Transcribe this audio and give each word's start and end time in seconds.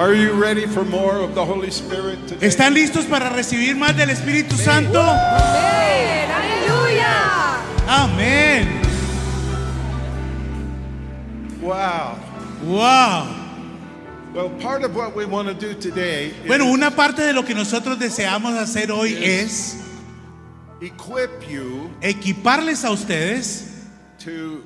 Are 0.00 0.14
you 0.14 0.32
ready 0.32 0.64
for 0.64 0.82
more 0.82 1.16
of 1.18 1.34
the 1.34 1.44
Holy 1.44 1.70
Spirit 1.70 2.26
today? 2.26 2.48
¿Están 2.48 2.72
listos 2.72 3.04
para 3.04 3.28
recibir 3.28 3.76
más 3.76 3.94
del 3.94 4.08
Espíritu 4.08 4.56
Santo? 4.56 4.98
Amén. 4.98 6.30
Aleluya. 6.30 7.60
Amén. 7.86 8.80
Wow. 11.60 12.18
Wow. 12.62 13.36
Well, 14.32 14.48
part 14.58 14.84
of 14.84 14.96
what 14.96 15.14
we 15.14 15.26
want 15.26 15.48
to 15.48 15.54
do 15.54 15.74
today 15.74 16.32
Bueno, 16.46 16.64
una 16.70 16.92
parte 16.92 17.20
de 17.20 17.34
lo 17.34 17.42
que 17.42 17.52
nosotros 17.52 17.98
deseamos 17.98 18.54
hacer 18.54 18.90
hoy 18.90 19.12
es 19.22 19.82
equip 20.80 21.46
you 21.46 21.90
equiparles 22.00 22.84
a 22.84 22.90
ustedes 22.90 23.84
to 24.18 24.64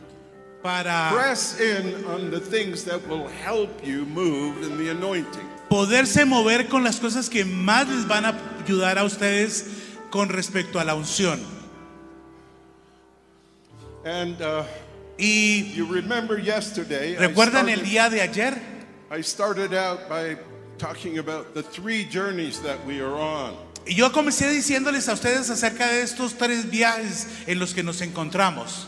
para 0.64 1.10
press 1.12 1.60
in 1.60 2.06
on 2.06 2.30
the 2.30 2.40
things 2.40 2.84
that 2.84 3.06
will 3.06 3.28
help 3.44 3.68
you 3.86 4.06
move 4.06 4.62
in 4.62 4.78
the 4.78 4.88
anointing. 4.90 5.46
poderse 5.68 6.24
mover 6.24 6.68
con 6.68 6.82
las 6.82 6.98
cosas 6.98 7.28
que 7.28 7.44
más 7.44 7.86
les 7.86 8.06
van 8.08 8.24
a 8.24 8.32
ayudar 8.64 8.96
a 8.98 9.04
ustedes 9.04 9.66
con 10.10 10.30
respecto 10.30 10.80
a 10.80 10.84
la 10.84 10.94
unción. 10.94 11.38
And 14.06 14.40
uh, 14.40 14.64
Y 15.18 15.72
you 15.76 15.86
remember 15.86 16.38
yesterday, 16.38 17.12
I 17.12 17.18
recuerdan 17.28 17.68
el 17.68 17.80
started, 17.80 17.84
día 17.84 18.10
de 18.10 18.20
ayer, 18.22 18.62
I 19.10 19.20
started 19.22 19.74
out 19.74 20.08
by 20.08 20.38
talking 20.78 21.18
about 21.18 21.52
the 21.52 21.62
three 21.62 22.04
journeys 22.10 22.58
that 22.62 22.78
we 22.86 23.00
are 23.00 23.14
on. 23.14 23.54
y 23.86 23.94
yo 23.96 24.10
comencé 24.12 24.48
diciéndoles 24.48 25.10
a 25.10 25.12
ustedes 25.12 25.50
acerca 25.50 25.86
de 25.88 26.00
estos 26.00 26.38
tres 26.38 26.70
viajes 26.70 27.26
en 27.46 27.58
los 27.58 27.74
que 27.74 27.82
nos 27.82 28.00
encontramos. 28.00 28.86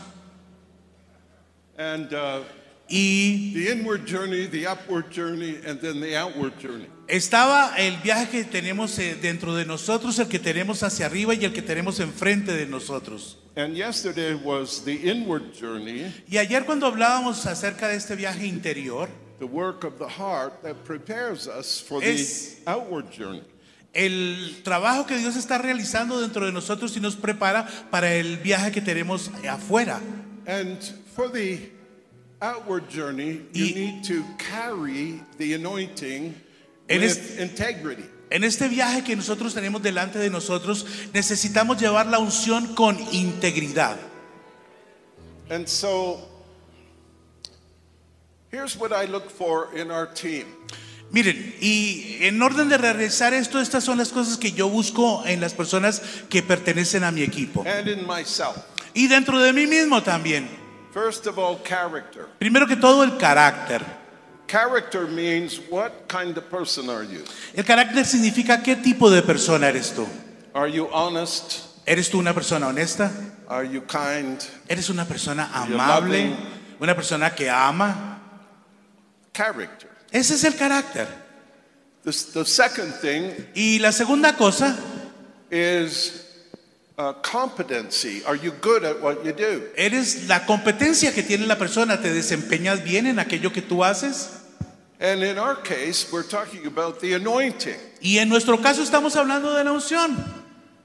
And 1.77 2.13
uh, 2.13 2.43
Y 2.89 3.51
the 3.53 3.71
inward 3.71 4.05
journey, 4.05 4.47
the 4.47 4.65
upward 4.65 5.11
journey, 5.11 5.57
and 5.65 5.79
then 5.81 5.99
the 5.99 6.15
outward 6.15 6.57
journey. 6.57 6.87
estaba 7.07 7.75
el 7.77 7.97
viaje 7.97 8.29
que 8.29 8.43
tenemos 8.45 8.97
eh, 8.99 9.17
dentro 9.21 9.53
de 9.55 9.65
nosotros, 9.65 10.17
el 10.19 10.27
que 10.27 10.39
tenemos 10.39 10.83
hacia 10.83 11.05
arriba 11.05 11.33
y 11.33 11.43
el 11.43 11.51
que 11.51 11.61
tenemos 11.61 11.99
enfrente 11.99 12.53
de 12.53 12.65
nosotros. 12.65 13.37
And 13.57 13.75
yesterday 13.75 14.35
was 14.35 14.83
the 14.85 14.93
inward 14.93 15.53
journey, 15.53 16.13
Y 16.29 16.37
ayer 16.37 16.63
cuando 16.65 16.87
hablábamos 16.87 17.45
acerca 17.45 17.89
de 17.89 17.97
este 17.97 18.15
viaje 18.15 18.47
interior, 18.47 19.09
the 19.39 19.45
work 19.45 19.83
of 19.83 19.97
the 19.99 20.07
heart 20.07 20.61
that 20.61 20.85
prepares 20.85 21.47
us 21.47 21.81
for 21.81 21.99
the 21.99 22.25
outward 22.65 23.11
journey. 23.11 23.43
el 23.93 24.61
trabajo 24.63 25.05
que 25.05 25.17
Dios 25.17 25.35
está 25.35 25.57
realizando 25.57 26.21
dentro 26.21 26.45
de 26.45 26.53
nosotros 26.53 26.95
y 26.95 27.01
nos 27.01 27.17
prepara 27.17 27.67
para 27.89 28.13
el 28.13 28.37
viaje 28.37 28.71
que 28.71 28.81
tenemos 28.81 29.29
afuera. 29.49 29.99
And 30.47 30.81
for 31.15 31.27
the 31.29 31.59
outward 32.41 32.89
journey, 32.89 33.41
you 33.53 33.65
Y- 33.65 33.73
need 33.75 34.03
to 34.05 34.23
carry 34.37 35.21
the 35.37 35.53
anointing 35.53 36.33
En 36.89 37.01
with 37.01 37.39
integrity. 37.39 38.05
En 38.29 38.43
este 38.43 38.67
viaje 38.69 39.03
que 39.03 39.15
nosotros 39.15 39.53
tenemos 39.53 39.81
delante 39.81 40.19
de 40.19 40.29
nosotros, 40.29 40.85
necesitamos 41.13 41.79
llevar 41.79 42.07
la 42.07 42.19
unción 42.19 42.75
con 42.75 42.97
integridad. 43.13 43.97
And 45.49 45.65
so, 45.67 46.27
here's 48.51 48.75
what 48.77 48.91
I 48.91 49.05
look 49.05 49.29
for 49.29 49.69
in 49.77 49.91
our 49.91 50.05
team. 50.07 50.45
Miren, 51.09 51.55
y 51.61 52.17
en 52.21 52.41
orden 52.41 52.67
de 52.67 52.77
realizar 52.77 53.33
esto, 53.33 53.61
estas 53.61 53.85
son 53.85 53.97
las 53.97 54.09
cosas 54.09 54.37
que 54.37 54.51
yo 54.51 54.67
busco 54.67 55.23
en 55.25 55.39
las 55.39 55.53
personas 55.53 56.01
que 56.29 56.43
pertenecen 56.43 57.03
a 57.05 57.11
mi 57.11 57.21
equipo. 57.23 57.63
and 57.65 57.87
in 57.87 58.05
myself. 58.05 58.57
Y 58.97 59.05
dentro 59.05 59.37
de 59.37 59.53
mí 59.53 59.67
mismo 59.67 60.01
también. 60.01 60.49
First 60.91 61.27
of 61.27 61.37
all, 61.37 61.61
character. 61.63 62.25
Primero 62.39 62.65
que 62.65 62.75
todo, 62.75 63.03
el 63.03 63.15
carácter. 63.17 63.85
Character 64.47 65.05
means 65.05 65.61
what 65.69 65.91
kind 66.07 66.35
of 66.35 66.45
person 66.49 66.89
are 66.89 67.05
you? 67.05 67.23
El 67.53 67.63
carácter 67.63 68.03
significa 68.07 68.63
qué 68.63 68.75
tipo 68.75 69.11
de 69.11 69.21
persona 69.21 69.69
eres 69.69 69.93
tú. 69.93 70.07
Are 70.55 70.71
you 70.71 70.89
honest? 70.91 71.59
¿Eres 71.85 72.09
tú 72.09 72.17
una 72.17 72.33
persona 72.33 72.69
honesta? 72.69 73.11
Are 73.47 73.69
you 73.69 73.83
kind? 73.85 74.41
¿Eres 74.67 74.89
una 74.89 75.05
persona 75.05 75.51
amable? 75.53 76.35
¿Una 76.79 76.95
persona 76.95 77.35
que 77.35 77.47
ama? 77.47 78.19
Character. 79.31 79.91
Ese 80.09 80.33
es 80.33 80.43
el 80.43 80.55
carácter. 80.55 81.07
The, 82.03 82.11
the 82.33 82.45
second 82.45 82.99
thing 82.99 83.31
Y 83.53 83.77
la 83.77 83.91
segunda 83.91 84.35
cosa 84.35 84.75
is 85.51 86.26
uh, 86.97 87.13
competency. 87.13 88.23
Are 88.25 88.35
you 88.35 88.51
good 88.51 88.83
at 88.83 89.01
what 89.01 89.23
you 89.23 89.31
do? 89.31 89.63
Eres 89.75 90.27
la 90.27 90.39
competencia 90.39 91.13
que 91.13 91.23
tiene 91.23 91.45
la 91.45 91.55
persona, 91.55 91.97
te 92.01 92.09
desempeñas 92.09 92.83
bien 92.83 93.05
en 93.05 93.17
aquello 93.17 93.53
que 93.53 93.61
tú 93.61 93.83
haces. 93.83 94.43
And 94.99 95.23
in 95.23 95.37
our 95.37 95.55
case, 95.55 96.11
we're 96.11 96.23
talking 96.23 96.65
about 96.65 96.99
the 96.99 97.13
anointing. 97.13 97.77
Y 98.01 98.17
en 98.17 98.29
nuestro 98.29 98.57
caso 98.57 98.81
estamos 98.81 99.15
hablando 99.15 99.53
de 99.53 99.63
la 99.63 99.71
unción. 99.71 100.17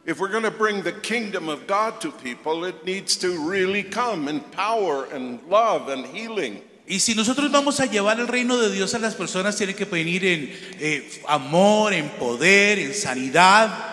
If 0.04 0.18
we're 0.18 0.28
going 0.28 0.42
to 0.42 0.50
bring 0.50 0.82
the 0.82 0.92
kingdom 0.92 1.48
of 1.48 1.66
God 1.66 2.00
to 2.00 2.10
people, 2.10 2.64
it 2.64 2.84
needs 2.84 3.16
to 3.18 3.38
really 3.48 3.84
come 3.84 4.28
in 4.28 4.40
power 4.40 5.04
and 5.12 5.40
love 5.48 5.88
and 5.88 6.04
healing. 6.04 6.60
Y 6.86 6.98
si 6.98 7.14
nosotros 7.14 7.50
vamos 7.50 7.78
a 7.80 7.86
llevar 7.86 8.18
el 8.18 8.26
reino 8.26 8.58
de 8.58 8.70
Dios 8.70 8.92
a 8.94 8.98
las 8.98 9.14
personas, 9.14 9.56
tiene 9.56 9.74
que 9.74 9.84
venir 9.86 10.24
en 10.26 10.50
eh, 10.78 11.22
amor, 11.28 11.94
en 11.94 12.08
poder, 12.10 12.80
en 12.80 12.92
sanidad. 12.92 13.91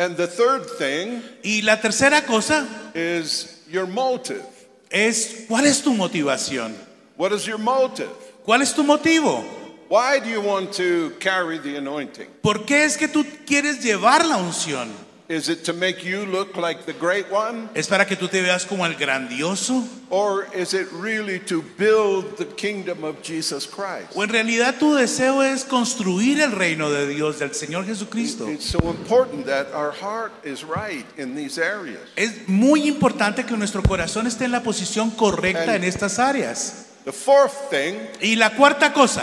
And 0.00 0.16
the 0.16 0.26
third 0.26 0.64
thing 0.78 1.22
Y 1.44 1.60
la 1.60 1.78
tercera 1.78 2.24
cosa 2.24 2.66
is 2.94 3.60
your 3.70 3.86
motive. 3.86 4.42
es, 4.90 5.44
¿cuál 5.46 5.66
es 5.66 5.82
tu 5.82 5.92
motivación? 5.92 6.74
What 7.18 7.32
is 7.32 7.44
your 7.44 7.58
motive? 7.58 8.08
¿Cuál 8.42 8.62
es 8.62 8.72
tu 8.72 8.82
motivo? 8.82 9.44
Why 9.90 10.18
do 10.20 10.30
you 10.30 10.40
want 10.40 10.72
to 10.76 11.12
carry 11.20 11.58
the 11.58 11.76
anointing? 11.76 12.28
¿Por 12.40 12.64
qué 12.64 12.84
es 12.84 12.96
que 12.96 13.08
tú 13.08 13.26
quieres 13.44 13.84
llevar 13.84 14.24
la 14.24 14.38
unción? 14.38 14.88
Is 15.30 15.48
it 15.48 15.62
to 15.66 15.72
make 15.72 16.02
you 16.04 16.26
look 16.26 16.56
like 16.56 16.86
the 16.86 16.92
great 16.92 17.30
one? 17.30 17.68
¿Es 17.72 17.86
para 17.86 18.04
que 18.04 18.16
tú 18.16 18.26
te 18.26 18.42
veas 18.42 18.66
como 18.66 18.84
el 18.84 18.94
grandioso? 18.96 19.86
Or 20.10 20.48
is 20.52 20.74
it 20.74 20.88
really 20.90 21.38
to 21.46 21.62
build 21.78 22.36
the 22.36 22.46
kingdom 22.46 23.04
of 23.04 23.22
Jesus 23.22 23.64
Christ? 23.64 24.10
¿O 24.16 24.24
en 24.24 24.30
realidad 24.30 24.80
tu 24.80 24.92
deseo 24.92 25.40
es 25.44 25.62
construir 25.64 26.40
el 26.40 26.50
reino 26.50 26.90
de 26.90 27.06
Dios, 27.06 27.38
del 27.38 27.54
Señor 27.54 27.86
Jesucristo? 27.86 28.48
It's 28.50 28.64
so 28.64 28.80
important 28.90 29.46
that 29.46 29.68
our 29.72 29.92
heart 29.92 30.32
is 30.44 30.64
right 30.64 31.06
in 31.16 31.36
these 31.36 31.58
areas. 31.58 32.00
Es 32.16 32.48
muy 32.48 32.88
importante 32.88 33.46
que 33.46 33.56
nuestro 33.56 33.84
corazón 33.84 34.26
esté 34.26 34.46
en 34.46 34.50
la 34.50 34.64
posición 34.64 35.12
correcta 35.12 35.76
en 35.76 35.84
estas 35.84 36.18
áreas. 36.18 36.86
The 37.04 37.12
fourth 37.12 37.70
thing 37.70 37.94
Y 38.20 38.34
la 38.34 38.56
cuarta 38.56 38.92
cosa 38.92 39.22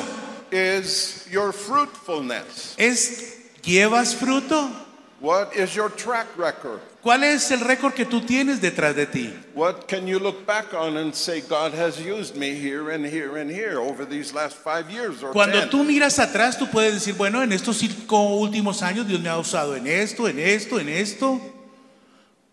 is 0.51 1.25
your 1.29 1.51
fruitfulness. 1.51 2.75
es, 2.77 3.39
¿llevas 3.61 4.15
fruto? 4.15 4.86
What 5.19 5.55
is 5.55 5.75
your 5.75 5.89
track 5.89 6.27
record? 6.37 6.79
¿Cuál 7.01 7.23
es 7.23 7.49
el 7.49 7.61
récord 7.61 7.93
que 7.93 8.05
tú 8.05 8.21
tienes 8.21 8.61
detrás 8.61 8.95
de 8.95 9.07
ti? 9.07 9.33
What 9.55 9.87
can 9.87 10.05
you 10.05 10.19
look 10.19 10.45
back 10.45 10.73
on 10.75 10.97
and 10.97 11.15
say, 11.15 11.41
God 11.41 11.73
has 11.73 11.99
used 11.99 12.35
me 12.35 12.53
here 12.53 12.91
and 12.91 13.03
here 13.03 13.37
and 13.37 13.49
here 13.49 13.79
over 13.79 14.05
these 14.05 14.33
last 14.33 14.57
five 14.57 14.91
years 14.91 15.23
or 15.23 15.31
Cuando 15.31 15.59
ten? 15.59 15.69
tú 15.69 15.83
miras 15.83 16.19
atrás, 16.19 16.57
tú 16.59 16.69
puedes 16.69 16.93
decir, 16.93 17.15
bueno, 17.17 17.41
en 17.41 17.51
estos 17.51 17.77
cinco 17.77 18.37
últimos 18.37 18.83
años 18.83 19.07
Dios 19.07 19.19
me 19.19 19.29
ha 19.29 19.39
usado 19.39 19.75
en 19.75 19.87
esto, 19.87 20.27
en 20.27 20.37
esto, 20.37 20.79
en 20.79 20.89
esto. 20.89 21.41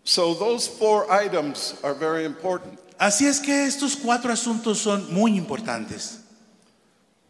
So 0.03 0.33
those 0.33 0.67
four 0.67 1.05
items 1.11 1.75
are 1.83 1.93
very 1.93 2.25
important. 2.25 2.79
Así 2.97 3.27
es 3.27 3.39
que 3.39 3.65
estos 3.65 3.95
cuatro 3.95 4.31
asuntos 4.31 4.77
son 4.79 5.13
muy 5.13 5.37
importantes. 5.37 6.21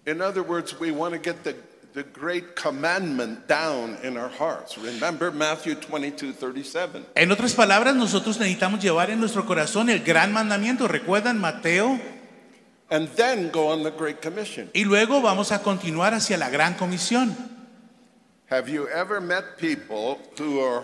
In 0.06 0.22
other 0.22 0.44
words, 0.44 0.80
we 0.80 0.92
want 0.92 1.14
to 1.14 1.20
get 1.20 1.44
the, 1.44 1.56
the 1.96 2.04
great 2.04 2.56
commandment 2.56 3.48
down 3.48 3.98
in 4.04 4.18
our 4.18 4.28
hearts. 4.28 4.78
Remember 4.78 5.32
Matthew 5.32 5.76
22, 5.76 6.34
37. 6.34 7.06
En 7.16 7.32
otras 7.32 7.54
palabras, 7.54 7.96
nosotros 7.96 8.38
necesitamos 8.38 8.82
llevar 8.82 9.10
en 9.10 9.20
nuestro 9.22 9.46
corazón 9.46 9.90
el 9.90 10.04
gran 10.04 10.34
mandamiento. 10.34 10.90
¿Recuerdan 10.90 11.40
Mateo? 11.40 11.98
And 12.90 13.08
then 13.16 13.50
go 13.50 13.72
on 13.72 13.84
the 13.84 13.92
Great 13.92 14.22
Commission. 14.22 14.70
Y 14.74 14.84
luego 14.84 15.22
vamos 15.22 15.54
a 15.54 15.64
continuar 15.64 16.14
hacia 16.14 16.38
la 16.38 16.50
gran 16.50 16.76
comisión. 16.76 17.34
Have 18.52 18.70
you 18.70 18.88
ever 18.90 19.22
met 19.22 19.58
people 19.58 20.20
who 20.38 20.60
are 20.60 20.84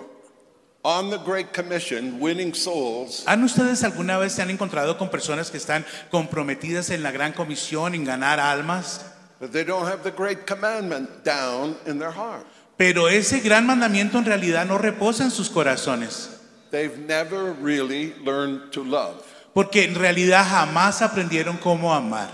on 0.84 1.10
the 1.10 1.18
Great 1.18 1.54
Commission 1.54 2.20
winning 2.20 2.56
souls, 2.56 3.24
¿Han 3.28 3.44
ustedes 3.44 3.84
alguna 3.84 4.18
vez 4.18 4.34
se 4.34 4.42
han 4.42 4.50
encontrado 4.50 4.98
con 4.98 5.10
personas 5.10 5.52
que 5.52 5.58
están 5.58 5.86
comprometidas 6.10 6.90
en 6.90 7.04
la 7.04 7.12
gran 7.12 7.34
comisión, 7.34 7.94
en 7.94 8.06
ganar 8.06 8.40
almas? 8.40 9.11
But 9.42 9.52
they 9.52 9.66
don't 9.66 9.88
have 9.88 10.04
the 10.04 10.12
Great 10.12 10.46
Commandment 10.46 11.26
down 11.26 11.76
in 11.86 11.98
their 12.00 12.12
heart? 12.12 12.46
Pero 12.78 13.08
ese 13.08 13.42
gran 13.42 13.66
mandamiento 13.66 14.18
en 14.18 14.26
realidad 14.26 14.66
no 14.66 14.78
reposa 14.78 15.24
en 15.24 15.32
sus 15.32 15.50
corazones. 15.50 16.30
They've 16.72 16.98
never 16.98 17.52
really 17.54 18.14
learned 18.24 18.72
to 18.72 18.84
love. 18.84 19.26
Porque 19.54 19.84
en 19.84 19.96
realidad 19.96 20.46
jamás 20.48 21.02
aprendieron 21.02 21.58
cómo 21.58 21.94
amar. 21.94 22.30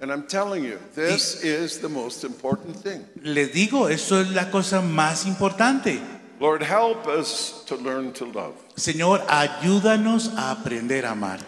And 0.00 0.10
I'm 0.10 0.26
telling 0.26 0.64
you, 0.64 0.78
this 0.96 1.44
is 1.44 1.80
the 1.80 1.88
most 1.88 2.24
important 2.24 2.76
thing. 2.76 3.04
Les 3.22 3.52
digo, 3.52 3.88
eso 3.88 4.20
es 4.20 4.30
la 4.30 4.50
cosa 4.50 4.80
más 4.80 5.26
importante. 5.26 6.00
Lord, 6.40 6.62
help 6.62 7.06
us 7.06 7.62
to 7.66 7.76
learn 7.76 8.12
to 8.14 8.24
love. 8.26 8.54
Señor, 8.74 9.24
ayúdanos 9.28 10.32
a 10.36 10.50
aprender 10.50 11.04
a 11.06 11.12
amar. 11.12 11.38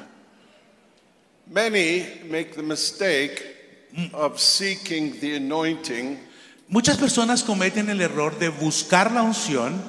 Many 1.50 2.06
make 2.30 2.54
the 2.54 2.62
mistake 2.62 3.53
of 4.12 4.38
seeking 4.40 5.18
the 5.20 5.36
anointing 5.36 6.18
Muchas 6.68 6.96
personas 6.96 7.42
cometen 7.44 7.90
el 7.90 8.00
error 8.00 8.36
de 8.38 8.48
buscar 8.48 9.12
la 9.12 9.22
unción 9.22 9.80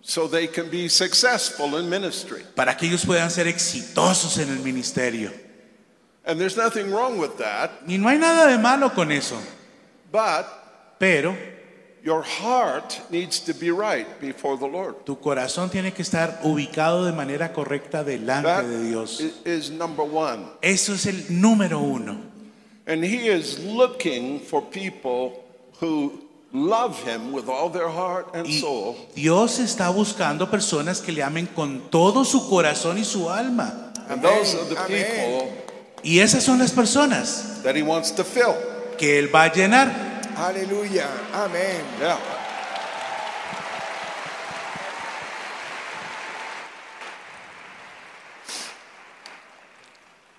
so 0.00 0.28
they 0.28 0.46
can 0.48 0.70
be 0.70 0.88
successful 0.88 1.78
in 1.78 1.88
ministry. 1.90 2.42
para 2.54 2.76
que 2.76 2.86
ellos 2.86 3.04
puedan 3.04 3.30
ser 3.30 3.46
exitosos 3.48 4.38
en 4.38 4.48
el 4.50 4.60
ministerio. 4.60 5.32
And 6.26 6.38
there's 6.38 6.56
nothing 6.56 6.90
wrong 6.90 7.18
with 7.18 7.36
that, 7.38 7.70
Y 7.86 7.98
no 7.98 8.08
hay 8.08 8.18
nada 8.18 8.46
de 8.46 8.58
malo 8.58 8.90
con 8.94 9.10
eso, 9.12 9.36
but 10.12 10.46
pero 10.98 11.36
your 12.02 12.22
heart 12.22 12.94
needs 13.10 13.40
to 13.40 13.52
be 13.52 13.70
right 13.70 14.06
before 14.20 14.56
the 14.56 14.68
Lord. 14.68 15.04
tu 15.04 15.18
corazón 15.20 15.68
tiene 15.68 15.92
que 15.92 16.02
estar 16.02 16.40
ubicado 16.44 17.04
de 17.04 17.12
manera 17.12 17.52
correcta 17.52 18.04
delante 18.04 18.48
That 18.48 18.64
de 18.64 18.84
Dios. 18.88 19.20
is 19.44 19.70
number 19.70 20.04
one. 20.06 20.46
Eso 20.62 20.94
es 20.94 21.06
el 21.06 21.24
número 21.40 21.80
uno. 21.80 22.32
And 22.86 23.02
He 23.04 23.28
is 23.28 23.58
looking 23.64 24.40
for 24.40 24.60
people 24.60 25.42
who 25.80 26.20
love 26.52 27.02
Him 27.02 27.32
with 27.32 27.48
all 27.48 27.70
their 27.70 27.88
heart 27.88 28.28
and 28.34 28.46
Y 28.46 28.60
soul. 28.60 28.96
Dios 29.14 29.58
está 29.58 29.90
buscando 29.90 30.50
personas 30.50 31.00
que 31.00 31.12
le 31.12 31.22
amen 31.22 31.46
con 31.54 31.88
todo 31.90 32.24
su 32.24 32.48
corazón 32.48 32.98
y 32.98 33.04
su 33.04 33.28
alma. 33.30 33.92
And 34.08 34.20
those 34.22 34.54
are 34.54 34.64
the 34.66 34.76
Amén. 34.78 35.06
people 35.06 35.52
Y 36.04 36.18
esas 36.18 36.42
son 36.44 36.58
las 36.58 36.72
personas 36.72 37.62
that 37.62 37.74
He 37.74 37.82
wants 37.82 38.10
to 38.12 38.24
fill. 38.24 38.54
que 38.98 39.18
Él 39.18 39.34
va 39.34 39.44
a 39.44 39.52
llenar. 39.52 39.88
Aleluya. 40.36 41.08
Amén. 41.32 41.82
Yeah. 42.00 42.18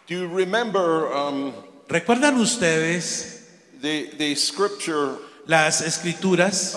Do 0.07 0.13
you 0.13 0.27
remember 0.27 1.12
um, 1.13 1.53
¿Recuerdan 1.88 2.38
ustedes 2.38 3.48
the, 3.82 4.10
the 4.18 4.36
scripture 4.36 5.18
las 5.46 5.82
escrituras 5.82 6.76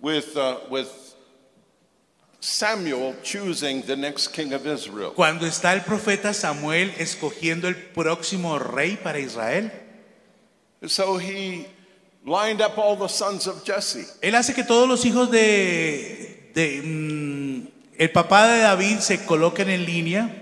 with, 0.00 0.36
uh, 0.36 0.56
with 0.70 0.88
Samuel 2.40 3.14
choosing 3.22 3.82
the 3.82 3.94
next 3.94 4.28
king 4.28 4.54
of 4.54 4.66
Israel? 4.66 5.12
cuando 5.14 5.46
está 5.46 5.74
el 5.74 5.82
profeta 5.82 6.32
Samuel 6.32 6.92
escogiendo 6.98 7.68
el 7.68 7.76
próximo 7.76 8.58
rey 8.58 8.96
para 8.96 9.18
Israel? 9.18 9.70
So 10.86 11.18
he 11.18 11.66
lined 12.24 12.60
up 12.60 12.78
all 12.78 12.96
the 12.96 13.08
sons 13.08 13.46
of 13.46 13.64
Jesse. 13.64 14.06
Él 14.22 14.34
hace 14.34 14.54
que 14.54 14.64
todos 14.64 14.88
los 14.88 15.04
hijos 15.04 15.30
de, 15.30 16.50
de, 16.54 16.82
mm, 16.82 17.68
el 17.98 18.10
papá 18.10 18.48
de 18.48 18.62
David 18.62 18.98
se 19.00 19.24
coloquen 19.24 19.68
en 19.68 19.84
línea. 19.84 20.41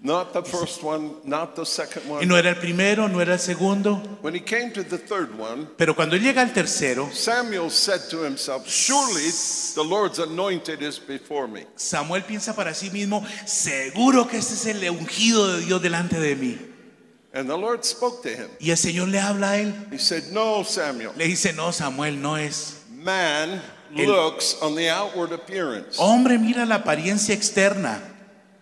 Not 0.00 0.32
the 0.32 0.42
first 0.44 0.84
one, 0.84 1.16
not 1.24 1.56
the 1.56 1.66
second 1.66 2.04
Y 2.06 2.10
one. 2.12 2.26
no 2.28 2.36
era 2.36 2.50
el 2.50 2.56
primero, 2.56 3.08
no 3.08 3.20
era 3.20 3.32
el 3.32 3.40
segundo. 3.40 3.96
When 4.22 4.32
he 4.32 4.40
came 4.40 4.70
to 4.72 4.84
the 4.84 4.96
third 4.98 5.36
one, 5.36 5.66
Pero 5.76 5.96
cuando 5.96 6.14
él 6.14 6.22
llega 6.22 6.40
al 6.40 6.52
tercero, 6.52 7.10
Samuel 7.12 7.68
said 7.70 8.02
to 8.10 8.22
himself, 8.22 8.68
Surely 8.68 9.28
the 9.74 9.82
Lord's 9.82 10.20
anointed 10.20 10.82
is 10.82 11.00
before 11.00 11.48
me. 11.48 11.66
Samuel 11.74 12.22
piensa 12.22 12.54
para 12.54 12.74
sí 12.74 12.90
mismo, 12.90 13.24
seguro 13.44 14.28
que 14.28 14.38
este 14.38 14.54
es 14.54 14.66
el 14.66 14.88
ungido 14.88 15.48
de 15.56 15.64
Dios 15.66 15.82
delante 15.82 16.20
de 16.20 16.36
mí. 16.36 16.58
And 17.34 17.48
the 17.48 17.56
Lord 17.58 17.84
spoke 17.84 18.22
to 18.22 18.28
him. 18.28 18.48
Y 18.60 18.70
el 18.70 18.76
Señor 18.78 19.08
le 19.08 19.18
habla 19.18 19.50
a 19.50 19.58
él. 19.58 19.74
He 19.92 19.98
said, 19.98 20.30
No, 20.32 20.62
Samuel. 20.64 21.10
Le 21.16 21.26
dice, 21.26 21.52
no, 21.52 21.72
Samuel, 21.72 22.22
no 22.22 22.36
es. 22.36 22.84
Man 22.90 23.60
El- 23.96 24.06
looks 24.06 24.56
on 24.62 24.76
the 24.76 24.88
outward 24.90 25.32
appearance, 25.32 25.96
Hombre 25.98 26.38
mira 26.38 26.64
la 26.66 26.76
apariencia 26.76 27.34
externa, 27.34 28.00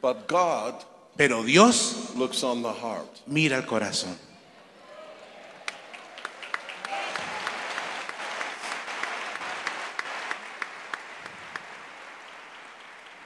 but 0.01 0.27
God 0.29 0.75
pero 1.17 1.43
Dios 1.43 2.15
looks 2.17 2.43
on 2.43 2.63
the 2.63 2.73
heart. 2.73 3.09
mira 3.27 3.57
el 3.57 3.67
corazón. 3.67 4.17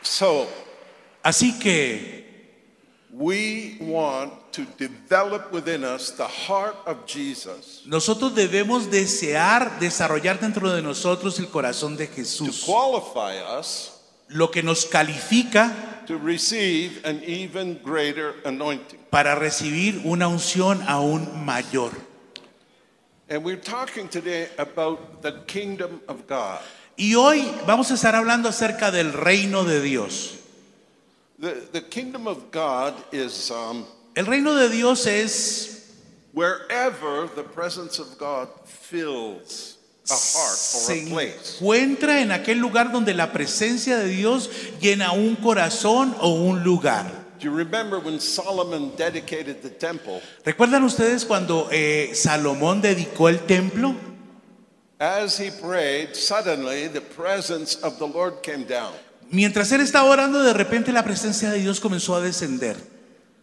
So 0.02 0.48
Así 1.22 1.58
que 1.58 2.20
we 3.12 3.76
want 3.80 4.32
to 4.52 4.64
develop 4.78 5.52
within 5.52 5.84
us 5.84 6.10
the 6.16 6.26
heart 6.26 6.76
of 6.86 7.04
Jesus 7.06 7.82
nosotros 7.84 8.34
debemos 8.34 8.90
desear 8.90 9.78
desarrollar 9.80 10.38
dentro 10.38 10.70
de 10.72 10.80
nosotros 10.80 11.38
el 11.40 11.48
corazón 11.48 11.96
de 11.96 12.06
to 12.06 12.14
Jesús, 12.14 12.64
qualify 12.64 13.42
us 13.58 13.99
lo 14.30 14.50
que 14.50 14.62
nos 14.62 14.86
califica 14.86 16.04
to 16.06 16.16
receive 16.18 17.04
an 17.04 17.22
even 17.24 17.78
greater 17.82 18.34
anointing. 18.44 18.98
para 19.10 19.34
recibir 19.34 20.02
una 20.04 20.28
unción 20.28 20.82
aún 20.86 21.44
mayor. 21.44 21.92
And 23.28 23.44
we're 23.44 23.60
talking 23.60 24.08
today 24.08 24.48
about 24.58 25.22
the 25.22 25.44
kingdom 25.46 26.00
of 26.08 26.26
God. 26.26 26.60
Y 26.96 27.14
hoy 27.14 27.48
vamos 27.66 27.90
a 27.90 27.94
estar 27.94 28.14
hablando 28.14 28.48
acerca 28.48 28.90
del 28.90 29.12
reino 29.12 29.64
de 29.64 29.80
Dios. 29.80 30.38
The, 31.38 31.54
the 31.72 31.80
kingdom 31.80 32.26
of 32.26 32.50
God 32.50 32.94
is 33.12 33.50
um, 33.50 33.86
El 34.16 34.26
reino 34.26 34.54
de 34.54 34.68
Dios 34.68 35.06
es 35.06 35.94
wherever 36.32 37.26
the 37.28 37.42
presence 37.42 37.98
of 37.98 38.18
God 38.18 38.48
fills 38.66 39.78
se 40.16 41.02
encuentra 41.02 42.20
en 42.20 42.32
aquel 42.32 42.58
lugar 42.58 42.92
donde 42.92 43.14
la 43.14 43.32
presencia 43.32 43.98
de 43.98 44.08
Dios 44.08 44.50
llena 44.80 45.12
un 45.12 45.36
corazón 45.36 46.14
o 46.20 46.30
un 46.34 46.62
lugar. 46.62 47.20
Do 47.40 47.46
you 47.46 47.56
remember 47.56 47.98
when 47.98 48.20
Solomon 48.20 48.92
dedicated 48.96 49.62
the 49.62 49.70
temple? 49.70 50.20
¿Recuerdan 50.44 50.84
ustedes 50.84 51.24
cuando 51.24 51.68
eh, 51.72 52.10
Salomón 52.14 52.82
dedicó 52.82 53.30
el 53.30 53.40
templo? 53.46 53.94
As 54.98 55.40
he 55.40 55.50
prayed, 55.50 56.14
suddenly 56.14 56.88
the 56.88 57.00
presence 57.00 57.76
of 57.82 57.98
the 57.98 58.06
Lord 58.06 58.42
came 58.42 58.64
down. 58.64 58.92
Mientras 59.30 59.72
él 59.72 59.80
estaba 59.80 60.10
orando, 60.10 60.42
de 60.42 60.52
repente 60.52 60.92
la 60.92 61.02
presencia 61.02 61.50
de 61.50 61.60
Dios 61.60 61.80
comenzó 61.80 62.14
a 62.14 62.20
descender. 62.20 62.76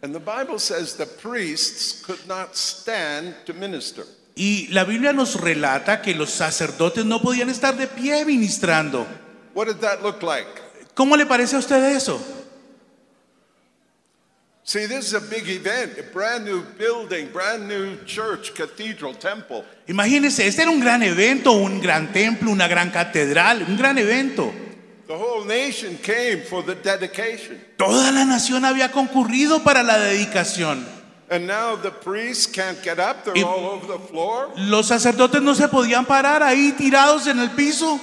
And 0.02 0.14
the 0.14 0.20
Bible 0.20 0.60
says 0.60 0.94
the 0.94 1.06
priests 1.06 2.00
could 2.04 2.24
not 2.28 2.54
stand 2.54 3.34
to 3.46 3.52
minister. 3.52 4.04
Y 4.38 4.68
la 4.68 4.84
Biblia 4.84 5.12
nos 5.12 5.34
relata 5.40 6.00
que 6.00 6.14
los 6.14 6.30
sacerdotes 6.30 7.04
no 7.04 7.20
podían 7.20 7.50
estar 7.50 7.76
de 7.76 7.88
pie 7.88 8.24
ministrando. 8.24 9.04
What 9.52 9.66
did 9.66 9.78
that 9.78 10.00
look 10.00 10.22
like? 10.22 10.48
¿Cómo 10.94 11.16
le 11.16 11.26
parece 11.26 11.56
a 11.56 11.58
usted 11.58 11.82
eso? 11.96 12.24
See, 14.62 14.86
this 14.86 15.06
is 15.06 15.14
a 15.14 15.18
big 15.18 15.48
event, 15.48 15.98
a 15.98 16.04
brand 16.14 16.44
new 16.44 16.62
building, 16.78 17.32
brand 17.32 17.66
new 17.66 17.96
church, 18.04 18.54
cathedral, 18.54 19.18
temple. 19.18 19.64
Imagínense, 19.88 20.46
este 20.46 20.62
era 20.62 20.70
un 20.70 20.78
gran 20.78 21.02
evento, 21.02 21.50
un 21.50 21.80
gran 21.80 22.12
templo, 22.12 22.52
una 22.52 22.68
gran 22.68 22.92
catedral, 22.92 23.64
un 23.66 23.76
gran 23.76 23.98
evento. 23.98 24.52
The 25.08 25.14
whole 25.14 25.46
nation 25.46 25.98
came 26.00 26.42
for 26.42 26.64
the 26.64 26.76
dedication. 26.76 27.60
Toda 27.76 28.12
la 28.12 28.24
nación 28.24 28.64
había 28.64 28.92
concurrido 28.92 29.64
para 29.64 29.82
la 29.82 29.98
dedicación. 29.98 30.97
And 31.30 31.46
now 31.46 31.76
the 31.76 31.90
priests 31.90 32.46
can't 32.46 32.82
get 32.82 32.98
up, 32.98 33.24
they're 33.24 33.34
Y- 33.36 33.42
all 33.42 33.66
over 33.70 33.86
the 33.86 33.98
floor. 33.98 34.50
Los 34.56 34.86
sacerdotes 34.88 35.42
no 35.42 35.54
se 35.54 35.68
podían 35.68 36.06
parar 36.06 36.42
ahí 36.42 36.72
tirados 36.72 37.26
en 37.26 37.38
el 37.38 37.50
piso. 37.50 38.00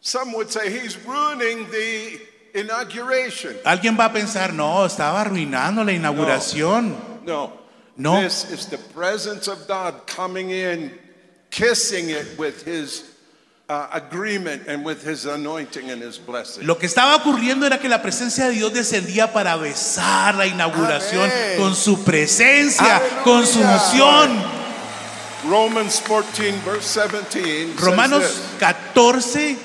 Some 0.00 0.32
would 0.34 0.50
say 0.50 0.68
he's 0.70 0.96
ruining 1.06 1.66
the 1.70 2.20
inauguration. 2.54 3.56
Alguien 3.64 3.96
va 3.96 4.06
a 4.06 4.12
pensar, 4.12 4.52
no, 4.52 4.84
estaba 4.86 5.20
arruinando 5.24 5.84
la 5.84 5.92
inauguración. 5.92 6.96
No. 7.24 7.52
No. 7.96 8.20
This 8.20 8.50
is 8.50 8.66
the 8.66 8.78
presence 8.78 9.48
of 9.48 9.66
God 9.66 10.06
coming 10.06 10.50
in, 10.50 10.92
kissing 11.50 12.10
it 12.10 12.38
with 12.38 12.64
his 12.64 13.04
Lo 16.62 16.78
que 16.78 16.86
estaba 16.86 17.16
ocurriendo 17.16 17.66
era 17.66 17.78
que 17.78 17.86
la 17.86 18.00
presencia 18.00 18.46
de 18.46 18.52
Dios 18.52 18.72
descendía 18.72 19.30
para 19.30 19.56
besar 19.56 20.36
la 20.36 20.46
inauguración 20.46 21.24
Amén. 21.30 21.58
con 21.58 21.76
su 21.76 22.02
presencia, 22.02 22.96
Aleluya. 22.96 23.22
con 23.24 23.46
su 23.46 23.60
unción. 23.60 24.58
Romans 25.50 26.02
14, 26.06 26.54
verse 26.64 26.98
17. 26.98 27.74
says 27.74 27.80
Romanos 27.80 28.22
this, 28.22 28.40
14, 28.58 29.56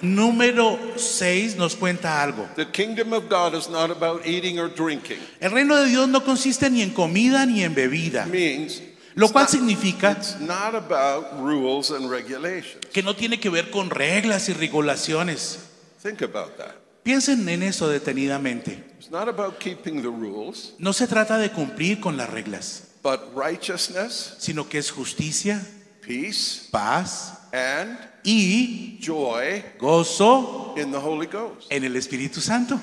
número 0.00 0.78
6 0.96 1.56
nos 1.56 1.76
cuenta 1.76 2.22
algo. 2.22 2.48
The 2.56 2.70
kingdom 2.70 3.12
of 3.12 3.28
God 3.28 3.54
is 3.54 3.68
not 3.68 3.90
about 3.90 4.26
eating 4.26 4.58
or 4.58 4.68
drinking. 4.68 5.18
El 5.38 5.50
reino 5.50 5.76
de 5.76 5.86
Dios 5.86 6.08
no 6.08 6.24
consiste 6.24 6.70
ni 6.70 6.80
en 6.80 6.94
comida 6.94 7.44
ni 7.44 7.62
en 7.62 7.74
bebida, 7.74 8.24
means 8.24 8.80
lo 9.14 9.28
cual 9.30 9.48
significa 9.48 10.16
que 12.92 13.02
no 13.02 13.16
tiene 13.16 13.40
que 13.40 13.48
ver 13.48 13.70
con 13.70 13.90
reglas 13.90 14.48
y 14.48 14.52
regulaciones. 14.52 15.58
Piensen 17.02 17.48
en 17.48 17.62
eso 17.62 17.88
detenidamente. 17.88 18.84
No 20.78 20.92
se 20.92 21.06
trata 21.06 21.38
de 21.38 21.50
cumplir 21.50 22.00
con 22.00 22.16
las 22.16 22.30
reglas, 22.30 22.84
sino 24.38 24.68
que 24.68 24.78
es 24.78 24.90
justicia, 24.90 25.66
paz 26.70 27.38
y 28.22 29.00
gozo 29.78 30.74
en 30.76 31.84
el 31.84 31.96
Espíritu 31.96 32.40
Santo. 32.40 32.80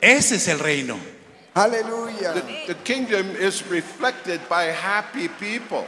Ese 0.00 0.36
es 0.36 0.48
el 0.48 0.58
reino. 0.58 1.17
Aleluya. 1.58 2.34
The, 2.34 2.72
the 2.72 2.74
kingdom 2.84 3.34
is 3.34 3.66
reflected 3.66 4.40
by 4.48 4.66
happy 4.70 5.26
people. 5.26 5.84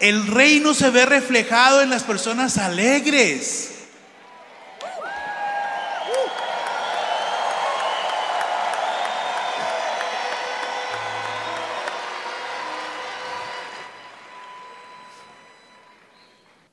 El 0.00 0.26
reino 0.26 0.72
se 0.72 0.88
ve 0.88 1.04
reflejado 1.04 1.82
en 1.82 1.90
las 1.90 2.04
personas 2.04 2.56
alegres. 2.56 3.76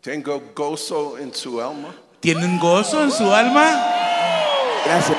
Tengo 0.02 0.42
gozo 0.56 1.18
en 1.18 1.34
su 1.34 1.60
alma. 1.60 1.94
¿Tienen 2.22 2.58
gozo 2.60 3.04
en 3.04 3.12
su 3.12 3.30
alma? 3.30 3.76
Gracias. 4.86 5.17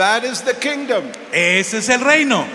That 0.00 0.24
is 0.24 0.40
the 0.40 0.54
kingdom. 0.54 1.12
Ese 1.30 1.74
es 1.74 1.90
el 1.90 2.00
reino. 2.00 2.46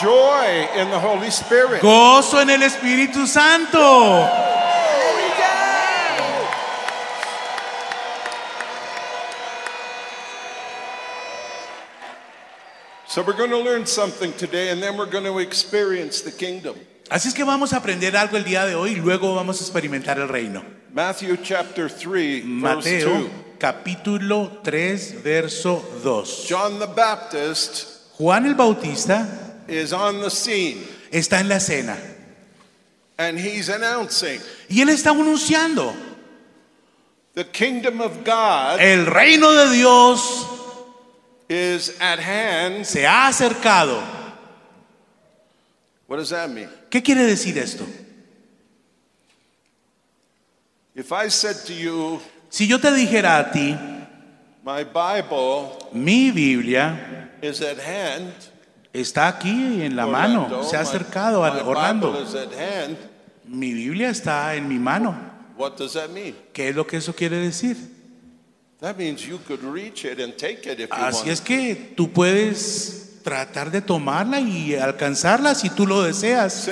Joy 0.00 0.68
in 0.76 0.88
the 0.88 1.00
Holy 1.00 1.32
Spirit. 1.32 1.82
Gozo 1.82 2.40
en 2.40 2.48
el 2.48 2.60
Espíritu 2.60 3.26
Santo. 3.26 4.30
So 13.08 13.22
we're 13.22 13.32
going 13.32 13.50
to 13.50 13.58
learn 13.58 13.84
something 13.84 14.32
today 14.34 14.70
and 14.70 14.80
then 14.80 14.96
we're 14.96 15.10
going 15.10 15.24
to 15.24 15.40
experience 15.40 16.20
the 16.20 16.30
kingdom. 16.30 16.76
Así 17.10 17.26
es 17.26 17.34
que 17.34 17.44
vamos 17.44 17.72
a 17.72 17.78
aprender 17.78 18.16
algo 18.16 18.36
el 18.36 18.44
día 18.44 18.64
de 18.64 18.76
hoy 18.76 18.92
y 18.92 19.00
luego 19.00 19.34
vamos 19.34 19.60
a 19.60 19.64
experimentar 19.64 20.18
el 20.20 20.28
reino. 20.28 20.62
Matthew 20.92 21.38
chapter 21.42 21.88
3, 21.88 22.44
verse 22.44 22.44
Mateo 22.44 23.18
2. 23.22 23.45
Capítulo 23.58 24.60
3, 24.62 25.22
verso 25.22 25.82
2. 26.02 26.46
John 26.48 26.78
the 26.78 26.86
Baptist 26.86 27.96
Juan 28.18 28.46
el 28.46 28.54
Bautista 28.54 29.26
is 29.68 29.92
on 29.92 30.20
the 30.20 30.30
scene 30.30 30.82
está 31.10 31.40
en 31.40 31.48
la 31.48 31.58
cena 31.58 31.96
and 33.18 33.38
he's 33.38 33.68
announcing 33.68 34.40
y 34.68 34.80
él 34.80 34.88
está 34.88 35.10
anunciando, 35.10 35.94
the 37.34 37.44
kingdom 37.44 38.00
of 38.00 38.24
God 38.24 38.80
el 38.80 39.06
reino 39.06 39.52
de 39.52 39.74
Dios 39.74 40.46
is 41.48 42.00
at 42.00 42.18
hand. 42.18 42.84
se 42.84 43.06
ha 43.06 43.28
acercado. 43.28 44.02
What 46.06 46.18
does 46.18 46.30
that 46.30 46.48
mean? 46.50 46.68
¿Qué 46.88 47.02
quiere 47.02 47.24
decir 47.24 47.58
esto? 47.58 47.84
If 50.94 51.12
I 51.12 51.28
said 51.28 51.56
to 51.66 51.74
you, 51.74 52.20
Si 52.48 52.66
yo 52.66 52.78
te 52.80 52.92
dijera 52.92 53.38
a 53.38 53.50
ti, 53.50 53.76
my 54.64 54.84
Bible 54.84 55.70
mi 55.92 56.30
Biblia 56.30 57.30
is 57.42 57.60
at 57.60 57.78
hand, 57.78 58.32
está 58.92 59.28
aquí 59.28 59.82
en 59.82 59.94
la 59.96 60.06
Orlando, 60.06 60.48
mano, 60.48 60.62
se 60.64 60.76
ha 60.76 60.80
acercado 60.80 61.42
my 61.42 61.48
a 61.48 61.50
Bible 61.52 61.68
Orlando. 61.68 62.22
is 62.22 62.34
at 62.34 62.52
hand, 62.52 62.96
Mi 63.48 63.72
Biblia 63.72 64.08
está 64.10 64.54
en 64.56 64.66
mi 64.68 64.78
mano. 64.78 65.14
what 65.56 65.76
does 65.76 65.92
that 65.94 66.10
mean? 66.10 66.34
¿Qué 66.52 66.68
es 66.70 66.74
lo 66.76 66.86
que 66.86 66.96
eso 66.96 67.14
quiere 67.14 67.36
decir? 67.38 67.76
That 68.80 68.96
means 68.98 69.22
you 69.26 69.38
could 69.38 69.62
reach 69.62 70.04
it 70.04 70.20
and 70.20 70.36
take 70.36 70.66
it 70.70 70.78
if 70.80 70.90
you 70.90 70.96
Así 70.96 71.30
es 71.30 71.40
que 71.40 71.94
tú 71.96 72.10
puedes 72.12 73.20
tratar 73.22 73.70
de 73.70 73.80
tomarla 73.80 74.38
y 74.40 74.74
alcanzarla 74.74 75.54
si 75.54 75.70
tú 75.70 75.86
lo 75.86 76.02
deseas. 76.02 76.68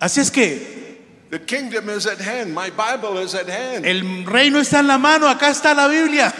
Así 0.00 0.20
es 0.20 0.30
que 0.30 0.93
the 1.34 1.40
kingdom 1.40 1.88
is 1.88 2.06
at 2.06 2.20
hand. 2.20 2.54
My 2.54 2.70
Bible 2.70 3.18
is 3.18 3.34
at 3.34 3.48
hand. 3.48 3.84
el 3.84 4.24
reino 4.24 4.60
está 4.60 4.78
en 4.78 4.86
la 4.86 4.98
mano, 4.98 5.26
acá 5.26 5.50
está 5.50 5.74
la 5.74 5.88
Biblia. 5.88 6.32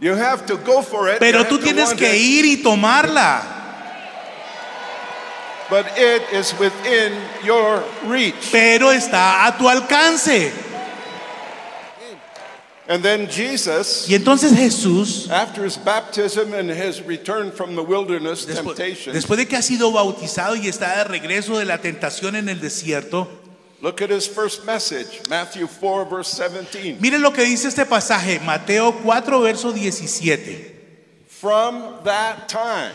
You 0.00 0.14
have 0.14 0.46
to 0.46 0.56
go 0.56 0.80
for 0.80 1.10
it. 1.10 1.18
Pero 1.20 1.44
tú 1.44 1.58
tienes 1.58 1.92
que 1.92 2.16
ir 2.16 2.46
y 2.46 2.62
tomarla. 2.62 3.42
But 5.68 5.98
it 5.98 6.22
is 6.32 6.58
within 6.58 7.12
your 7.44 7.84
reach. 8.06 8.50
Pero 8.50 8.92
está 8.92 9.46
a 9.46 9.58
tu 9.58 9.68
alcance. 9.68 10.50
And 12.88 13.02
then 13.02 13.28
Jesus, 13.28 14.08
Y 14.08 14.14
entonces 14.14 14.52
Jesús, 14.54 15.28
after 15.30 15.62
his 15.62 15.76
baptism 15.76 16.54
and 16.54 16.70
his 16.70 17.02
return 17.02 17.52
from 17.52 17.76
the 17.76 17.82
wilderness 17.82 18.46
después, 18.46 18.76
temptation, 18.76 19.12
después 19.12 19.36
de 19.36 19.46
que 19.46 19.58
ha 19.58 19.62
sido 19.62 19.92
bautizado 19.92 20.56
y 20.56 20.68
está 20.68 20.96
de 20.96 21.04
regreso 21.04 21.58
de 21.58 21.66
la 21.66 21.76
tentación 21.76 22.34
en 22.34 22.48
el 22.48 22.60
desierto, 22.60 23.28
look 23.82 24.00
at 24.00 24.08
his 24.10 24.26
first 24.26 24.64
message, 24.64 25.20
Matthew 25.28 25.66
4, 25.66 26.06
verse 26.06 26.32
17. 26.32 26.96
miren 26.98 27.20
lo 27.20 27.30
que 27.30 27.44
dice 27.44 27.68
este 27.68 27.84
pasaje, 27.84 28.40
Mateo 28.42 28.92
4, 28.92 29.40
verso 29.42 29.70
17. 29.70 30.76
From 31.26 32.02
that 32.04 32.48
time, 32.48 32.92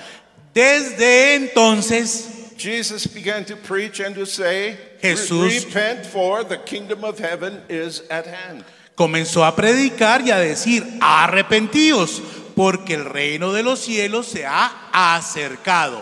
Desde 0.56 1.36
entonces 1.36 2.58
Jesus 2.58 3.06
began 3.06 3.46
to 3.46 3.56
preach 3.56 4.00
and 4.00 4.16
to 4.16 4.26
say, 4.26 4.76
Jesús- 5.04 5.66
Repent, 5.66 6.06
for 6.08 6.44
the 6.44 6.58
kingdom 6.58 7.04
of 7.04 7.20
heaven 7.20 7.62
is 7.70 8.02
at 8.10 8.26
hand. 8.26 8.64
Comenzó 8.96 9.44
a 9.46 9.56
predicar 9.56 10.22
y 10.22 10.32
a 10.32 10.38
decir, 10.38 10.98
arrepentíos, 11.02 12.22
porque 12.56 12.94
el 12.94 13.06
reino 13.06 13.52
de 13.52 13.64
los 13.64 13.80
cielos 13.80 14.28
se 14.28 14.46
ha 14.46 14.90
acercado. 14.92 16.02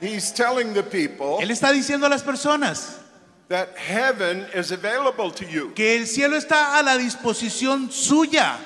He's 0.00 0.32
telling 0.32 0.74
the 0.74 0.82
people 0.82 1.38
Él 1.40 1.50
está 1.50 1.72
diciendo 1.72 2.06
a 2.06 2.08
las 2.08 2.22
personas 2.22 2.98
that 3.48 3.76
heaven 3.76 4.46
is 4.54 4.70
available 4.70 5.30
to 5.32 5.44
you. 5.44 5.72
que 5.74 5.96
el 5.96 6.06
cielo 6.06 6.36
está 6.36 6.78
a 6.78 6.82
la 6.82 6.96
disposición 6.96 7.90
suya. 7.90 8.58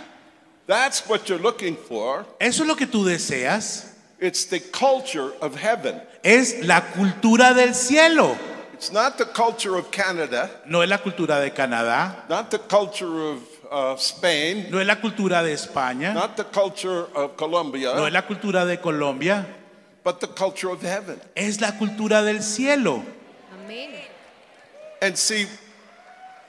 That's 0.67 1.09
what 1.09 1.29
you're 1.29 1.43
looking 1.43 1.77
for. 1.77 2.27
Eso 2.41 2.63
es 2.63 2.69
lo 2.69 2.77
que 2.77 2.87
tú 2.87 3.05
deseas. 3.05 3.93
It's 4.21 4.45
the 4.47 4.61
culture 4.61 5.33
of 5.41 5.57
heaven. 5.57 6.01
Es 6.23 6.65
la 6.65 6.81
cultura 6.93 7.55
del 7.55 7.75
cielo. 7.75 8.37
It's 8.75 8.93
not 8.93 9.17
the 9.17 9.27
culture 9.27 9.77
of 9.77 9.91
Canada, 9.91 10.51
No 10.67 10.83
es 10.83 10.89
la 10.89 10.99
cultura 10.99 11.41
de 11.41 11.51
Canadá, 11.51 12.29
not 12.29 12.51
the 12.51 12.59
culture 12.59 13.31
of 13.31 13.41
uh, 13.73 13.97
Spain, 13.97 14.67
no 14.71 14.79
es 14.79 14.87
la 14.87 14.97
cultura 14.97 15.43
de 15.43 15.53
España, 15.53 16.13
not 16.15 16.37
the 16.37 16.45
culture 16.45 17.07
of 17.15 17.37
Colombia, 17.37 17.95
no 17.95 18.05
es 18.07 18.13
la 18.13 18.23
cultura 18.23 18.67
de 18.67 18.77
Colombia, 18.77 19.47
but 20.05 20.21
the 20.21 20.29
culture 20.29 20.71
of 20.71 20.83
heaven. 20.83 21.21
es 21.35 21.61
la 21.61 21.73
cultura 21.73 22.23
del 22.23 22.43
cielo. 22.43 23.03
Amén. 23.65 23.91
And 25.01 25.17
see, 25.17 25.47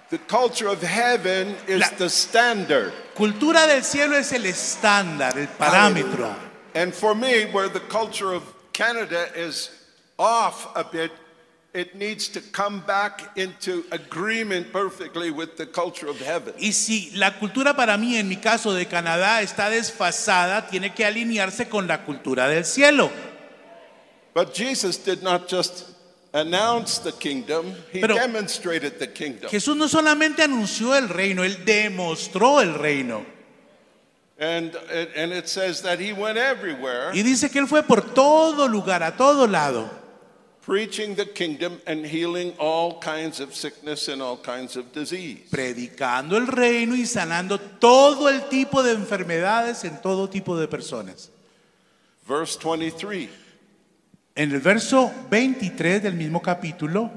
the 0.10 0.18
culture 0.20 0.68
of 0.68 0.82
heaven 0.82 1.56
is 1.68 1.80
La- 1.80 1.90
the 1.98 2.10
standard. 2.10 2.92
Cultura 3.16 3.68
del 3.68 3.82
cielo 3.84 4.16
es 4.16 4.32
el 4.34 4.44
estándar, 4.46 5.36
el 5.38 5.48
parámetro. 5.48 6.36
And 6.76 6.94
for 6.94 7.16
me, 7.16 7.46
where 7.52 7.70
the 7.70 7.80
culture 7.80 8.34
of 8.34 8.44
Canada 8.74 9.28
is 9.36 9.70
off 10.20 10.68
a 10.76 10.84
bit, 10.84 11.12
it 11.74 11.96
needs 11.96 12.30
to 12.30 12.40
come 12.52 12.82
back 12.86 13.32
into 13.36 13.84
agreement 13.92 14.72
perfectly 14.72 15.32
with 15.32 15.58
the 15.58 15.66
culture 15.66 16.08
of 16.08 16.20
heaven. 16.20 16.54
Y 16.60 16.72
si 16.72 17.12
la 17.16 17.40
cultura 17.40 17.76
para 17.76 17.98
mí, 17.98 18.16
en 18.16 18.28
mi 18.30 18.38
caso 18.38 18.74
de 18.74 18.86
Canadá, 18.86 19.42
está 19.42 19.70
desfasada, 19.70 20.68
tiene 20.68 20.94
que 20.94 21.04
alinearse 21.06 21.68
con 21.68 21.88
la 21.88 22.04
cultura 22.06 22.48
del 22.48 22.64
cielo. 22.64 23.10
But 24.36 24.54
Jesus 24.54 24.98
did 25.04 25.24
not 25.24 25.48
just 25.50 25.90
announce 26.34 27.00
the 27.00 27.12
kingdom, 27.12 27.74
he 27.92 28.02
Pero- 28.02 28.16
demonstrated 28.16 29.00
the 29.00 29.12
kingdom. 29.12 29.50
Jesús 29.50 29.76
no 29.76 29.88
solamente 29.88 30.44
anunció 30.44 30.96
el 30.96 31.10
reino, 31.10 31.44
él 31.44 31.66
demostró 31.66 32.62
el 32.62 32.76
reino. 32.76 33.26
And, 34.40 34.76
and 35.16 35.32
it 35.32 35.48
says 35.48 35.82
that 35.84 36.00
he 36.00 36.12
went 36.12 36.38
everywhere 36.38 37.12
Y 37.14 37.22
dice 37.22 37.50
que 37.52 37.60
él 37.60 37.68
fue 37.68 37.84
por 37.84 38.14
todo 38.14 38.68
lugar, 38.68 39.02
a 39.04 39.16
todo 39.16 39.48
lado, 39.48 39.90
preaching 40.66 41.16
the 41.16 41.26
kingdom 41.26 41.82
and 41.86 42.06
healing 42.06 42.54
all 42.58 43.00
kinds 43.00 43.40
of 43.40 43.54
sickness 43.54 44.08
and 44.08 44.22
all 44.22 44.38
kinds 44.38 44.76
of 44.78 44.92
disease. 44.94 45.50
predicando 45.50 46.38
el 46.38 46.48
reino 46.48 46.96
y 46.96 47.06
sanando 47.06 47.60
todo 47.60 48.30
el 48.30 48.48
tipo 48.50 48.82
de 48.82 48.94
enfermedades 48.94 49.84
en 49.84 50.02
todo 50.02 50.30
tipo 50.30 50.58
de 50.58 50.68
personas. 50.68 51.30
Verse 52.28 52.58
23 52.58 53.30
En 54.36 54.52
el 54.52 54.62
verso 54.62 55.12
23 55.30 56.02
del 56.02 56.14
mismo 56.14 56.42
capítulo, 56.42 57.12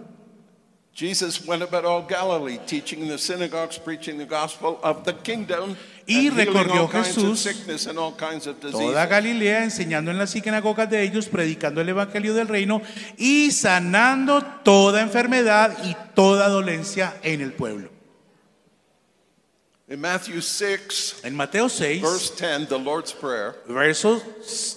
Jesus 0.97 1.47
went 1.47 1.63
about 1.63 1.85
all 1.85 2.01
Galilee, 2.01 2.59
teaching 2.67 3.03
in 3.03 3.09
the 3.09 3.19
synagogues, 3.19 3.79
preaching 3.79 4.17
the 4.17 4.25
gospel 4.25 4.81
of 4.83 5.05
the 5.05 5.13
kingdom, 5.13 5.77
Y 6.09 6.15
and 6.15 6.39
healing 6.39 6.47
recorrió 6.47 6.81
all 6.81 6.89
kinds 6.89 7.19
of 7.19 7.23
Jesús 7.23 7.37
sickness 7.37 7.87
and 7.87 7.99
all 7.99 8.13
kinds 8.13 8.47
of 8.47 8.59
disease. 8.61 8.81
toda 8.81 9.05
Galilea, 9.05 9.63
enseñando 9.65 10.11
en 10.11 10.17
las 10.17 10.31
sinagogas 10.31 10.89
de 10.89 11.03
ellos, 11.03 11.29
predicando 11.29 11.83
el 11.83 11.91
evangelio 11.91 12.33
del 12.33 12.49
reino 12.49 12.81
y 13.19 13.51
sanando 13.51 14.43
toda 14.65 15.03
enfermedad 15.03 15.85
y 15.85 15.95
toda 16.15 16.49
dolencia 16.49 17.15
en 17.23 17.43
el 17.43 17.53
pueblo. 17.53 17.91
In 19.89 20.01
Matthew 20.01 20.41
6, 20.41 21.21
En 21.25 21.37
Mateo 21.37 21.69
6, 21.69 22.01
verse 22.01 22.31
10, 22.31 22.69
the 22.69 22.79
Lord's 22.79 23.13
Prayer, 23.13 23.55
verso 23.69 24.23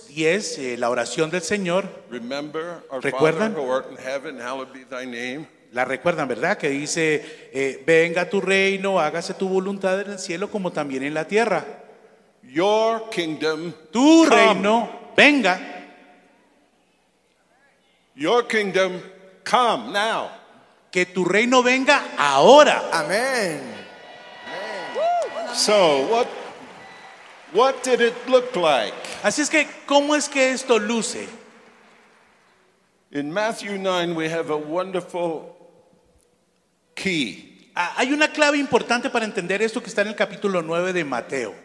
10, 0.09 0.57
eh, 0.59 0.77
la 0.77 0.89
oración 0.89 1.31
del 1.31 1.43
Señor, 1.43 1.87
remember 2.11 2.83
our 2.91 3.01
¿Recuerdan? 3.01 3.53
Father 3.53 3.65
who 3.65 3.71
art 3.71 3.89
in 3.89 3.95
heaven, 3.95 4.37
hallowed 4.37 4.73
be 4.73 4.83
thy 4.83 5.05
name. 5.05 5.47
La 5.71 5.85
recuerdan, 5.85 6.27
¿verdad? 6.27 6.57
Que 6.57 6.69
dice, 6.69 7.49
eh, 7.53 7.83
venga 7.85 8.29
tu 8.29 8.41
reino, 8.41 8.99
hágase 8.99 9.33
tu 9.33 9.47
voluntad 9.47 10.01
en 10.01 10.11
el 10.11 10.19
cielo 10.19 10.49
como 10.49 10.71
también 10.71 11.03
en 11.03 11.13
la 11.13 11.25
tierra. 11.25 11.65
Your 12.43 13.09
kingdom 13.09 13.73
tu 13.91 14.25
come. 14.25 14.35
reino 14.35 14.89
venga, 15.15 15.59
Your 18.15 18.47
kingdom 18.47 18.99
come 19.49 19.91
now. 19.93 20.29
que 20.91 21.05
tu 21.05 21.23
reino 21.23 21.61
venga 21.61 22.03
ahora. 22.17 22.89
Amén. 22.91 23.61
So 25.53 26.07
what 26.09 26.27
what 27.53 27.83
did 27.83 28.01
it 28.01 28.15
look 28.27 28.55
like? 28.55 28.93
Así 29.23 29.41
es 29.41 29.49
que, 29.49 29.67
¿cómo 29.85 30.15
es 30.15 30.27
que 30.27 30.51
esto 30.51 30.79
luce? 30.79 31.27
In 33.11 33.31
Matthew 33.31 33.77
9 33.77 34.15
we 34.15 34.29
have 34.29 34.49
a 34.51 34.57
wonderful 34.57 35.55
key. 37.01 37.71
Ah, 37.75 37.93
Hay 37.97 38.11
una 38.11 38.27
clave 38.27 38.57
importante 38.57 39.09
para 39.09 39.25
entender 39.25 39.61
esto 39.61 39.81
que 39.81 39.87
está 39.89 40.01
en 40.01 40.09
el 40.09 40.15
capítulo 40.15 40.61
9 40.61 40.91
de 40.93 41.03
Mateo. 41.03 41.55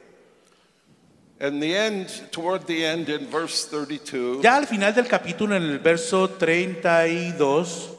And 1.41 1.61
the 1.61 1.77
end 1.77 2.09
toward 2.31 2.65
the 2.67 2.85
end 2.87 3.09
in 3.09 3.29
verse 3.29 3.67
32 3.69 4.41
Ya 4.41 4.57
al 4.57 4.67
final 4.67 4.95
del 4.95 5.09
capítulo, 5.09 5.57
en 5.57 5.65
el 5.65 5.79
verso 5.81 6.29
32, 6.29 7.91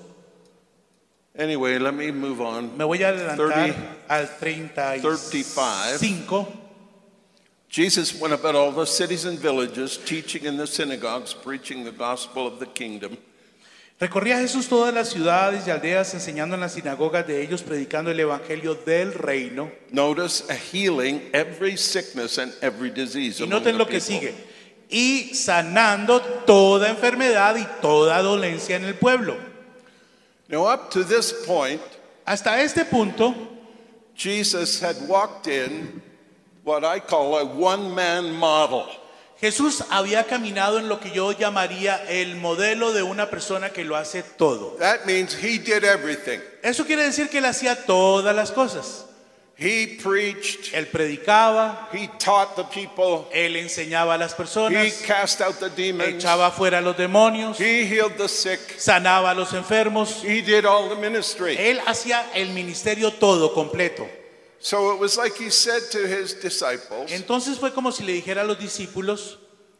Anyway, 1.37 1.77
let 1.77 1.93
me 1.93 2.13
move 2.13 2.39
on. 2.39 2.77
me 2.77 2.85
voy 2.85 3.03
a 3.03 3.09
adelantar 3.09 3.51
30, 3.51 3.75
al 4.07 4.27
35. 4.39 5.01
Jesus 7.67 8.17
went 8.21 8.33
about 8.33 8.55
all 8.55 8.71
the 8.71 8.85
cities 8.85 9.25
and 9.25 9.37
villages, 9.37 9.97
teaching 9.97 10.45
in 10.45 10.55
the 10.55 10.65
synagogues, 10.65 11.33
preaching 11.33 11.83
the 11.83 11.91
gospel 11.91 12.47
of 12.47 12.59
the 12.59 12.65
kingdom, 12.65 13.17
Recorría 13.99 14.39
Jesús 14.39 14.67
todas 14.67 14.93
las 14.93 15.09
ciudades 15.09 15.65
y 15.65 15.71
aldeas, 15.71 16.13
enseñando 16.13 16.55
en 16.55 16.61
las 16.61 16.73
sinagogas 16.73 17.25
de 17.25 17.41
ellos, 17.41 17.63
predicando 17.63 18.11
el 18.11 18.19
evangelio 18.19 18.75
del 18.75 19.13
reino. 19.13 19.71
Notice 19.91 20.43
a 20.51 20.55
healing 20.55 21.29
every 21.33 21.77
sickness 21.77 22.37
and 22.37 22.53
every 22.61 22.89
disease. 22.89 23.41
Y 23.41 23.47
noten 23.47 23.77
lo 23.77 23.87
que 23.87 24.01
sigue. 24.01 24.33
Y 24.89 25.33
sanando 25.33 26.21
toda 26.21 26.89
enfermedad 26.89 27.55
y 27.55 27.65
toda 27.81 28.21
dolencia 28.21 28.75
en 28.75 28.83
el 28.83 28.95
pueblo. 28.95 29.37
Now, 30.47 30.67
up 30.71 30.91
to 30.91 31.03
this 31.03 31.33
point, 31.47 31.81
Hasta 32.25 32.59
este 32.61 32.85
punto, 32.85 33.35
Jesus 34.15 34.79
had 34.79 34.95
walked 35.07 35.47
in 35.47 36.01
what 36.63 36.83
I 36.83 36.99
call 36.99 37.37
a 37.37 37.45
one 37.45 37.93
man 37.93 38.33
model. 38.33 38.87
Jesús 39.45 39.83
había 39.91 40.23
caminado 40.23 40.79
en 40.79 40.89
lo 40.89 40.99
que 40.99 41.11
yo 41.11 41.31
llamaría 41.31 42.03
el 42.09 42.35
modelo 42.35 42.93
de 42.93 43.03
una 43.03 43.29
persona 43.29 43.69
que 43.69 43.83
lo 43.83 43.95
hace 43.95 44.23
todo. 44.23 44.75
That 44.79 45.05
means 45.05 45.35
he 45.35 45.59
did 45.59 45.83
everything. 45.83 46.39
Eso 46.63 46.83
quiere 46.83 47.03
decir 47.03 47.29
que 47.29 47.37
él 47.37 47.45
hacía 47.45 47.85
todas 47.85 48.35
las 48.35 48.51
cosas. 48.51 49.05
He 49.55 49.99
preached, 50.01 50.73
Él 50.73 50.87
predicaba, 50.87 51.89
he 51.93 52.09
taught 52.17 52.55
the 52.55 52.63
people, 52.63 53.27
él 53.31 53.55
enseñaba 53.55 54.15
a 54.15 54.17
las 54.17 54.33
he 54.33 54.35
personas, 54.35 54.93
cast 55.05 55.41
out 55.41 55.59
the 55.59 55.69
demons, 55.69 56.09
echaba 56.09 56.49
fuera 56.51 56.79
a 56.79 56.81
los 56.81 56.97
demonios, 56.97 57.57
he 57.59 57.85
healed 57.85 58.17
the 58.17 58.27
sick, 58.27 58.59
sanaba 58.79 59.29
a 59.29 59.35
los 59.35 59.53
enfermos. 59.53 60.23
he 60.23 60.41
did 60.41 60.65
all 60.65 60.89
the 60.89 60.95
ministry. 60.95 61.55
Él 61.55 61.79
hacía 61.85 62.31
el 62.33 62.49
ministerio 62.49 63.13
todo 63.13 63.53
completo. 63.53 64.07
So 64.59 64.91
it 64.93 64.99
was 64.99 65.17
like 65.17 65.35
he 65.35 65.49
said 65.51 65.83
to 65.91 66.07
his 66.07 66.33
disciples, 66.33 67.11
Entonces 67.11 67.57
fue 67.59 67.71
como 67.71 67.91
si 67.91 68.03
le 68.03 68.13
dijera 68.13 68.41
a 68.41 68.45
los 68.45 68.57
discípulos, 68.57 69.37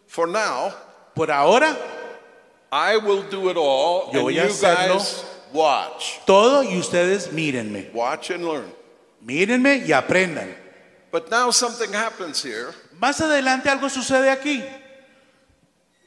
For 0.07 0.27
now, 0.27 0.73
por 1.15 1.31
ahora 1.31 1.75
I 2.71 2.97
will 2.97 3.23
do 3.23 3.49
it 3.49 3.57
all, 3.57 4.09
Yo 4.13 4.19
and 4.19 4.21
voy 4.23 4.37
a 4.39 4.43
you 4.45 4.49
hacerlo. 4.49 4.95
guys 4.97 5.23
watch. 5.53 6.19
todo 6.25 6.61
y 6.63 6.77
ustedes 6.77 7.31
mírenme. 7.31 7.89
Watch 7.93 8.29
and 8.31 8.45
learn. 8.45 8.71
Mírenme 9.25 9.83
y 9.87 9.91
aprendan. 9.91 10.53
But 11.11 11.31
now 11.31 11.49
something 11.51 11.93
happens 11.93 12.43
here. 12.43 12.73
Más 12.99 13.21
adelante 13.21 13.69
algo 13.69 13.89
sucede 13.89 14.29
aquí. 14.29 14.63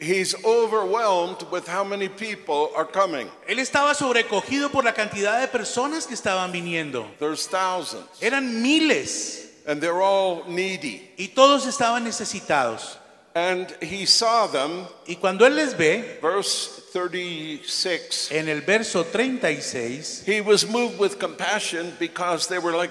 He's 0.00 0.34
overwhelmed 0.44 1.42
with 1.50 1.66
how 1.66 1.82
many 1.82 2.08
people 2.08 2.70
are 2.76 2.84
coming. 2.84 3.28
Él 3.48 3.58
estaba 3.58 3.94
sobrecogido 3.94 4.70
por 4.70 4.84
la 4.84 4.92
cantidad 4.92 5.40
de 5.40 5.48
personas 5.48 6.06
que 6.06 6.14
estaban 6.14 6.52
viniendo. 6.52 7.04
There's 7.18 7.48
thousands, 7.48 8.06
Eran 8.22 8.62
miles 8.62 9.46
and 9.66 9.80
they're 9.80 10.00
all 10.00 10.44
needy. 10.46 11.11
y 11.18 11.28
todos 11.34 11.66
estaban 11.66 12.04
necesitados. 12.04 12.96
And 13.34 13.70
he 13.82 14.06
saw 14.06 14.46
them, 14.46 14.87
Y 15.06 15.16
cuando 15.16 15.44
Él 15.46 15.54
les 15.56 15.74
ve, 15.76 16.18
verse 16.22 16.82
36, 16.92 18.30
en 18.32 18.48
el 18.48 18.62
verso 18.62 19.04
36, 19.04 20.22
he 20.26 20.40
was 20.40 20.66
moved 20.66 20.98
with 20.98 21.18
compassion 21.18 21.92
because 21.98 22.46
they 22.48 22.58
were 22.58 22.72
like 22.76 22.90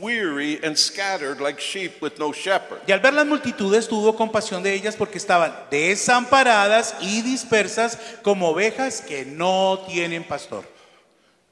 weary 0.00 0.60
and 0.62 0.76
scattered 0.76 1.40
like 1.40 1.60
sheep 1.60 2.00
with 2.00 2.18
no 2.18 2.32
shepherd. 2.32 2.80
y 2.86 2.92
al 2.92 3.00
ver 3.00 3.14
las 3.14 3.26
multitudes 3.26 3.88
tuvo 3.88 4.14
compasión 4.16 4.62
de 4.62 4.74
ellas 4.74 4.96
porque 4.96 5.18
estaban 5.18 5.52
desamparadas 5.70 6.94
y 7.00 7.22
dispersas 7.22 7.98
como 8.22 8.50
ovejas 8.50 9.00
que 9.00 9.24
no 9.24 9.84
tienen 9.88 10.24
pastor. 10.24 10.64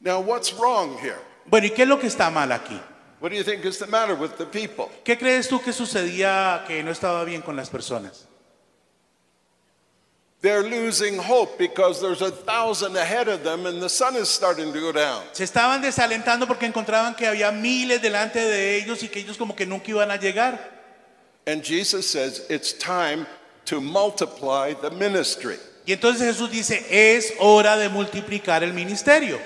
Now, 0.00 0.20
what's 0.20 0.52
wrong 0.52 0.98
here? 0.98 1.18
Bueno, 1.46 1.66
¿y 1.66 1.70
qué 1.70 1.82
es 1.82 1.88
lo 1.88 1.98
que 1.98 2.06
está 2.06 2.30
mal 2.30 2.50
aquí? 2.52 2.80
What 3.20 3.30
do 3.30 3.36
you 3.36 3.44
think 3.44 3.64
is 3.64 3.78
the 3.78 3.86
matter 3.86 4.16
with 4.16 4.36
the 4.36 4.46
people? 4.46 4.86
¿Qué 5.04 5.16
crees 5.16 5.48
tú 5.48 5.60
que 5.62 5.72
sucedía 5.72 6.64
que 6.66 6.82
no 6.82 6.90
estaba 6.90 7.24
bien 7.24 7.40
con 7.40 7.54
las 7.54 7.70
personas? 7.70 8.26
They're 10.42 10.64
losing 10.64 11.18
hope 11.18 11.56
because 11.56 12.00
there's 12.00 12.20
a 12.20 12.32
thousand 12.32 12.96
ahead 12.96 13.28
of 13.28 13.44
them 13.44 13.64
and 13.64 13.80
the 13.80 13.88
sun 13.88 14.16
is 14.16 14.28
starting 14.28 14.72
to 14.72 14.80
go 14.80 14.90
down. 14.90 15.22
Se 15.30 15.44
estaban 15.44 15.80
desalentando 15.80 16.48
porque 16.48 16.66
encontraban 16.66 17.16
que 17.16 17.28
había 17.28 17.52
miles 17.52 18.02
delante 18.02 18.40
de 18.40 18.76
ellos 18.76 19.04
y 19.04 19.08
que 19.08 19.20
ellos 19.20 19.38
como 19.38 19.54
que 19.54 19.64
nunca 19.66 19.92
iban 19.92 20.10
a 20.10 20.16
llegar. 20.16 20.58
And 21.46 21.62
Jesus 21.62 22.10
says 22.10 22.44
it's 22.50 22.72
time 22.72 23.24
to 23.66 23.80
multiply 23.80 24.74
the 24.74 24.90
ministry. 24.90 25.58
Y 25.86 25.92
entonces 25.92 26.26
Jesús 26.26 26.50
dice, 26.50 26.86
es 26.90 27.34
hora 27.38 27.76
de 27.76 27.88
multiplicar 27.88 28.64
el 28.64 28.72
ministerio. 28.72 29.38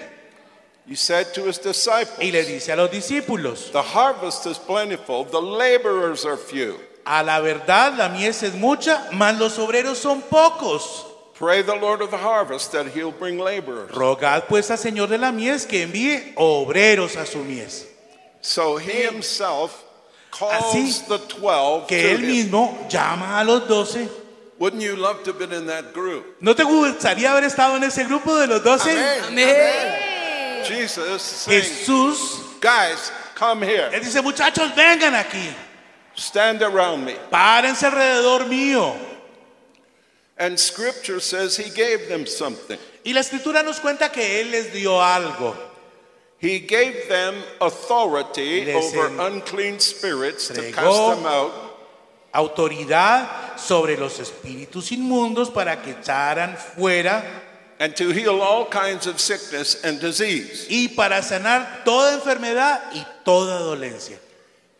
He 0.87 0.94
said 0.94 1.35
to 1.35 1.46
his 1.46 1.59
disciples, 1.59 2.18
Y 2.20 2.30
le 2.30 2.42
dice 2.44 2.72
a 2.72 2.76
los 2.76 2.90
discípulos, 2.90 3.70
The 3.72 3.82
harvest 3.82 4.46
is 4.46 4.56
plentiful, 4.56 5.24
the 5.24 5.42
laborers 5.42 6.24
are 6.24 6.38
few. 6.38 6.78
A 7.07 7.23
la 7.23 7.40
verdad 7.40 7.95
la 7.97 8.09
mies 8.09 8.42
es 8.42 8.55
mucha, 8.55 9.09
mas 9.12 9.38
los 9.38 9.59
obreros 9.59 9.99
son 9.99 10.23
pocos. 10.23 11.07
Pray 11.38 11.62
the 11.62 11.77
Lord 11.77 12.03
of 12.03 12.11
the 12.11 12.16
harvest 12.16 12.73
that 12.73 12.88
he'll 12.88 13.12
bring 13.12 13.38
laborers. 13.38 13.90
Rogad 13.90 14.47
pues 14.49 14.71
al 14.71 14.79
Señor 14.79 15.09
de 15.09 15.19
la 15.19 15.31
mies 15.31 15.66
que 15.66 15.83
envíe 15.83 16.35
obreros 16.37 17.16
a 17.16 17.27
su 17.27 17.45
mies. 17.45 17.87
So 18.40 18.77
he 18.77 19.05
himself 19.05 19.85
calls 20.31 20.75
Así 20.75 21.07
the 21.09 21.19
twelve 21.19 21.87
Que 21.87 22.03
to 22.03 22.09
él 22.09 22.21
mismo 22.21 22.88
llama 22.88 23.40
a 23.40 23.45
los 23.45 23.69
doce. 23.69 24.09
Wouldn't 24.59 24.83
you 24.83 24.97
love 24.97 25.23
to 25.25 25.33
have 25.33 25.38
been 25.38 25.53
in 25.53 25.66
that 25.66 25.92
group? 25.92 26.25
¿No 26.40 26.55
te 26.55 26.64
gustaría 26.64 27.31
haber 27.31 27.45
estado 27.45 27.77
en 27.77 27.85
ese 27.85 28.05
grupo 28.05 28.35
de 28.38 28.47
los 28.47 28.64
doce? 28.64 28.90
Jesus 30.64 31.47
Jesús, 31.47 32.40
guys, 32.61 33.12
come 33.35 33.62
here. 33.62 33.90
él 33.92 34.03
dice, 34.03 34.23
muchachos, 34.23 34.75
vengan 34.75 35.14
aquí, 35.14 35.55
Stand 36.16 36.62
around 36.62 37.05
me. 37.05 37.14
párense 37.31 37.87
alrededor 37.87 38.46
mío. 38.48 38.94
And 40.38 40.59
scripture 40.59 41.20
says 41.20 41.57
he 41.57 41.70
gave 41.70 42.09
them 42.09 42.26
something. 42.26 42.79
Y 43.05 43.12
la 43.12 43.20
escritura 43.20 43.62
nos 43.62 43.81
cuenta 43.81 44.11
que 44.11 44.40
él 44.40 44.50
les 44.50 44.72
dio 44.72 45.00
algo. 45.00 45.55
He 46.38 46.61
gave 46.61 47.09
them 47.09 47.35
authority 47.61 48.64
Les 48.66 48.74
over 48.76 49.09
unclean 49.20 49.81
spirits 49.81 50.48
to 50.48 50.70
cast 50.72 51.16
them 51.16 51.26
out 51.26 51.52
autoridad 52.37 53.57
sobre 53.57 53.96
los 53.96 54.20
espíritus 54.20 54.92
inmundos 54.92 55.50
para 55.50 55.81
que 55.81 55.92
echaran 55.92 56.57
fuera 56.57 57.24
and 57.79 57.94
to 57.94 58.11
heal 58.11 58.42
all 58.42 58.66
kinds 58.68 59.07
of 59.07 59.18
sickness 59.18 59.83
and 59.85 60.00
disease. 60.00 60.66
y 60.68 60.88
para 60.88 61.22
sanar 61.22 61.83
toda 61.85 62.14
enfermedad 62.14 62.83
y 62.92 63.07
toda 63.24 63.59
dolencia. 63.61 64.18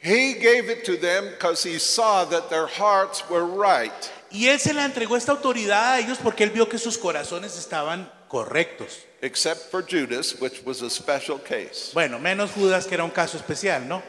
He 0.07 0.35
gave 0.35 0.71
it 0.71 0.85
to 0.85 0.97
them 0.97 1.31
because 1.31 1.65
he 1.65 1.81
saw 1.81 2.25
that 2.27 2.49
their 2.49 2.69
hearts 2.69 3.29
were 3.29 3.45
right. 3.45 3.93
Y 4.31 4.47
él 4.47 4.61
se 4.61 4.73
la 4.73 4.85
entregó 4.85 5.17
esta 5.17 5.33
autoridad 5.33 5.95
a 5.95 5.99
ellos 5.99 6.19
porque 6.23 6.45
él 6.45 6.51
vio 6.51 6.69
que 6.69 6.79
sus 6.79 6.97
corazones 6.97 7.59
estaban 7.59 8.09
correctos. 8.29 9.05
except 9.21 9.71
for 9.71 9.83
Judas, 9.83 10.41
which 10.41 10.63
was 10.65 10.83
a 10.83 10.91
special 10.91 11.39
case. 11.39 11.91
Bueno, 11.93 12.21
menos 12.21 12.53
Judas 12.53 12.87
que 12.87 12.95
era 12.95 13.03
un 13.03 13.11
caso 13.11 13.37
especial, 13.37 13.89
¿no? 13.89 14.01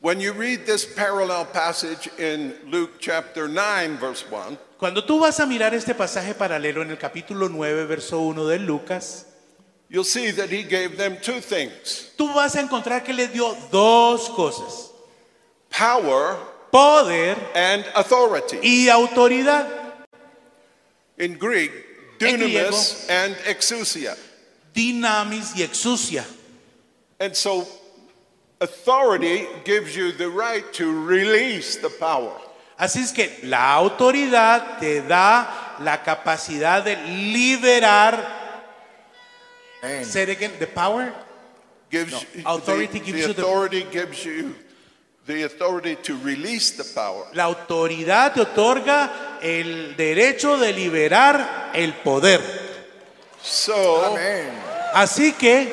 When 0.00 0.20
you 0.20 0.32
read 0.32 0.64
this 0.66 0.84
parallel 0.84 1.44
passage 1.44 2.08
in 2.18 2.54
Luke 2.66 2.98
chapter 3.00 3.48
9, 3.48 3.98
verse 3.98 4.24
1, 4.30 4.58
Cuando 4.78 5.04
tú 5.04 5.20
vas 5.20 5.38
a 5.40 5.46
mirar 5.46 5.74
este 5.74 5.94
pasaje 5.94 6.34
paralelo 6.34 6.82
en 6.82 6.90
el 6.90 6.98
capítulo 6.98 7.48
9, 7.48 7.84
verso 7.86 8.20
1 8.20 8.46
de 8.46 8.58
Lucas, 8.58 9.26
you'll 9.88 10.04
see 10.04 10.30
that 10.30 10.50
he 10.50 10.62
gave 10.62 10.96
them 10.96 11.16
two 11.22 11.40
things 11.40 12.10
tú 12.16 12.32
vas 12.34 12.54
a 12.56 12.60
encontrar 12.60 13.04
que 13.04 13.12
les 13.12 13.32
dio 13.32 13.54
dos 13.70 14.28
cosas, 14.30 14.90
power 15.70 16.36
poder 16.70 17.36
and 17.54 17.84
authority. 17.94 18.58
y 18.62 18.88
autoridad. 18.88 19.66
In 21.18 21.36
Greek, 21.38 21.72
dunamis 22.18 23.08
and 23.10 23.34
exousia. 23.46 24.16
Dinamis 24.74 25.56
y 25.56 25.62
exucia. 25.62 26.24
And 27.18 27.34
so 27.34 27.66
authority 28.60 29.46
gives 29.64 29.96
you 29.96 30.12
the 30.12 30.28
right 30.28 30.72
to 30.74 31.06
release 31.06 31.76
the 31.76 31.90
power. 31.90 32.32
Así 32.78 33.00
es 33.02 33.12
que 33.12 33.40
la 33.42 33.74
autoridad 33.74 34.78
te 34.78 35.00
da 35.00 35.76
la 35.80 36.02
capacidad 36.04 36.84
de 36.84 36.96
liberar. 37.32 38.37
Amen. 39.82 40.04
Say 40.04 40.22
it 40.24 40.30
again. 40.30 40.52
The 40.58 40.66
power. 40.66 41.12
Gives 41.90 42.12
No, 42.12 42.20
you- 42.34 42.42
authority 42.46 42.98
the, 42.98 43.00
gives 43.00 43.12
the 43.12 43.28
you 43.28 43.34
the- 43.34 43.42
authority 43.42 43.86
gives 43.90 44.24
you 44.24 44.54
the 45.26 45.42
authority 45.44 45.96
to 46.02 46.16
release 46.22 46.70
the 46.72 46.84
power. 46.84 47.26
La 47.34 47.44
autoridad 47.44 48.34
te 48.34 48.40
otorga 48.42 49.38
el 49.40 49.94
derecho 49.96 50.58
de 50.58 50.72
liberar 50.72 51.70
el 51.74 51.92
poder. 51.94 52.40
So 53.42 54.04
Amen. 54.04 54.50
Así 54.94 55.32
que, 55.32 55.72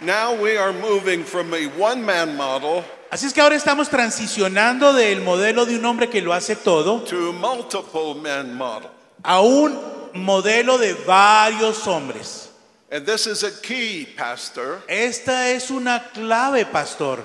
now 0.00 0.34
we 0.34 0.56
are 0.56 0.72
moving 0.72 1.24
from 1.24 1.52
a 1.54 1.66
one-man 1.78 2.36
model 2.36 2.84
así 3.10 3.26
es 3.26 3.32
que 3.32 3.40
ahora 3.40 3.56
estamos 3.56 3.88
transicionando 3.88 4.92
del 4.92 5.20
modelo 5.22 5.64
de 5.66 5.76
un 5.76 5.84
hombre 5.84 6.08
que 6.08 6.20
lo 6.22 6.32
hace 6.32 6.54
todo 6.56 7.00
to 7.02 7.30
a 7.30 7.32
multiple 7.32 8.14
man 8.14 8.54
model. 8.56 8.88
a 9.24 9.40
un 9.40 9.78
modelo 10.14 10.78
de 10.78 10.94
varios 10.94 11.86
hombres. 11.86 12.49
And 12.90 13.06
this 13.06 13.26
is 13.26 13.44
a 13.44 13.52
key, 13.62 14.06
Pastor, 14.16 14.82
Esta 14.88 15.46
es 15.54 15.70
una 15.70 16.02
clave, 16.12 16.64
pastor, 16.72 17.22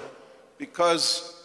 because 0.60 1.36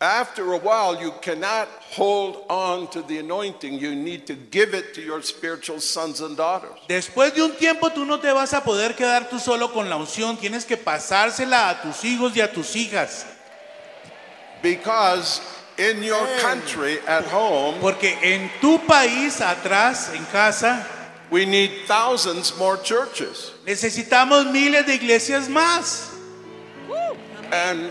after 0.00 0.52
a 0.52 0.58
while 0.58 1.00
you 1.00 1.10
cannot 1.22 1.68
hold 1.92 2.44
on 2.50 2.86
to 2.88 3.02
the 3.02 3.18
anointing. 3.18 3.78
You 3.78 3.94
need 3.94 4.26
to 4.26 4.34
give 4.34 4.74
it 4.74 4.92
to 4.94 5.00
your 5.00 5.22
spiritual 5.22 5.80
sons 5.80 6.20
and 6.20 6.36
daughters. 6.36 6.72
Después 6.88 7.34
de 7.34 7.42
un 7.42 7.52
tiempo 7.52 7.88
tú 7.88 8.04
no 8.04 8.18
te 8.18 8.30
vas 8.32 8.52
a 8.52 8.60
poder 8.60 8.94
quedar 8.94 9.30
tú 9.30 9.38
solo 9.38 9.68
con 9.68 9.88
la 9.88 9.96
unción, 9.96 10.36
tienes 10.36 10.64
que 10.64 10.76
pasársela 10.76 11.70
a 11.70 11.82
tus 11.82 12.04
hijos 12.04 12.36
y 12.36 12.40
a 12.40 12.52
tus 12.52 12.76
hijas. 12.76 13.24
Because 14.62 15.40
in 15.78 16.02
your 16.02 16.26
country 16.40 16.98
at 17.06 17.24
home, 17.24 17.80
Porque 17.80 18.18
en 18.22 18.50
tu 18.60 18.78
país, 18.86 19.40
atrás, 19.40 20.10
en 20.14 20.24
casa, 20.26 20.86
we 21.30 21.44
need 21.44 21.70
thousands 21.86 22.56
more 22.58 22.76
churches. 22.76 23.52
necesitamos 23.66 24.50
miles 24.52 24.86
de 24.86 24.94
iglesias 24.94 25.48
más. 25.48 26.12
And 27.52 27.90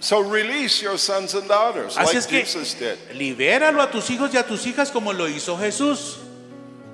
so 0.00 0.20
release 0.20 0.82
your 0.82 0.96
sons 0.98 1.34
and 1.34 1.46
daughters 1.48 1.96
Así 1.96 2.06
like 2.06 2.16
es 2.16 2.26
que 2.26 2.40
Jesus 2.40 2.74
did. 2.74 2.98
libéralo 3.14 3.82
a 3.82 3.90
tus 3.90 4.08
hijos 4.10 4.32
y 4.34 4.38
a 4.38 4.42
tus 4.42 4.66
hijas 4.66 4.90
como 4.90 5.12
lo 5.12 5.26
hizo 5.26 5.56
Jesús. 5.56 6.18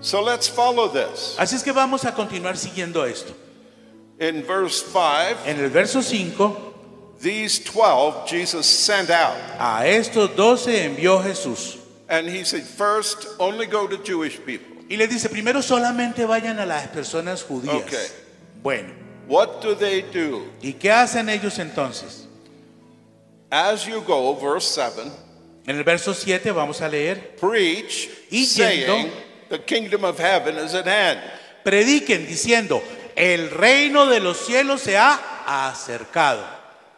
So 0.00 0.22
let's 0.22 0.48
follow 0.48 0.88
this. 0.88 1.36
Así 1.38 1.54
es 1.54 1.62
que 1.62 1.72
vamos 1.72 2.04
a 2.04 2.12
continuar 2.12 2.56
siguiendo 2.56 3.04
esto. 3.08 3.34
In 4.20 4.42
verse 4.44 4.82
5, 4.84 5.38
En 5.46 5.58
el 5.60 5.68
verso 5.70 6.00
5, 6.02 6.74
these 7.20 7.58
12 7.60 8.26
Jesus 8.28 8.66
sent 8.66 9.10
out. 9.10 9.36
a 9.58 9.86
estos 9.86 10.34
doce 10.36 10.84
envió 10.84 11.22
Jesús. 11.22 11.78
And 12.08 12.28
he 12.28 12.44
said, 12.44 12.62
first, 12.62 13.26
only 13.40 13.66
go 13.66 13.86
to 13.88 13.98
Jewish 13.98 14.38
people. 14.44 14.75
Y 14.88 14.96
les 14.96 15.08
dice, 15.10 15.28
primero 15.28 15.62
solamente 15.62 16.24
vayan 16.26 16.58
a 16.60 16.66
las 16.66 16.86
personas 16.88 17.42
judías. 17.42 17.74
Ok. 17.76 17.92
Bueno, 18.62 18.92
What 19.28 19.60
do 19.60 19.76
they 19.76 20.02
do? 20.02 20.46
¿y 20.62 20.72
qué 20.74 20.92
hacen 20.92 21.28
ellos 21.28 21.58
entonces? 21.58 22.28
As 23.50 23.84
you 23.86 24.00
go, 24.02 24.34
verse 24.36 24.68
7, 24.74 25.10
En 25.66 25.76
el 25.76 25.82
verso 25.84 26.14
7 26.14 26.52
vamos 26.52 26.80
a 26.80 26.88
leer, 26.88 27.34
preach, 27.40 28.08
Y 28.30 28.44
saying, 28.46 29.10
the 29.48 29.58
kingdom 29.64 30.04
of 30.04 30.18
heaven 30.18 30.56
is 30.58 30.74
at 30.74 30.86
hand. 30.86 31.18
prediquen 31.64 32.26
diciendo, 32.26 32.80
el 33.16 33.50
reino 33.50 34.06
de 34.06 34.20
los 34.20 34.36
cielos 34.46 34.82
se 34.82 34.96
ha 34.96 35.18
acercado. 35.68 36.44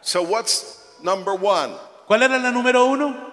So 0.02 0.22
what's 0.22 0.82
number 1.02 1.32
one? 1.34 1.74
¿Cuál 2.06 2.22
era 2.24 2.38
la 2.38 2.50
número 2.50 2.84
uno? 2.86 3.32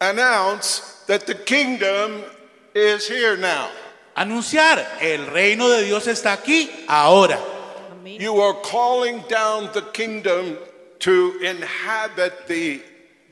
Announce 0.00 0.82
that 1.08 1.26
the 1.26 1.34
kingdom 1.44 2.22
is 2.74 3.08
here 3.08 3.36
now. 3.36 3.70
Anunciar, 4.16 4.84
el 5.00 5.26
reino 5.26 5.68
de 5.68 5.84
Dios 5.84 6.06
está 6.06 6.32
aquí 6.32 6.68
ahora. 6.88 7.38
You 8.04 8.40
are 8.40 8.54
calling 8.62 9.22
down 9.28 9.70
the 9.72 9.82
kingdom 9.92 10.56
to 11.00 11.38
inhabit 11.42 12.48
the 12.48 12.80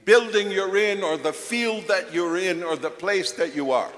building 0.04 0.50
you're 0.50 0.76
in, 0.76 1.02
or 1.02 1.16
the 1.16 1.32
field 1.32 1.88
that 1.88 2.14
you're 2.14 2.38
in, 2.38 2.62
or 2.62 2.76
the 2.76 2.90
place 2.90 3.32
that 3.32 3.54
you 3.54 3.72
are. 3.72 3.90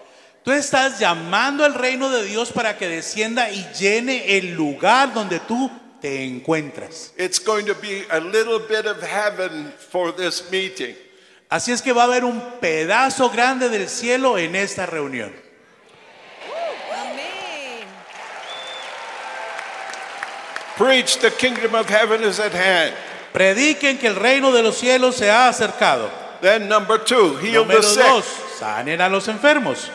Tú 0.44 0.53
estás 0.53 0.98
llamando 0.98 1.64
al 1.64 1.74
reino 1.74 2.09
de 2.09 2.24
Dios 2.24 2.51
para 2.53 2.79
que 2.79 2.88
descienda 2.88 3.51
y 3.51 3.66
llene 3.79 4.38
el 4.38 4.55
lugar 4.55 5.12
donde 5.12 5.40
tú 5.40 5.70
te 6.01 6.24
encuentras. 6.24 7.12
It's 7.18 7.38
going 7.38 7.66
to 7.66 7.74
be 7.74 8.05
a 8.11 8.20
little 8.20 8.59
bit 8.59 8.87
of 8.87 9.03
heaven 9.03 9.72
for 9.77 10.11
this 10.11 10.51
meeting. 10.51 10.94
Así 11.51 11.73
es 11.73 11.81
que 11.81 11.93
va 11.93 12.03
a 12.03 12.05
haber 12.05 12.25
un 12.25 12.41
pedazo 12.61 13.31
grande 13.31 13.69
del 13.71 13.89
cielo 13.89 14.37
en 14.37 14.55
esta 14.55 14.85
reunión. 14.87 15.33
Amén. 16.95 17.87
Preach, 20.77 21.17
the 21.19 21.31
kingdom 21.31 21.75
of 21.75 21.89
heaven 21.89 22.23
is 22.23 22.39
at 22.39 22.53
hand. 22.53 22.95
Prediquen 23.33 23.99
que 23.99 24.09
el 24.09 24.17
reino 24.17 24.53
de 24.53 24.63
los 24.63 24.77
cielos 24.77 25.17
se 25.17 25.31
ha 25.31 25.49
acercado. 25.49 26.11
Then, 26.41 26.69
number 26.69 26.99
two, 27.03 27.37
heal 27.39 27.65
the 27.67 27.75
Número 27.75 27.83
sick. 27.83 28.03
dos, 28.05 28.25
sanen 28.59 29.01
a 29.01 29.09
los 29.09 29.27
enfermos. 29.29 29.91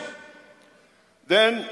Then, 1.26 1.66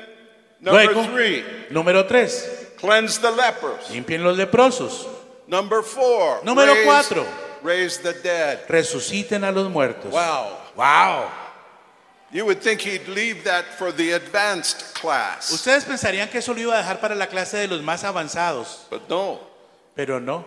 number 0.61 0.87
Luego, 0.95 1.05
three, 1.13 1.45
número 1.71 2.07
tres, 2.07 2.69
cleanse 2.81 3.21
the 3.21 3.31
lepers. 3.31 3.91
limpien 3.91 4.23
los 4.23 4.37
leprosos. 4.39 5.07
Number 5.47 5.83
four, 5.83 6.41
Número 6.45 6.73
cuatro. 6.85 7.27
Raise 7.63 7.99
the 7.99 8.13
dead. 8.13 8.67
Resuciten 8.69 9.45
a 9.45 9.53
los 9.53 9.71
muertos. 9.71 10.13
Wow. 10.13 10.57
Wow. 10.77 11.31
You 12.31 12.47
would 12.47 12.63
think 12.63 12.81
he'd 12.81 13.09
leave 13.09 13.45
that 13.45 13.67
for 13.77 13.93
the 13.93 14.13
advanced 14.13 14.95
class, 14.95 15.53
Ustedes 15.53 15.85
pensarían 15.85 16.31
que 16.31 16.39
eso 16.39 16.55
lo 16.55 16.61
iba 16.61 16.73
a 16.75 16.83
dejar 16.83 16.99
para 16.99 17.15
la 17.15 17.27
clase 17.27 17.59
de 17.59 17.69
los 17.69 17.83
más 17.83 18.05
avanzados, 18.05 18.87
but 18.89 19.07
no. 19.09 19.39
pero 19.95 20.19
no. 20.19 20.45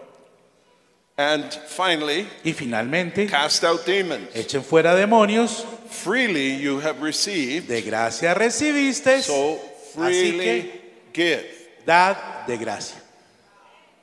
And 1.17 1.53
finally, 1.53 2.27
Y 2.43 2.53
finalmente, 2.53 3.27
cast 3.27 3.63
out 3.63 3.85
demons. 3.85 4.29
echen 4.33 4.63
fuera 4.63 4.95
demonios. 4.95 5.63
Freely 5.89 6.55
you 6.55 6.79
have 6.79 7.01
received, 7.03 7.67
De 7.67 7.81
gracia 7.83 8.33
recibiste, 8.33 9.21
so 9.21 9.59
así 9.97 10.31
freely 10.31 10.81
que 11.13 11.13
give. 11.13 11.45
dad 11.85 12.17
de 12.47 12.57
gracia. 12.57 12.97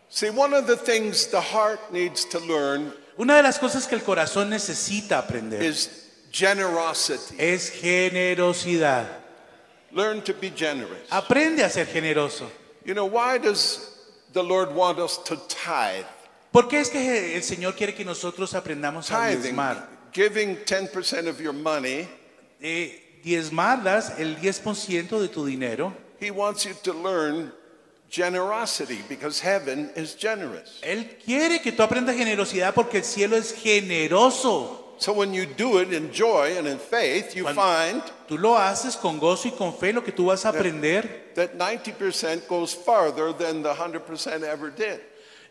See, 0.09 0.31
one 0.31 0.55
of 0.55 0.67
the 0.69 0.77
things 0.77 1.27
the 1.27 1.41
heart 1.41 1.93
needs 1.93 2.25
to 2.27 2.39
learn 2.39 2.93
Una 3.19 3.37
de 3.37 3.43
las 3.43 3.59
cosas 3.59 3.87
que 3.87 3.95
el 3.95 4.03
corazón 4.03 4.49
necesita 4.51 5.19
aprender 5.19 5.63
is 5.63 6.09
generosity. 6.31 7.35
es 7.39 7.71
generosidad. 7.71 9.07
Learn 9.93 10.23
to 10.23 10.33
be 10.35 10.51
generous. 10.51 11.09
Aprende 11.11 11.63
a 11.63 11.69
ser 11.69 11.87
generoso. 11.87 12.51
You 12.85 12.95
know, 12.95 13.05
why 13.07 13.39
does 13.39 13.99
the 14.33 14.43
Lord 14.43 14.75
want 14.75 14.99
us 14.99 15.19
to 15.25 15.37
tithe? 15.49 16.07
¿Por 16.51 16.69
qué 16.69 16.81
es 16.81 16.89
que 16.91 17.37
el 17.37 17.43
Señor 17.43 17.75
quiere 17.77 17.95
que 17.95 18.05
nosotros 18.05 18.55
aprendamos 18.55 19.11
a 19.11 19.29
Tithing, 19.29 19.55
diezmar? 19.55 19.89
giving 20.13 20.57
10% 20.65 21.29
of 21.29 21.41
your 21.41 21.53
money, 21.53 22.09
Eh, 22.61 23.21
diezmar 23.25 23.83
das 23.83 24.19
el 24.19 24.37
10% 24.37 25.21
de 25.21 25.29
tu 25.29 25.45
dinero. 25.45 25.93
He 26.21 26.31
wants 26.31 26.65
you 26.65 26.75
to 26.85 26.93
learn 26.93 27.53
generosity 28.13 29.03
because 29.09 29.41
heaven 29.41 29.91
is 29.97 30.15
generous. 30.17 30.79
Él 30.83 31.17
quiere 31.25 31.61
que 31.63 31.73
tú 31.73 31.83
aprendas 31.83 32.15
generosidad 32.17 32.75
porque 32.75 32.99
el 32.99 33.05
cielo 33.05 33.37
es 33.37 33.53
generoso. 33.55 34.79
So 34.99 35.13
when 35.15 35.33
you 35.33 35.47
do 35.47 35.81
it 35.81 35.93
in 35.93 36.13
joy 36.13 36.57
and 36.59 36.69
in 36.69 36.79
faith, 36.79 37.35
you 37.35 37.43
Cuando- 37.45 37.63
find 37.63 38.03
Tú 38.29 38.39
lo 38.39 38.57
haces 38.57 38.97
con 38.97 39.19
gozo 39.19 39.49
y 39.49 39.51
con 39.53 39.75
fe, 39.77 39.93
lo 39.93 40.05
que 40.05 40.13
tú 40.13 40.27
vas 40.27 40.45
a 40.45 40.51
aprender 40.51 41.33
that 41.35 41.55
90% 41.55 42.47
goes 42.47 42.75
farther 42.75 43.33
than 43.37 43.63
the 43.63 43.71
100% 43.75 44.45
ever 44.45 44.71
did. 44.73 45.01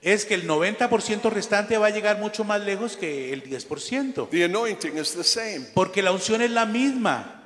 es 0.02 0.26
que 0.26 0.34
el 0.36 0.48
90% 0.48 1.30
restante 1.30 1.78
va 1.78 1.88
a 1.88 1.90
llegar 1.90 2.18
mucho 2.20 2.44
más 2.44 2.62
lejos 2.62 2.96
que 2.98 3.32
el 3.34 3.44
10%. 3.44 4.30
The 4.32 4.46
anointing 4.46 4.98
is 4.98 5.14
the 5.14 5.24
same. 5.24 5.68
Porque 5.76 6.02
la 6.02 6.12
unción 6.12 6.42
es 6.42 6.50
la 6.52 6.66
misma. 6.66 7.41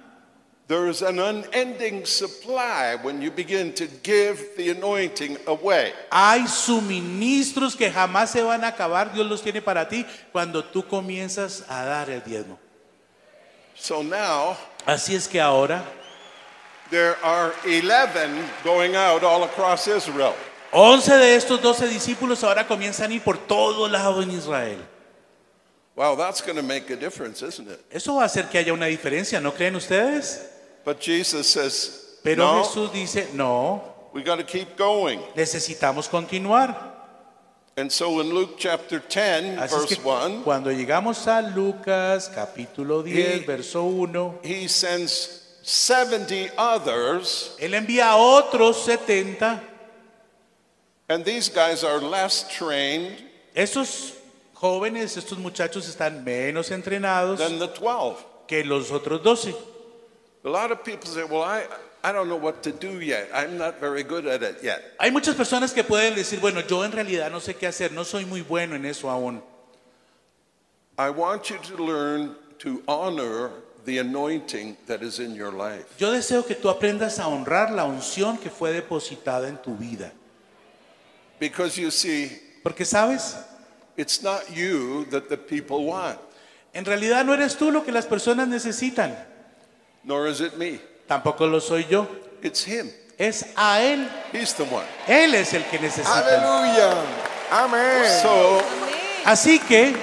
There 0.68 0.90
is 0.90 1.04
an 1.04 1.20
unending 1.20 2.06
supply 2.06 2.96
when 3.04 3.22
you 3.22 3.30
begin 3.30 3.72
to 3.74 3.86
give 4.02 4.56
the 4.58 4.72
anointing 4.72 5.38
away. 5.46 5.94
Hay 6.12 6.48
suministros 6.48 7.76
que 7.76 7.92
jamás 7.92 8.32
se 8.32 8.42
van 8.42 8.64
a 8.64 8.70
acabar, 8.72 9.14
Dios 9.14 9.28
los 9.28 9.44
tiene 9.44 9.62
para 9.62 9.88
ti 9.88 10.04
cuando 10.32 10.64
tú 10.64 10.84
comienzas 10.84 11.64
a 11.70 11.86
dar 11.86 12.10
el 12.10 12.22
diezmo. 12.22 12.58
So 13.76 14.02
now 14.02 14.58
Así 14.88 15.14
es 15.14 15.28
que 15.28 15.40
ahora 15.40 15.84
there 16.90 17.16
are 17.24 17.54
11 17.64 18.44
going 18.64 18.96
out 18.96 19.24
all 19.24 19.44
across 19.44 19.88
Israel. 19.88 20.34
11 20.72 21.18
de 21.18 21.36
estos 21.36 21.62
12 21.62 21.88
discípulos 21.88 22.44
ahora 22.44 22.66
comienzan 22.66 23.12
a 23.12 23.14
ir 23.14 23.22
por 23.22 23.38
todo 23.38 23.88
lado 23.88 24.24
en 24.24 24.32
Israel. 24.32 24.80
Wow, 25.96 26.16
that's 26.16 26.42
going 26.42 26.58
to 26.58 26.64
make 26.64 26.90
a 26.90 26.96
difference, 26.96 27.44
isn't 27.44 27.70
it? 27.70 27.80
Eso 27.92 28.16
va 28.16 28.24
a 28.24 28.26
hacer 28.26 28.50
que 28.50 28.58
haya 28.58 28.74
una 28.74 28.88
diferencia, 28.88 29.40
¿no 29.40 29.54
creen 29.54 29.76
ustedes? 29.76 30.55
But 30.86 31.00
Jesus 31.02 31.48
says, 31.50 32.20
Pero 32.24 32.38
no, 32.46 32.64
Jesús 32.64 32.92
dice, 32.94 33.34
no, 33.34 33.82
we 34.14 34.22
got 34.24 34.38
to 34.38 34.44
keep 34.44 34.78
going. 34.78 35.20
necesitamos 35.36 36.08
continuar. 36.10 36.94
And 37.78 37.92
so 37.92 38.22
in 38.22 38.30
Luke 38.34 38.56
chapter 38.58 39.00
10, 39.00 39.58
Así 39.58 39.64
es 39.66 39.72
verse 39.72 39.96
que 39.98 40.04
1, 40.04 40.44
cuando 40.44 40.70
llegamos 40.72 41.28
a 41.28 41.42
Lucas 41.42 42.30
capítulo 42.34 43.04
10, 43.04 43.42
Y- 43.42 43.46
verso 43.46 43.84
1, 43.84 44.40
he 44.44 44.68
sends 44.70 45.42
70 45.64 46.54
others, 46.58 47.52
él 47.60 47.74
envía 47.74 48.12
a 48.12 48.16
otros 48.16 48.78
70. 48.86 49.60
and 51.10 51.26
these 51.26 51.50
guys 51.50 51.84
are 51.84 52.00
less 52.00 52.46
trained 52.50 53.18
Estos 53.56 54.14
jóvenes, 54.56 55.18
estos 55.18 55.38
muchachos 55.38 55.88
están 55.90 56.24
menos 56.24 56.72
entrenados 56.72 57.40
than 57.40 57.60
the 57.60 57.68
12. 57.68 58.24
que 58.48 58.64
los 58.64 58.90
otros 58.92 59.22
12. 59.24 59.54
A 60.46 60.50
lot 60.50 60.72
of 60.72 60.84
people 60.84 61.10
say, 61.10 61.24
Well, 61.24 61.42
I, 61.42 61.66
I 62.04 62.12
don't 62.12 62.30
know 62.30 62.36
what 62.36 62.62
to 62.64 62.72
do 62.72 63.02
yet. 63.02 63.30
I'm 63.34 63.58
not 63.58 63.80
very 63.80 64.04
good 64.04 64.28
at 64.28 64.44
it 64.44 64.64
yet. 64.64 64.80
Hay 65.00 65.10
muchas 65.10 65.36
personas 65.36 65.74
que 65.74 65.84
pueden 65.84 66.14
decir, 66.14 66.40
bueno, 66.40 66.62
yo 66.62 66.84
en 66.84 66.92
realidad 66.92 67.32
no 67.32 67.40
sé 67.40 67.56
qué 67.56 67.68
hacer, 67.68 67.92
no 67.92 68.04
soy 68.04 68.26
muy 68.26 68.42
bueno 68.42 68.76
en 68.76 68.86
eso 68.86 69.10
aún. 69.10 69.42
I 71.00 71.10
want 71.10 71.50
you 71.50 71.58
to 71.58 71.84
learn 71.84 72.36
to 72.60 72.84
honor 72.88 73.52
the 73.86 73.98
anointing 73.98 74.78
that 74.86 75.02
is 75.02 75.20
in 75.20 75.34
your 75.34 75.52
life. 75.52 75.98
Yo 75.98 76.12
deseo 76.12 76.46
que 76.46 76.56
tú 76.56 76.70
aprendas 76.70 77.20
a 77.20 77.28
honrar 77.28 77.72
la 77.72 77.86
unción 77.86 78.38
que 78.38 78.52
fue 78.52 78.72
depositada 78.72 79.48
en 79.48 79.58
tu 79.58 79.76
vida. 79.76 80.12
Because 81.40 81.76
you 81.78 81.90
see, 81.90 82.30
Porque 82.64 82.86
sabes, 82.86 83.36
it's 83.98 84.22
not 84.22 84.50
you 84.56 85.06
that 85.06 85.28
the 85.28 85.38
people 85.38 85.86
want, 85.86 86.20
en 86.74 86.86
realidad 86.86 87.26
no 87.26 87.34
eres 87.34 87.56
tú 87.58 87.72
lo 87.72 87.84
que 87.84 87.92
las 87.92 88.06
personas 88.06 88.48
necesitan, 88.48 89.16
nor 90.06 90.28
is 90.28 90.42
it 90.42 90.58
me. 90.58 90.80
tampoco 91.10 91.50
lo 91.50 91.60
soy 91.60 91.86
yo. 91.90 92.08
It's 92.42 92.64
him. 92.64 92.90
Es 93.18 93.44
a 93.56 93.80
Él, 93.82 94.10
He's 94.32 94.54
the 94.54 94.66
one. 94.66 94.86
Él 95.08 95.34
es 95.36 95.54
el 95.54 95.64
que 95.64 95.80
necesita. 95.80 96.18
Aleluya. 96.18 96.94
Amén. 97.52 98.22
So 98.22 98.62
Así 99.26 99.58
que, 99.58 99.96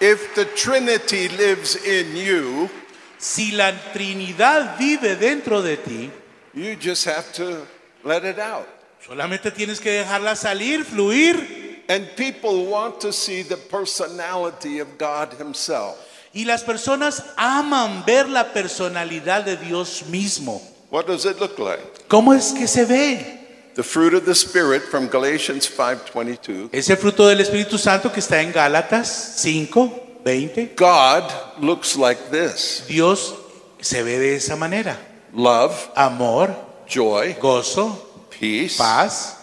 if 0.00 0.34
the 0.36 0.44
Trinity 0.44 1.28
lives 1.30 1.74
in 1.74 2.14
you, 2.14 2.70
si 3.18 3.50
la 3.50 3.72
Trinidad 3.92 4.78
vive 4.78 5.16
dentro 5.16 5.60
de 5.60 5.76
ti, 5.76 6.10
you 6.52 6.76
just 6.76 7.04
have 7.06 7.32
to 7.32 7.66
let 8.04 8.24
it 8.24 8.38
out. 8.38 8.68
solamente 9.04 9.50
tienes 9.50 9.80
que 9.80 9.90
dejarla 9.90 10.36
salir, 10.36 10.84
fluir. 10.84 11.82
And 11.88 12.06
people 12.16 12.66
want 12.66 13.00
to 13.00 13.12
see 13.12 13.42
the 13.42 13.56
personality 13.56 14.78
of 14.78 14.96
God 14.96 15.34
Himself. 15.34 16.13
Y 16.34 16.44
las 16.44 16.64
personas 16.64 17.22
aman 17.36 18.04
ver 18.04 18.28
la 18.28 18.52
personalidad 18.52 19.44
de 19.44 19.56
Dios 19.56 20.04
mismo. 20.08 20.60
What 20.90 21.06
does 21.06 21.24
it 21.24 21.38
look 21.38 21.58
like? 21.58 22.06
¿Cómo 22.08 22.34
es 22.34 22.52
que 22.52 22.66
se 22.66 22.84
ve? 22.84 23.40
The 23.76 23.82
fruit 23.82 24.14
of 24.14 24.24
the 24.24 24.34
Spirit 24.34 24.82
from 24.90 25.08
Galatians 25.08 25.68
5:22. 25.68 26.70
Ese 26.72 26.96
fruto 26.96 27.26
del 27.26 27.40
Espíritu 27.40 27.78
Santo 27.78 28.12
que 28.12 28.20
está 28.20 28.40
en 28.40 28.52
Gálatas 28.52 29.34
5, 29.36 30.20
20. 30.24 30.74
God 30.76 31.24
looks 31.60 31.96
like 31.96 32.20
this: 32.30 32.84
Dios 32.88 33.34
se 33.80 34.02
ve 34.02 34.18
de 34.18 34.36
esa 34.36 34.56
manera. 34.56 34.98
love, 35.32 35.90
Amor, 35.96 36.54
joy, 36.88 37.34
gozo, 37.40 38.26
peace, 38.30 38.76
paz, 38.76 39.36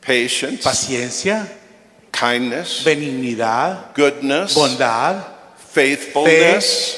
patience, 0.00 0.62
paciencia, 0.62 1.48
kindness, 2.12 2.82
benignidad, 2.84 3.94
goodness, 3.96 4.54
bondad 4.54 5.29
faithfulness, 5.72 6.96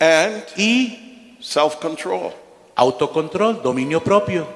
and 0.00 0.44
y 0.56 1.36
self-control. 1.40 2.32
autocontrol, 2.76 3.62
dominio 3.62 4.02
propio. 4.02 4.46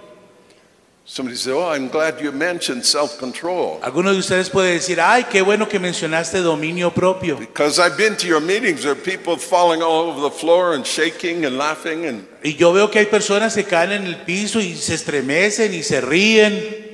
Somebody 1.07 1.37
said, 1.37 1.55
"Oh, 1.55 1.67
I'm 1.67 1.89
glad 1.89 2.21
you 2.21 2.31
mentioned 2.31 2.85
self-control." 2.85 3.81
Algunos 3.83 4.13
de 4.13 4.21
ustedes 4.21 4.49
pueden 4.49 4.77
decir, 4.77 5.01
ay, 5.01 5.25
qué 5.25 5.43
bueno 5.43 5.67
que 5.67 5.81
mencionaste 5.81 6.41
dominio 6.41 6.93
propio. 6.95 7.37
Because 7.37 7.81
I've 7.81 7.97
been 7.97 8.17
to 8.19 8.29
your 8.29 8.41
meetings, 8.41 8.83
there 8.83 8.93
are 8.93 8.95
people 8.95 9.37
falling 9.37 9.83
all 9.83 10.09
over 10.09 10.21
the 10.21 10.31
floor 10.31 10.75
and 10.75 10.87
shaking 10.87 11.45
and 11.47 11.59
laughing 11.59 12.05
and 12.07 12.29
Y 12.45 12.55
yo 12.57 12.73
veo 12.73 12.89
que 12.91 13.01
hay 13.01 13.07
personas 13.07 13.55
que 13.55 13.65
caen 13.65 13.91
en 13.91 14.07
el 14.07 14.19
piso 14.25 14.61
y 14.61 14.77
se 14.77 14.95
estremecen 14.95 15.75
y 15.75 15.83
se 15.83 16.01
ríen. 16.01 16.87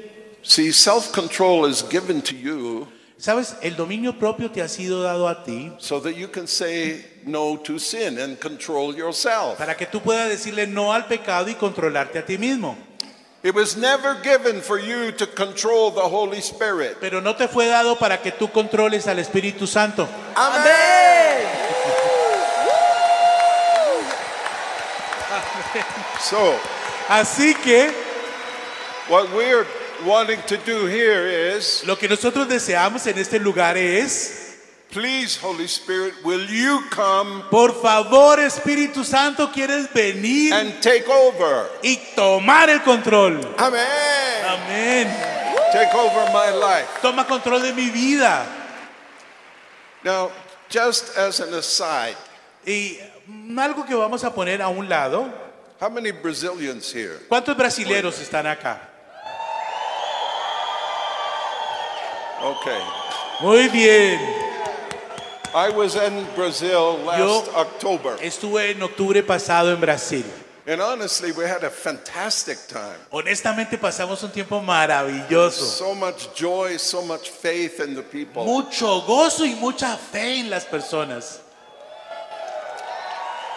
see 0.43 0.71
self-control 0.73 1.67
is 1.67 1.83
given 1.83 2.23
to 2.23 2.35
you 2.35 2.87
Sabes, 3.19 3.57
el 3.63 3.77
dominio 3.77 4.19
propio 4.19 4.51
te 4.51 4.61
ha 4.61 4.69
sido 4.69 5.03
dado 5.03 5.27
a 5.27 5.43
ti 5.43 5.73
so 5.79 6.01
that 6.01 6.13
you 6.13 6.29
can 6.29 6.47
say 6.47 7.03
no 7.25 7.57
to 7.57 7.79
sin 7.79 8.19
and 8.19 8.39
control 8.39 8.95
yourself. 8.95 9.57
para 9.57 9.75
que 9.75 9.87
tú 9.87 10.03
puedas 10.03 10.29
decirle 10.29 10.67
no 10.67 10.93
al 10.93 11.07
pecado 11.07 11.49
y 11.49 11.55
controlarte 11.55 12.19
a 12.19 12.27
ti 12.27 12.37
mismo. 12.37 12.77
It 13.43 13.55
was 13.55 13.77
never 13.77 14.21
given 14.23 14.61
for 14.61 14.79
you 14.79 15.13
to 15.13 15.27
control 15.27 15.93
the 15.93 16.01
Holy 16.01 16.41
Spirit. 16.41 16.99
Pero 17.01 17.21
no 17.21 17.37
te 17.37 17.49
fue 17.49 17.67
dado 17.69 17.97
para 17.97 18.21
que 18.21 18.33
tú 18.33 18.51
controles 18.51 19.07
al 19.07 19.19
Espíritu 19.19 19.67
Santo. 19.67 20.07
Amén. 20.35 21.47
So, 26.21 26.59
Así 27.09 27.55
que 27.55 27.93
what 29.09 29.33
we're 29.33 29.65
wanting 30.05 30.41
to 30.47 30.57
do 30.59 30.87
here 30.87 31.27
is 31.57 31.83
lo 31.87 31.97
que 31.97 32.09
nosotros 32.09 32.49
deseamos 32.49 33.07
en 33.07 33.19
este 33.19 33.39
lugar 33.39 33.77
es, 33.77 34.57
please, 34.91 35.37
Holy 35.37 35.67
Spirit, 35.67 36.15
will 36.25 36.47
you 36.47 36.81
come 36.91 37.43
por 37.51 37.73
favor 37.75 38.39
Espíritu 38.39 39.05
Santo, 39.05 39.49
quieres 39.53 39.93
venir 39.93 40.53
and 40.53 40.81
take 40.81 41.07
over? 41.09 41.69
y 41.83 41.97
tomar 42.15 42.69
el 42.71 42.81
control. 42.83 43.41
Amen. 43.59 44.45
Amén. 44.45 45.09
Take 45.73 45.95
over 45.95 46.31
my 46.33 46.51
life. 46.51 46.89
Toma 47.03 47.25
control 47.27 47.61
de 47.61 47.73
mi 47.73 47.91
vida. 47.91 48.47
Now, 50.05 50.31
just 50.71 51.17
as 51.17 51.41
an 51.41 51.53
aside, 51.55 52.17
Y 52.65 52.99
algo 53.59 53.85
que 53.87 53.95
vamos 53.95 54.25
a 54.25 54.31
poner 54.35 54.61
a 54.63 54.69
un 54.69 54.89
lado. 54.89 55.31
how 55.81 55.89
many 55.91 56.11
Brazilians 56.11 56.91
here? 56.93 57.19
¿Cuántos 57.29 57.57
brasileros 57.57 58.19
están 58.21 58.47
acá? 58.47 58.81
Okay. 62.43 62.81
Muy 63.41 63.69
bien. 63.69 64.19
I 65.55 65.71
was 65.71 65.95
in 65.97 66.27
Brazil 66.35 66.99
last 67.05 67.19
Yo- 67.19 67.45
October, 67.57 68.17
Estuve 68.21 68.71
en 68.73 68.83
octubre 68.83 69.23
pasado 69.23 69.73
en 69.73 69.81
Brasil. 69.81 70.25
and 70.67 70.81
honestly, 70.83 71.31
we 71.33 71.45
had 71.45 71.63
a 71.65 71.71
fantastic 71.71 72.59
time. 72.69 72.99
Honestamente 73.13 73.79
pasamos 73.79 74.23
un 74.23 74.31
tiempo 74.33 74.61
maravilloso. 74.61 75.65
So 75.65 75.95
much 75.95 76.35
joy, 76.35 76.77
so 76.77 77.03
much 77.03 77.31
faith 77.31 77.81
in 77.81 77.95
the 77.95 78.03
people. 78.03 78.45
Mucho 78.45 79.01
gozo 79.03 79.45
y 79.47 79.55
mucha 79.55 79.97
fe 79.97 80.41
en 80.41 80.51
las 80.51 80.65
personas. 80.67 81.41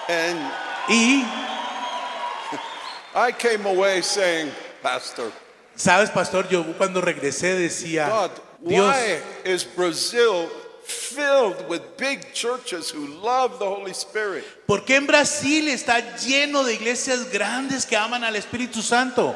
And 0.07 0.39
Y, 0.87 1.23
I 3.15 3.31
came 3.31 3.65
away 3.65 4.01
saying, 4.01 4.51
Pastor, 4.81 5.31
sabes, 5.75 6.09
pastor, 6.09 6.47
yo 6.49 6.63
cuando 6.77 7.01
regresé 7.01 7.55
decía, 7.55 8.07
God, 8.09 8.31
Dios, 8.65 8.93
why 8.93 9.21
is 9.45 9.63
Brazil 9.63 10.47
filled 10.83 11.67
with 11.69 11.97
big 11.97 12.33
churches 12.33 12.89
who 12.89 13.07
love 13.07 13.59
the 13.59 13.65
Holy 13.65 13.93
Spirit? 13.93 14.43
¿por 14.67 14.81
qué 14.81 14.97
en 14.97 15.07
Brasil 15.07 15.67
está 15.67 16.01
lleno 16.17 16.63
de 16.63 16.73
iglesias 16.73 17.31
grandes 17.31 17.85
que 17.85 17.95
aman 17.97 18.23
al 18.23 18.33
Espíritu 18.35 18.81
Santo? 18.81 19.35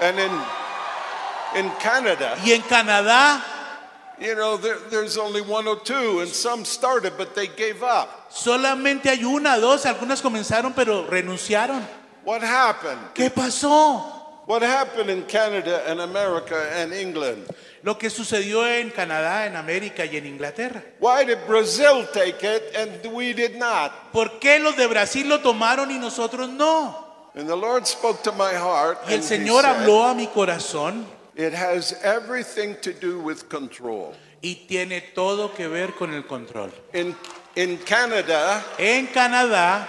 And 0.00 0.18
in 0.18 0.30
in 1.56 1.70
Canada, 1.80 2.36
Y 2.44 2.52
en 2.52 2.62
Canadá 2.62 3.42
you 4.20 4.34
know, 4.34 4.56
there, 4.56 4.78
there's 4.90 5.16
only 5.16 5.40
one 5.42 5.66
or 5.68 5.78
two, 5.78 6.20
and 6.20 6.28
some 6.28 6.64
started, 6.64 7.12
but 7.16 7.34
they 7.34 7.46
gave 7.46 7.82
up. 7.82 8.30
solamente 8.30 9.06
hay 9.06 9.24
una, 9.24 9.58
dos, 9.60 9.84
algunas 9.84 10.20
comenzaron 10.20 10.74
pero 10.74 11.06
renunciaron. 11.06 11.82
What 12.24 12.42
happened? 12.42 12.98
¿Qué 13.14 13.30
pasó? 13.30 14.02
What 14.46 14.62
happened 14.62 15.10
in 15.10 15.22
Canada 15.24 15.84
and 15.86 16.00
America 16.00 16.70
and 16.74 16.92
England? 16.92 17.46
Lo 17.82 17.96
que 17.96 18.10
sucedió 18.10 18.66
en 18.66 18.90
Canadá, 18.90 19.46
en 19.46 19.56
América 19.56 20.04
y 20.04 20.16
en 20.16 20.26
Inglaterra. 20.26 20.82
Why 21.00 21.24
did 21.24 21.38
Brazil 21.46 22.06
take 22.12 22.42
it 22.42 22.76
and 22.76 23.12
we 23.12 23.32
did 23.32 23.56
not? 23.56 23.92
¿Por 24.12 24.38
qué 24.40 24.58
los 24.58 24.76
de 24.76 24.86
Brasil 24.86 25.28
lo 25.28 25.40
tomaron 25.40 25.90
y 25.90 25.98
nosotros 25.98 26.48
no? 26.48 27.06
And 27.34 27.46
the 27.48 27.56
Lord 27.56 27.86
spoke 27.86 28.22
to 28.24 28.32
my 28.32 28.52
heart. 28.52 28.98
Y 29.08 29.12
el 29.14 29.22
Señor 29.22 29.62
said, 29.62 29.76
habló 29.76 30.04
a 30.04 30.14
mi 30.14 30.26
corazón 30.26 31.06
It 31.36 31.54
has 31.54 31.92
everything 32.02 32.74
to 32.82 32.92
do 32.92 33.20
with 33.20 33.48
control. 33.48 34.14
y 34.42 34.66
tiene 34.66 35.00
todo 35.14 35.52
que 35.54 35.68
ver 35.68 35.94
con 35.94 36.12
el 36.12 36.24
control. 36.26 36.72
In, 36.92 37.14
in 37.54 37.76
Canada, 37.78 38.64
En 38.76 39.06
Canadá 39.06 39.86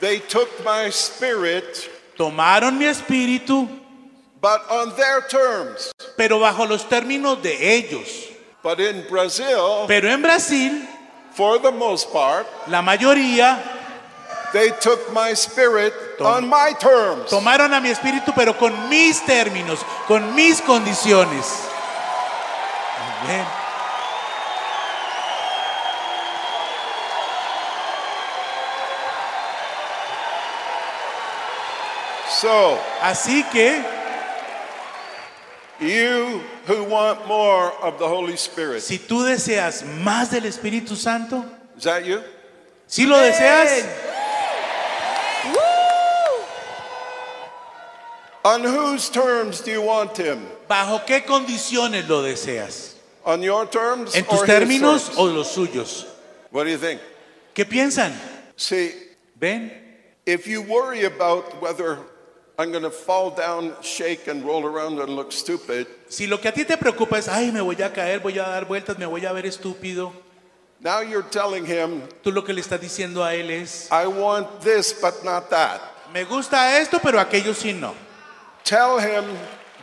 they 0.00 0.20
took 0.20 0.48
my 0.64 0.88
spirit, 0.90 1.88
tomaron 2.16 2.78
mi 2.78 2.84
espíritu, 2.84 3.68
but 4.40 4.60
on 4.70 4.94
their 4.96 5.20
terms. 5.28 5.92
pero 6.16 6.38
bajo 6.38 6.66
los 6.66 6.84
términos 6.88 7.42
de 7.42 7.76
ellos. 7.76 8.26
But 8.62 8.80
in 8.80 9.06
Brazil, 9.08 9.86
Pero 9.86 10.08
en 10.10 10.20
Brasil, 10.20 10.82
for 11.32 11.58
the 11.58 11.70
most 11.70 12.12
part, 12.12 12.46
la 12.66 12.82
mayoría 12.82 13.76
They 14.52 14.70
took 14.80 15.12
my 15.12 15.34
spirit 15.34 15.92
on 16.20 16.48
my 16.48 16.72
terms. 16.80 17.30
Tomaron 17.30 17.74
a 17.74 17.80
mi 17.80 17.90
espíritu, 17.90 18.32
pero 18.34 18.54
con 18.56 18.88
mis 18.88 19.20
términos, 19.26 19.84
con 20.06 20.34
mis 20.34 20.62
condiciones. 20.62 21.68
Amén. 23.22 23.44
So, 32.40 32.78
Así 33.02 33.42
que 33.52 33.97
you 35.80 36.40
who 36.66 36.84
want 36.84 37.26
more 37.26 37.72
of 37.82 37.98
the 37.98 38.06
Holy 38.08 38.36
Spirit, 38.36 38.82
si 38.82 38.98
tú 38.98 39.22
deseas 39.24 39.82
más 40.02 40.30
del 40.30 40.42
Espíritu 40.42 40.96
Santo, 40.96 41.44
is 41.76 41.84
that 41.84 42.04
you? 42.04 42.22
si 42.86 43.06
lo 43.06 43.16
deseas, 43.16 43.86
On 48.44 48.62
whose 48.62 49.10
terms 49.10 49.60
do 49.60 49.70
you 49.70 49.82
want 49.82 50.16
him? 50.16 50.46
¿bajo 50.68 51.04
qué 51.06 51.24
condiciones 51.26 52.08
lo 52.08 52.22
deseas? 52.22 52.94
On 53.24 53.42
your 53.42 53.66
terms 53.66 54.14
¿En 54.14 54.24
tus 54.24 54.40
or 54.40 54.46
his 54.46 54.54
términos 54.54 55.06
terms? 55.06 55.18
o 55.18 55.24
los 55.24 55.54
suyos? 55.54 56.06
What 56.50 56.64
do 56.64 56.70
you 56.70 56.78
think? 56.78 57.00
¿Qué 57.54 57.64
piensan? 57.68 58.12
See, 58.56 58.92
¿Ven? 59.38 59.70
if 60.24 60.46
you 60.46 60.62
worry 60.62 61.04
about 61.04 61.60
whether 61.60 61.98
I'm 62.60 62.72
going 62.72 62.82
to 62.82 62.90
fall 62.90 63.30
down, 63.30 63.72
shake, 63.82 64.26
and 64.26 64.44
roll 64.44 64.66
around 64.66 64.98
and 64.98 65.14
look 65.14 65.30
stupid, 65.30 65.86
Si 66.08 66.26
lo 66.26 66.38
que 66.40 66.48
a 66.48 66.52
ti 66.52 66.64
te 66.64 66.76
preocupa 66.76 67.16
es, 67.16 67.28
ay, 67.28 67.52
me 67.52 67.60
voy 67.60 67.80
a 67.80 67.92
caer, 67.92 68.18
voy 68.18 68.36
a 68.36 68.42
dar 68.42 68.64
vueltas, 68.64 68.98
me 68.98 69.06
voy 69.06 69.24
a 69.24 69.32
ver 69.32 69.46
estúpido, 69.46 70.12
now 70.80 71.00
you're 71.00 71.22
telling 71.22 71.64
him, 71.64 72.02
tú 72.24 72.32
lo 72.32 72.42
que 72.42 72.52
le 72.52 72.60
estás 72.60 72.80
diciendo 72.80 73.24
a 73.24 73.32
él 73.34 73.50
es, 73.50 73.88
I 73.92 74.08
want 74.08 74.60
this, 74.60 74.92
but 75.00 75.22
not 75.22 75.48
that. 75.50 75.80
me 76.12 76.24
gusta 76.24 76.80
esto, 76.80 76.98
pero 77.00 77.20
aquello 77.20 77.54
sí 77.54 77.72
no. 77.72 77.94
Tell 78.64 78.98
him, 78.98 79.24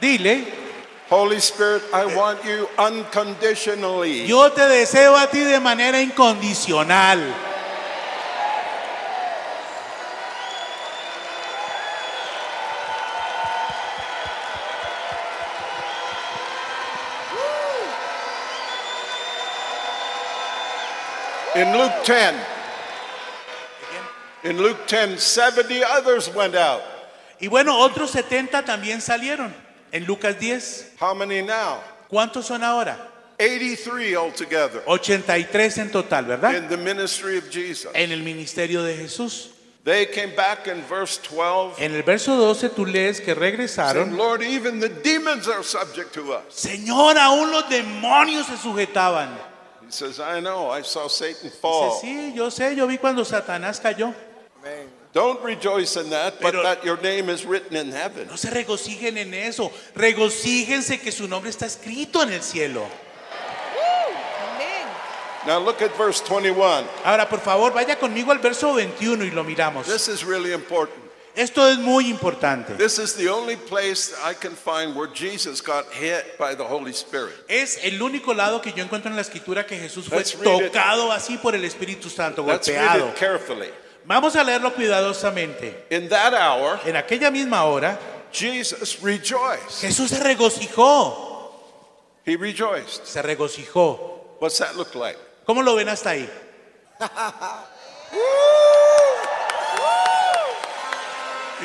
Dile, 0.02 0.46
Holy 1.10 1.38
Spirit, 1.38 1.82
I 1.94 2.06
want 2.14 2.44
you 2.44 2.68
unconditionally. 2.78 4.28
yo 4.28 4.52
te 4.52 4.68
deseo 4.68 5.16
a 5.16 5.28
ti 5.28 5.40
de 5.40 5.62
manera 5.62 6.02
incondicional. 6.02 7.22
In 21.56 21.72
Luke 21.78 21.94
10, 22.04 22.36
in 24.44 24.58
Luke 24.58 24.88
10, 24.88 25.18
70 25.18 25.84
others 25.84 26.28
went 26.34 26.56
out. 26.56 26.82
Y 27.40 27.48
bueno, 27.48 27.80
otros 27.80 28.12
70 28.12 28.64
también 28.64 29.02
salieron. 29.02 29.54
En 29.92 30.06
Lucas 30.06 30.38
10, 30.40 30.96
How 31.00 31.14
many 31.14 31.42
now? 31.42 31.80
¿cuántos 32.10 32.46
son 32.46 32.64
ahora? 32.64 32.98
83 33.40 34.16
altogether 34.16 34.82
83 34.86 35.78
en 35.80 35.92
total, 35.92 36.26
¿verdad? 36.26 36.56
in 36.56 36.68
the 36.70 36.78
ministry 36.78 37.38
of 37.38 37.50
Jesus. 37.50 37.92
En 37.94 38.12
el 38.12 38.22
ministerio 38.22 38.84
de 38.84 38.96
Jesús. 38.96 39.52
They 39.86 40.08
came 40.08 40.36
back 40.36 40.68
in 40.68 40.84
verse 40.90 41.18
12. 41.30 41.80
En 41.80 41.94
el 41.94 42.02
verso 42.04 42.36
12 42.36 42.70
tú 42.70 42.86
lees 42.86 43.22
que 43.22 43.36
regresaron. 43.36 44.18
Lord, 44.18 44.42
even 44.42 44.80
the 44.80 44.90
demons 44.90 45.48
are 45.48 45.64
subject 45.64 46.12
to 46.14 46.34
us. 46.34 46.54
Señor, 46.54 47.18
aún 47.18 47.52
los 47.52 47.70
demonios 47.70 48.48
se 48.48 48.58
sujetaban. 48.58 49.30
He 49.86 49.92
says, 49.92 50.20
I 50.20 50.40
know, 50.40 50.70
I 50.70 50.82
saw 50.82 51.08
Satan 51.08 51.50
Dice, 51.50 51.60
fall. 51.60 51.92
sí, 52.02 52.34
yo 52.36 52.50
sé, 52.50 52.76
yo 52.76 52.88
vi 52.88 52.98
cuando 52.98 53.24
Satanás 53.24 53.80
cayó. 53.80 54.14
Don't 55.14 55.42
rejoice 55.44 55.96
in 55.96 56.10
that, 56.10 56.42
but 56.42 56.52
Pero- 56.52 56.64
that 56.64 56.84
your 56.84 56.98
name 57.02 57.30
is 57.30 57.46
written 57.46 57.78
in 57.78 57.92
heaven. 57.92 58.28
No 58.28 58.36
se 58.36 58.50
regocijen 58.50 59.18
en 59.18 59.34
eso. 59.34 59.72
Regocíjense 59.96 61.00
que 61.00 61.12
su 61.12 61.28
nombre 61.28 61.50
está 61.52 61.66
escrito 61.68 62.22
en 62.24 62.34
el 62.34 62.42
cielo. 62.42 62.86
Amén. 64.56 64.88
Now 65.48 65.60
look 65.60 65.82
at 65.82 65.96
verse 65.98 66.20
21. 66.22 66.86
Ahora, 67.06 67.30
por 67.30 67.40
favor, 67.40 67.72
vaya 67.74 67.96
conmigo 67.98 68.32
al 68.32 68.40
verso 68.40 68.74
21 68.74 69.24
y 69.24 69.32
lo 69.32 69.44
miramos. 69.44 69.86
This 69.86 70.08
is 70.10 70.24
really 70.26 70.52
important. 70.52 71.00
Esto 71.36 71.68
es 71.68 71.78
muy 71.78 72.10
importante. 72.10 72.76
This 72.76 72.98
is 72.98 73.14
the 73.16 73.30
only 73.30 73.58
place 73.58 74.14
I 74.24 74.34
can 74.34 74.56
find 74.56 74.96
where 74.96 75.10
Jesus 75.14 75.62
got 75.62 75.86
hit 75.92 76.38
by 76.38 76.56
the 76.56 76.64
Holy 76.64 76.92
Spirit. 76.94 77.34
Es 77.50 77.78
el 77.84 78.02
único 78.02 78.34
lado 78.34 78.62
que 78.62 78.72
yo 78.72 78.84
encuentro 78.84 79.10
en 79.10 79.16
la 79.18 79.22
escritura 79.22 79.66
que 79.66 79.78
Jesús 79.78 80.08
fue 80.08 80.20
Let's 80.20 80.34
read 80.40 80.62
it. 80.68 80.72
tocado 80.72 81.12
así 81.12 81.38
por 81.38 81.54
el 81.54 81.66
Espíritu 81.66 82.10
Santo, 82.10 82.42
Let's 82.44 82.68
read 82.68 82.78
golpeado. 82.78 83.10
it 83.10 83.16
carefully. 83.16 83.70
Vamos 84.06 84.36
a 84.36 84.44
leerlo 84.44 84.74
cuidadosamente. 84.74 85.86
In 85.90 86.08
that 86.10 86.34
hour, 86.34 86.80
En 86.86 86.96
aquella 86.96 87.30
misma 87.32 87.66
hora, 87.66 88.00
Jesus 88.32 89.00
rejoiced. 89.02 89.82
Jesús 89.82 90.10
se 90.12 90.20
regocijó. 90.24 91.52
He 92.26 92.38
rejoiced. 92.38 93.04
Se 93.06 93.22
regocijó. 93.22 94.38
What's 94.40 94.58
that 94.60 94.76
look 94.76 94.96
like? 94.96 95.18
¿Cómo 95.46 95.62
lo 95.62 95.76
ven 95.76 95.90
hasta 95.90 96.12
ahí? 96.12 96.30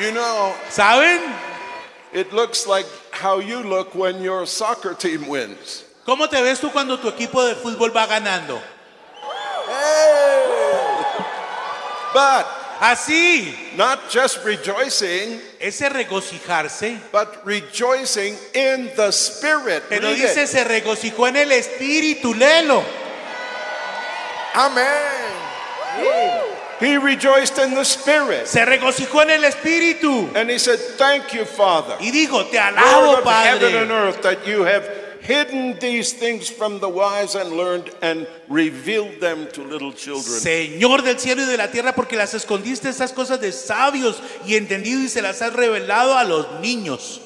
You 0.00 0.12
know, 0.12 0.54
¿Saben? 0.70 1.20
it 2.12 2.32
looks 2.32 2.66
like 2.66 2.86
how 3.10 3.38
you 3.38 3.62
look 3.62 3.94
when 3.94 4.22
your 4.22 4.46
soccer 4.46 4.94
team 4.94 5.28
wins. 5.28 5.84
¿Cómo 6.06 6.28
te 6.28 6.40
ves 6.42 6.58
tú 6.58 6.72
cuando 6.72 6.96
tu 6.98 7.08
equipo 7.08 7.44
de 7.46 7.54
fútbol 7.54 7.94
va 7.94 8.06
ganando? 8.06 8.60
But 12.14 12.46
Así. 12.80 13.54
not 13.76 14.10
just 14.10 14.42
rejoicing, 14.44 15.38
Ese 15.60 15.82
regocijarse. 15.90 16.98
but 17.12 17.44
rejoicing 17.44 18.34
in 18.54 18.90
the 18.96 19.12
Spirit. 19.12 19.84
Pero 19.88 20.08
Read 20.08 20.16
dice, 20.16 20.42
it. 20.44 20.48
se 20.48 20.64
regocijó 20.64 21.28
en 21.28 21.36
el 21.36 21.52
Espíritu. 21.52 22.32
Léelo. 22.34 22.82
Amen. 24.54 26.49
He 26.80 26.96
rejoiced 26.96 27.58
in 27.58 27.74
the 27.74 27.84
Spirit. 27.84 28.46
Se 28.46 28.64
regocijó 28.64 29.22
en 29.22 29.30
el 29.30 29.42
Espíritu. 29.44 30.34
And 30.34 30.48
he 30.50 30.58
said, 30.58 30.78
Thank 30.96 31.32
you, 31.34 31.44
Father. 31.44 31.96
Y 32.00 32.10
dijo, 32.10 32.44
te 32.50 32.56
Lord 32.58 32.74
alabo, 32.76 33.18
of 33.18 33.24
heaven 33.24 33.76
and 33.76 33.88
Padre. 33.88 34.08
earth, 34.08 34.22
that 34.22 34.46
you 34.46 34.62
have 34.64 34.88
hidden 35.20 35.78
these 35.78 36.14
things 36.14 36.48
from 36.48 36.80
the 36.80 36.88
wise 36.88 37.34
and 37.34 37.52
learned 37.52 37.90
and 38.00 38.26
revealed 38.48 39.20
them 39.20 39.46
to 39.52 39.62
little 39.62 39.92
children. 39.92 40.40
Señor 40.40 41.02
del 41.02 41.18
cielo 41.18 41.42
y 41.42 41.46
de 41.46 41.58
la 41.58 41.68
tierra, 41.70 41.92
porque 41.94 42.16
las 42.16 42.32
escondiste 42.32 42.88
estas 42.88 43.12
cosas 43.12 43.40
de 43.40 43.52
sabios 43.52 44.18
y 44.46 44.56
entendidos 44.56 45.02
y 45.04 45.08
se 45.10 45.20
las 45.20 45.42
has 45.42 45.52
revelado 45.52 46.16
a 46.16 46.24
los 46.24 46.46
niños. 46.60 47.20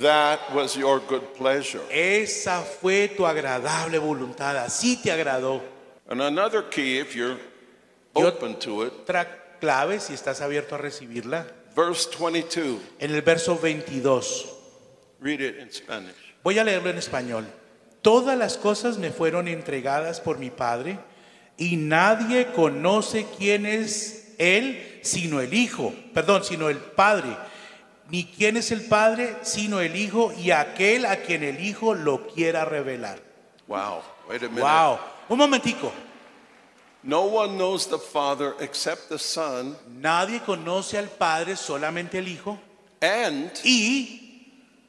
That 0.00 0.38
was 0.54 0.74
your 0.76 1.00
good 1.00 1.22
pleasure. 1.36 1.80
Esa 1.90 2.62
fue 2.62 3.08
tu 3.08 3.26
agradable 3.26 3.98
voluntad. 3.98 4.56
Así 4.58 4.96
te 5.02 5.10
agradó. 5.10 5.62
And 6.08 6.20
another 6.20 6.62
key, 6.62 6.98
if 6.98 7.14
you're 7.16 7.36
Yo- 7.36 7.38
open 8.14 8.58
to 8.58 8.86
it, 8.86 8.92
Otra 9.02 9.56
clave, 9.60 10.00
si 10.00 10.14
estás 10.14 10.40
abierto 10.40 10.74
a 10.74 10.78
recibirla, 10.78 11.46
verse 11.74 12.08
22. 12.18 12.78
en 12.98 13.14
el 13.14 13.22
verso 13.22 13.58
22. 13.58 14.56
Read 15.20 15.40
it 15.40 15.58
in 15.60 15.72
Spanish. 15.72 16.14
Voy 16.42 16.58
a 16.58 16.64
leerlo 16.64 16.90
en 16.90 16.98
español. 16.98 17.46
Todas 18.02 18.36
las 18.36 18.56
cosas 18.56 18.98
me 18.98 19.10
fueron 19.12 19.46
entregadas 19.46 20.20
por 20.20 20.38
mi 20.38 20.50
Padre 20.50 20.98
y 21.56 21.76
nadie 21.76 22.48
conoce 22.52 23.26
quién 23.38 23.64
es 23.64 24.34
Él 24.38 24.98
sino 25.02 25.40
el 25.40 25.54
Hijo, 25.54 25.94
perdón, 26.12 26.42
sino 26.44 26.68
el 26.68 26.78
Padre. 26.78 27.36
Ni 28.10 28.24
quién 28.24 28.56
es 28.56 28.72
el 28.72 28.82
Padre 28.86 29.36
sino 29.42 29.80
el 29.80 29.94
Hijo 29.94 30.32
y 30.32 30.50
aquel 30.50 31.06
a 31.06 31.18
quien 31.18 31.44
el 31.44 31.60
Hijo 31.64 31.94
lo 31.94 32.26
quiera 32.26 32.64
revelar. 32.64 33.20
Wow. 33.68 34.02
Wait 34.28 34.42
a 34.42 34.48
minute. 34.48 34.62
Wow. 34.62 34.98
Un 35.28 35.38
momentico. 35.38 35.92
No 37.04 37.24
one 37.24 37.58
knows 37.58 37.86
the 37.88 37.98
Father 37.98 38.54
except 38.60 39.08
the 39.08 39.18
Son 39.18 39.74
Nadie 40.00 40.38
conoce 40.40 40.96
al 40.98 41.08
Padre, 41.08 41.56
solamente 41.56 42.14
el 42.18 42.28
Hijo. 42.28 42.58
and 43.00 43.50
Y 43.64 44.20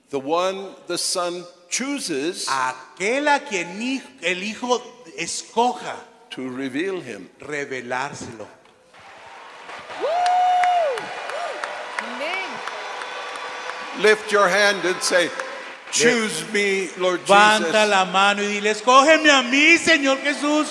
the 0.09 0.19
one 0.19 0.69
the 0.87 0.97
Son 0.97 1.43
chooses 1.69 2.47
aquel 2.47 3.27
a 3.27 3.39
quien 3.39 4.01
el 4.21 4.43
Hijo 4.43 4.79
escoja 5.19 5.95
to 6.29 6.49
reveal 6.49 7.01
him. 7.01 7.29
revelárselo. 7.39 8.47
Amén. 11.99 14.01
Lift 14.01 14.31
your 14.31 14.47
hand 14.47 14.83
and 14.85 15.01
say, 15.01 15.29
Choose 15.91 16.43
me, 16.51 16.89
Lord 16.97 17.21
Levanta 17.27 17.65
Jesus. 17.71 17.89
la 17.89 18.05
mano 18.05 18.41
y 18.41 18.47
dile, 18.47 18.71
escógeme 18.71 19.29
a 19.29 19.43
mí, 19.43 19.77
Señor 19.77 20.17
Jesús. 20.21 20.67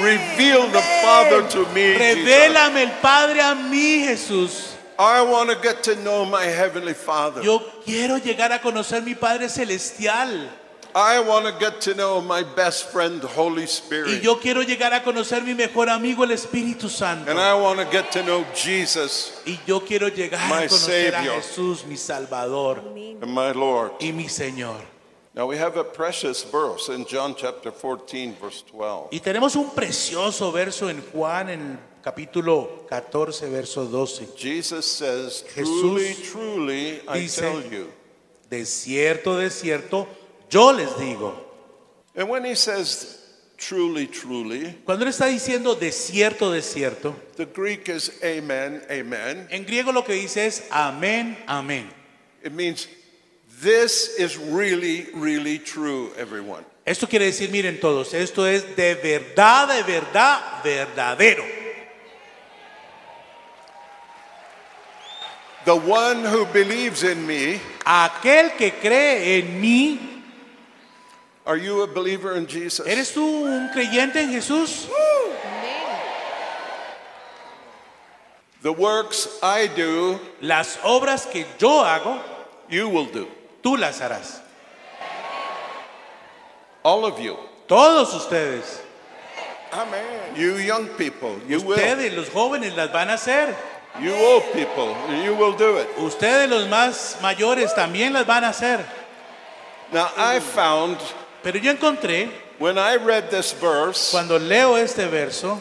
Reveal 0.00 0.68
the 0.68 0.80
Father 1.02 1.42
to 1.50 1.66
me. 1.74 1.94
Revélame 1.94 2.82
el 2.82 2.90
Padre 3.00 3.40
a 3.40 3.54
mí, 3.54 4.04
Jesús. 4.04 4.74
I 4.98 5.22
want 5.22 5.50
to 5.50 5.56
get 5.56 5.82
to 5.84 5.96
know 5.96 6.24
my 6.24 6.44
Heavenly 6.44 6.94
Father. 6.94 7.42
Yo 7.42 7.60
quiero 7.84 8.18
llegar 8.18 8.52
a 8.52 8.60
conocer 8.60 9.02
mi 9.02 9.14
Padre 9.14 9.48
celestial. 9.48 10.48
I 10.94 11.20
want 11.20 11.46
to 11.46 11.52
get 11.58 11.80
to 11.82 11.94
know 11.94 12.20
my 12.20 12.42
best 12.42 12.90
friend, 12.90 13.20
the 13.22 13.26
Holy 13.26 13.62
Y 13.62 13.66
Spirit. 13.66 14.22
yo 14.22 14.36
quiero 14.38 14.62
llegar 14.62 14.92
a 14.92 15.02
conocer 15.02 15.42
mi 15.42 15.54
mejor 15.54 15.88
amigo, 15.88 16.22
el 16.22 16.30
Espíritu 16.32 16.90
Santo. 16.90 17.30
And 17.30 17.40
I 17.40 17.54
want 17.54 17.78
to 17.80 17.86
get 17.86 18.12
to 18.12 18.22
know 18.22 18.44
Jesus 18.54 19.40
Y 19.46 19.58
yo 19.66 19.80
quiero 19.80 20.08
llegar 20.08 20.46
My 20.50 20.64
a 20.64 20.68
conocer 20.68 21.14
a 21.14 21.18
Savior. 21.22 21.34
Jesús, 21.40 21.86
mi 21.86 21.96
Salvador 21.96 22.82
and 23.22 23.32
my 23.32 23.52
Lord. 23.52 23.92
y 24.00 24.12
mi 24.12 24.28
Señor. 24.28 24.91
Now 25.34 25.46
we 25.46 25.56
have 25.56 25.76
a 25.78 25.84
precious 25.84 26.42
verse 26.44 26.90
in 26.90 27.06
John 27.06 27.34
chapter 27.34 27.70
14, 27.70 28.36
verse 28.40 28.62
12. 28.70 29.08
Y 29.12 29.20
tenemos 29.20 29.56
un 29.56 29.70
precioso 29.70 30.52
verso 30.52 30.88
en 30.88 31.00
Juan, 31.00 31.48
en 31.48 31.60
el 31.60 31.78
capítulo 32.02 32.86
14, 32.88 33.48
verso 33.48 33.86
12. 33.86 34.28
Jesus 34.36 34.84
says, 34.86 35.42
Jesús 35.54 35.80
Truly, 35.80 36.14
truly, 36.14 37.00
I 37.08 37.20
dice- 37.20 37.40
tell 37.40 37.62
you. 37.62 37.90
De 38.50 38.66
cierto, 38.66 39.38
de 39.38 39.48
cierto, 39.48 40.06
yo 40.50 40.72
les 40.72 40.90
digo. 40.98 41.32
And 42.14 42.28
when 42.28 42.44
he 42.44 42.54
says 42.54 43.18
truly, 43.56 44.06
truly, 44.08 44.80
Cuando 44.84 45.06
él 45.06 45.08
está 45.10 45.28
diciendo 45.28 45.74
de 45.80 45.90
cierto, 45.92 46.50
de 46.50 46.60
cierto, 46.60 47.14
the 47.36 47.46
Greek 47.46 47.88
is 47.88 48.10
amen, 48.22 48.82
amen. 48.90 49.48
en 49.50 49.64
griego 49.64 49.92
lo 49.92 50.02
que 50.04 50.12
dice 50.12 50.44
es 50.44 50.68
amén, 50.70 51.38
amén. 51.46 51.88
It 52.44 52.52
means 52.52 52.86
this 53.62 54.16
is 54.18 54.36
really, 54.36 55.06
really 55.14 55.58
true, 55.58 56.10
everyone. 56.18 56.64
Esto 56.84 57.06
quiere 57.06 57.26
decir, 57.26 57.48
miren 57.50 57.80
todos, 57.80 58.12
esto 58.12 58.44
es 58.44 58.64
de 58.74 58.94
verdad, 58.96 59.68
de 59.68 59.82
verdad, 59.84 60.62
verdadero. 60.64 61.44
The 65.64 65.76
one 65.76 66.24
who 66.24 66.44
believes 66.46 67.04
in 67.04 67.24
me, 67.24 67.60
Aquel 67.86 68.56
que 68.56 68.72
cree 68.72 69.38
en 69.38 69.60
mí, 69.60 69.98
are 71.46 71.56
you 71.56 71.82
a 71.82 71.86
believer 71.86 72.36
in 72.36 72.48
Jesus? 72.48 72.84
¿eres 72.84 73.12
tú 73.12 73.44
un 73.44 73.68
creyente 73.72 74.16
en 74.16 74.30
Jesús? 74.30 74.88
Amén. 75.44 75.84
The 78.62 78.72
works 78.72 79.38
I 79.40 79.68
do, 79.68 80.20
Las 80.40 80.78
obras 80.78 81.30
que 81.30 81.46
yo 81.58 81.84
hago, 81.84 82.20
you 82.68 82.88
will 82.88 83.06
do. 83.06 83.28
Tú 83.62 83.76
las 83.76 84.00
harás. 84.00 84.40
All 86.82 87.04
of 87.04 87.20
you. 87.20 87.36
Todos 87.68 88.12
ustedes, 88.14 88.80
Amen. 89.72 90.36
You 90.36 90.58
young 90.58 90.88
people, 90.98 91.40
you 91.48 91.60
will. 91.60 91.78
ustedes 91.78 92.12
los 92.12 92.28
jóvenes 92.28 92.74
las 92.76 92.92
van 92.92 93.08
a 93.08 93.14
hacer. 93.14 93.54
You 94.00 94.14
old 94.14 94.44
people, 94.52 94.94
you 95.22 95.34
will 95.34 95.52
do 95.56 95.78
it. 95.78 95.88
Ustedes 95.98 96.48
los 96.48 96.66
más 96.68 97.16
mayores 97.22 97.74
también 97.74 98.12
las 98.12 98.26
van 98.26 98.44
a 98.44 98.48
hacer. 98.48 98.84
Now, 99.92 100.10
I 100.16 100.40
found 100.40 100.98
Pero 101.42 101.58
yo 101.58 101.72
encontré, 101.72 102.30
when 102.58 102.78
I 102.78 102.96
read 102.96 103.30
this 103.30 103.52
verse, 103.52 104.10
cuando 104.10 104.38
leo 104.38 104.76
este 104.76 105.10
verso, 105.10 105.60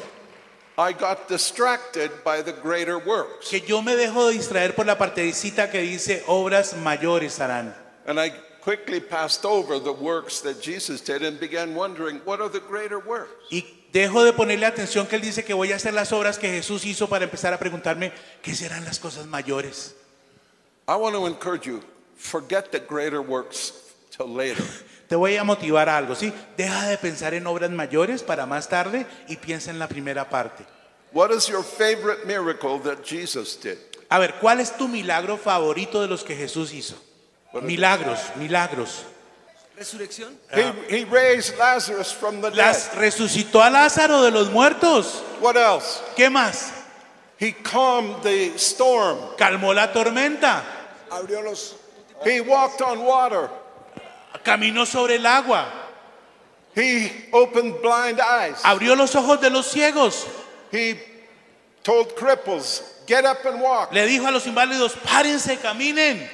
I 0.77 0.93
got 0.93 1.27
distracted 1.27 2.23
by 2.23 2.41
the 2.41 2.53
greater 2.53 2.97
works. 2.97 3.49
que 3.49 3.59
yo 3.61 3.81
me 3.81 3.95
dejo 3.95 4.27
de 4.27 4.33
distraer 4.37 4.73
por 4.75 4.85
la 4.85 4.97
partecita 4.97 5.69
que 5.69 5.81
dice 5.81 6.23
obras 6.27 6.75
mayores 6.75 7.39
harán. 7.39 7.73
And 8.05 8.19
I 8.19 8.31
quickly 8.61 8.99
passed 8.99 9.45
over 9.45 9.79
the 9.79 9.91
works 9.91 10.41
that 10.41 10.61
Jesus 10.61 11.01
did 11.01 11.23
and 11.23 11.39
began 11.39 11.75
wondering, 11.75 12.21
what 12.25 12.39
are 12.41 12.49
the 12.49 12.59
greater 12.59 12.99
works? 12.99 13.31
Y 13.51 13.63
dejo 13.91 14.23
de 14.23 14.33
ponerle 14.33 14.65
atención 14.65 15.07
que 15.07 15.17
él 15.17 15.21
dice 15.21 15.43
que 15.43 15.53
voy 15.53 15.71
a 15.71 15.75
hacer 15.75 15.93
las 15.93 16.11
obras 16.11 16.37
que 16.37 16.49
Jesús 16.49 16.85
hizo 16.85 17.07
para 17.07 17.25
empezar 17.25 17.53
a 17.53 17.59
preguntarme 17.59 18.11
qué 18.41 18.55
serán 18.55 18.85
las 18.85 18.99
cosas 18.99 19.25
mayores. 19.25 19.95
I 20.87 20.95
want 20.95 21.15
to 21.15 21.27
encourage 21.27 21.67
you, 21.67 21.81
forget 22.15 22.71
the 22.71 22.79
greater 22.79 23.21
works 23.21 23.73
till 24.15 24.27
later. 24.27 24.63
Te 25.07 25.15
voy 25.15 25.35
a 25.35 25.43
motivar 25.43 25.89
a 25.89 25.97
algo, 25.97 26.15
¿sí? 26.15 26.31
Deja 26.55 26.87
de 26.87 26.97
pensar 26.97 27.33
en 27.33 27.45
obras 27.45 27.69
mayores 27.69 28.23
para 28.23 28.45
más 28.45 28.69
tarde 28.69 29.05
y 29.27 29.35
piensa 29.35 29.69
en 29.69 29.77
la 29.77 29.87
primera 29.87 30.29
parte. 30.29 30.65
What 31.11 31.31
is 31.31 31.47
your 31.47 31.63
favorite 31.63 32.25
miracle 32.25 32.79
that 32.79 33.03
Jesus 33.03 33.59
did? 33.61 33.77
A 34.07 34.19
ver, 34.19 34.35
¿cuál 34.39 34.61
es 34.61 34.75
tu 34.77 34.87
milagro 34.87 35.37
favorito 35.37 36.01
de 36.01 36.07
los 36.07 36.23
que 36.23 36.35
Jesús 36.35 36.73
hizo? 36.73 36.95
Milagros, 37.61 38.19
milagros. 38.37 39.03
Resurrección. 39.77 40.37
He, 40.53 40.99
he 40.99 41.05
raised 41.05 41.57
Lazarus 41.57 42.11
from 42.13 42.39
the 42.41 42.49
dead. 42.49 42.57
Las 42.57 42.95
resucitó 42.95 43.61
a 43.63 43.69
Lázaro 43.69 44.21
de 44.23 44.31
los 44.31 44.49
muertos. 44.51 45.21
What 45.41 45.57
else? 45.57 46.01
¿Qué 46.15 46.29
más? 46.29 46.71
He 47.39 47.51
calmed 47.53 48.21
the 48.21 48.57
storm. 48.57 49.17
Calmó 49.37 49.73
la 49.73 49.91
tormenta, 49.91 50.61
Abrió 51.09 51.41
los 51.43 51.75
He 52.23 52.39
walked 52.41 52.81
on 52.81 52.99
water. 53.03 53.49
caminó 54.45 54.85
sobre 54.85 55.15
el 55.15 55.25
agua, 55.25 55.65
He 56.75 57.11
opened 57.33 57.81
blind 57.81 58.19
eyes. 58.21 58.61
abrió 58.63 58.95
los 58.95 59.13
ojos 59.15 59.41
de 59.41 59.49
los 59.49 59.65
ciegos, 59.67 60.25
He 60.71 60.97
told 61.83 62.15
cripples, 62.15 62.83
get 63.07 63.25
up 63.25 63.39
and 63.45 63.59
walk. 63.61 63.91
le 63.91 64.05
dijo 64.05 64.27
a 64.27 64.31
los 64.31 64.45
inválidos, 64.45 64.93
párense, 65.03 65.57
caminen. 65.57 66.29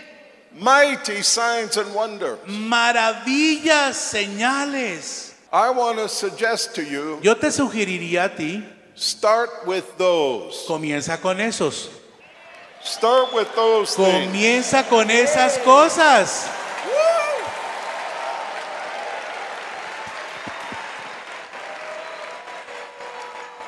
Mighty 0.54 1.22
signs 1.22 1.78
and 1.78 1.94
wonders. 1.94 2.40
Maravillas, 2.48 3.96
señales. 3.96 5.34
I 5.52 5.70
want 5.70 5.98
to 6.00 6.10
suggest 6.10 6.76
to 6.76 6.84
you, 6.84 7.20
Yo 7.22 7.34
te 7.36 7.48
sugeriría 7.48 8.26
a 8.26 8.30
ti, 8.36 8.64
start 8.96 9.66
with 9.66 9.86
those. 9.98 10.66
comienza 10.68 11.22
con 11.22 11.38
esos. 11.40 11.90
Start 12.84 13.34
with 13.34 13.54
those 13.56 13.96
things. 13.96 14.28
Comienza 14.32 14.88
con 14.90 15.08
esas 15.10 15.58
cosas. 15.64 16.50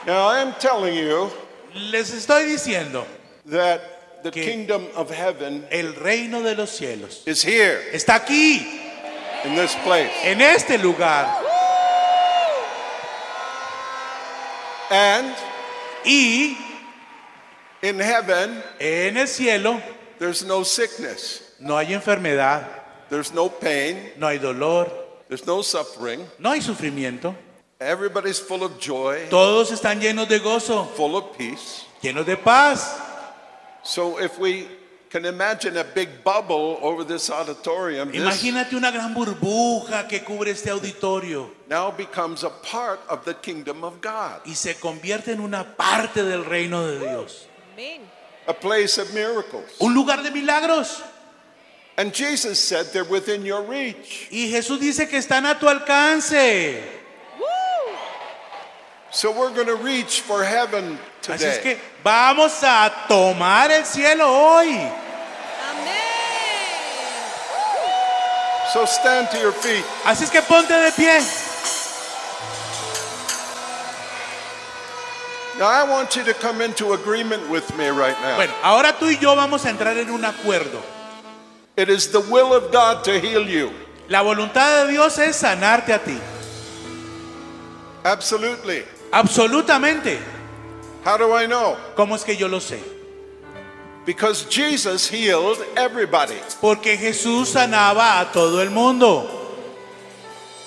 Now, 0.06 0.28
I'm 0.30 0.54
telling 0.60 0.96
you 0.96 1.30
Les 1.76 2.12
estoy 2.12 2.46
diciendo, 2.48 3.06
that 3.46 3.99
the 4.24 4.32
Que- 4.32 4.44
kingdom 4.46 4.88
of 4.96 5.10
heaven 5.12 5.66
el 5.72 5.94
reino 5.96 6.42
de 6.42 6.56
los 6.56 6.70
cielos 6.72 7.22
is 7.26 7.42
here 7.44 7.80
está 7.94 8.16
aquí, 8.16 8.58
in 9.46 9.56
this 9.56 9.76
place. 9.84 10.12
en 10.24 10.42
este 10.42 10.78
lugar. 10.78 11.28
And 14.92 15.36
Y 16.06 16.58
in 17.82 18.00
heaven, 18.00 18.64
en 18.80 19.18
el 19.18 19.28
cielo 19.28 19.82
there's 20.18 20.44
no 20.44 20.64
sickness, 20.64 21.54
no 21.60 21.78
hay 21.78 21.94
enfermedad, 21.94 22.66
there's 23.10 23.32
no 23.34 23.50
pain, 23.50 24.14
no 24.18 24.28
hay 24.28 24.38
dolor, 24.40 24.90
there's 25.28 25.46
no 25.46 25.62
suffering. 25.62 26.26
no 26.40 26.52
hay 26.52 26.62
sufrimiento. 26.62 27.36
Everybody's 27.80 28.40
full 28.40 28.64
of 28.64 28.80
joy, 28.80 29.28
Todos 29.30 29.72
están 29.72 30.02
llenos 30.02 30.28
de 30.28 30.40
gozo, 30.40 30.86
full 30.96 31.16
of 31.16 31.38
peace. 31.38 31.86
llenos 32.02 32.26
de 32.26 32.36
paz. 32.38 32.98
So 33.84 34.20
if 34.20 34.38
we 34.38 34.68
can 35.10 35.26
imagine 35.26 35.78
a 35.78 35.84
big 35.84 36.24
bubble 36.24 36.78
over 36.82 37.04
this 37.04 37.30
auditorium, 37.30 38.12
this 38.12 38.22
Imagínate 38.22 38.76
una 38.76 38.92
gran 38.92 39.14
burbuja 39.14 40.08
que 40.08 40.20
cubre 40.20 40.52
este 40.52 40.68
auditorio 40.70 41.50
now 41.68 41.92
becomes 41.92 42.44
a 42.44 42.50
part 42.50 43.00
of 43.10 43.26
the 43.26 43.34
kingdom 43.34 43.84
of 43.84 44.02
God, 44.02 44.42
y 44.46 44.54
se 44.54 44.76
convierte 44.76 45.32
en 45.32 45.40
una 45.40 45.64
parte 45.76 46.24
del 46.24 46.46
reino 46.46 46.86
de 46.86 47.00
Dios. 47.00 47.48
Amén. 47.74 48.02
a 48.50 48.54
place 48.54 48.98
of 48.98 49.14
miracles. 49.14 49.78
Un 49.80 49.94
lugar 49.94 50.24
de 50.24 50.32
milagros. 50.32 51.02
And 51.98 52.14
Jesus 52.14 52.60
said 52.60 52.88
they're 52.88 53.04
within 53.04 53.46
your 53.46 53.62
reach. 53.62 54.28
Y 54.32 54.50
Jesús 54.50 54.80
dice 54.80 55.08
que 55.08 55.20
están 55.20 55.46
a 55.46 55.60
tu 55.60 55.68
alcance. 55.68 56.82
So 59.12 59.32
we're 59.32 59.54
going 59.54 59.68
to 59.68 59.76
reach 59.76 60.22
for 60.22 60.44
heaven 60.44 61.00
today. 61.22 61.36
Así 61.36 61.46
es 61.46 61.58
que 61.60 61.78
vamos 62.04 62.62
a 62.64 62.92
tomar 63.08 63.72
el 63.72 63.84
cielo 63.84 64.26
hoy. 64.28 64.68
Amén. 65.72 66.00
So 68.72 68.86
stand 68.86 69.30
to 69.32 69.40
your 69.40 69.52
feet. 69.52 69.84
Así 70.06 70.24
es 70.24 70.30
que 70.30 70.42
ponte 70.42 70.74
de 70.74 70.92
pie. 70.92 71.20
Now 75.58 75.68
I 75.68 75.84
want 75.90 76.16
you 76.16 76.24
to 76.24 76.34
come 76.36 76.62
into 76.62 76.94
agreement 76.94 77.50
with 77.50 77.76
me 77.76 77.90
right 77.90 78.16
now. 78.22 78.38
Bueno, 78.38 78.54
ahora 78.64 78.94
tú 78.98 79.08
y 79.10 79.18
yo 79.18 79.36
vamos 79.36 79.66
a 79.66 79.70
entrar 79.72 79.98
en 79.98 80.10
un 80.12 80.24
acuerdo. 80.24 80.82
It 81.76 81.90
is 81.90 82.12
the 82.12 82.22
will 82.22 82.54
of 82.54 82.72
God 82.72 83.04
to 83.06 83.20
heal 83.20 83.44
you. 83.44 83.72
La 84.08 84.22
voluntad 84.22 84.86
de 84.86 84.92
Dios 84.92 85.18
es 85.18 85.36
sanarte 85.36 85.94
a 85.94 86.00
ti. 86.00 86.18
Absolutely. 88.06 88.86
Absolutamente. 89.12 90.20
How 91.04 91.18
do 91.18 91.34
I 91.34 91.46
know? 91.48 91.78
¿Cómo 91.96 92.16
es 92.16 92.24
que 92.24 92.36
yo 92.36 92.48
lo 92.48 92.60
sé? 92.60 92.80
Because 94.06 94.46
Jesus 94.50 95.08
healed 95.08 95.58
everybody. 95.76 96.38
Porque 96.62 96.98
Jesús 96.98 97.50
sanaba 97.50 98.20
a 98.20 98.32
todo 98.32 98.62
el 98.62 98.70
mundo. 98.70 99.28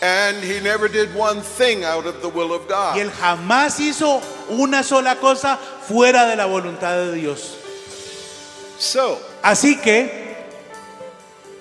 And 0.00 0.42
he 0.42 0.60
never 0.60 0.88
did 0.88 1.14
one 1.14 1.40
thing 1.42 1.84
out 1.84 2.06
of 2.06 2.22
the 2.22 2.28
will 2.28 2.52
of 2.52 2.62
Y 2.62 2.68
God. 2.68 2.96
él 2.98 3.10
jamás 3.12 3.78
hizo 3.78 4.20
una 4.48 4.82
sola 4.82 5.16
cosa 5.16 5.56
fuera 5.56 6.26
de 6.26 6.34
la 6.36 6.46
voluntad 6.46 6.96
de 6.96 7.12
Dios. 7.14 7.56
So, 8.78 9.18
Así 9.42 9.80
que 9.80 10.20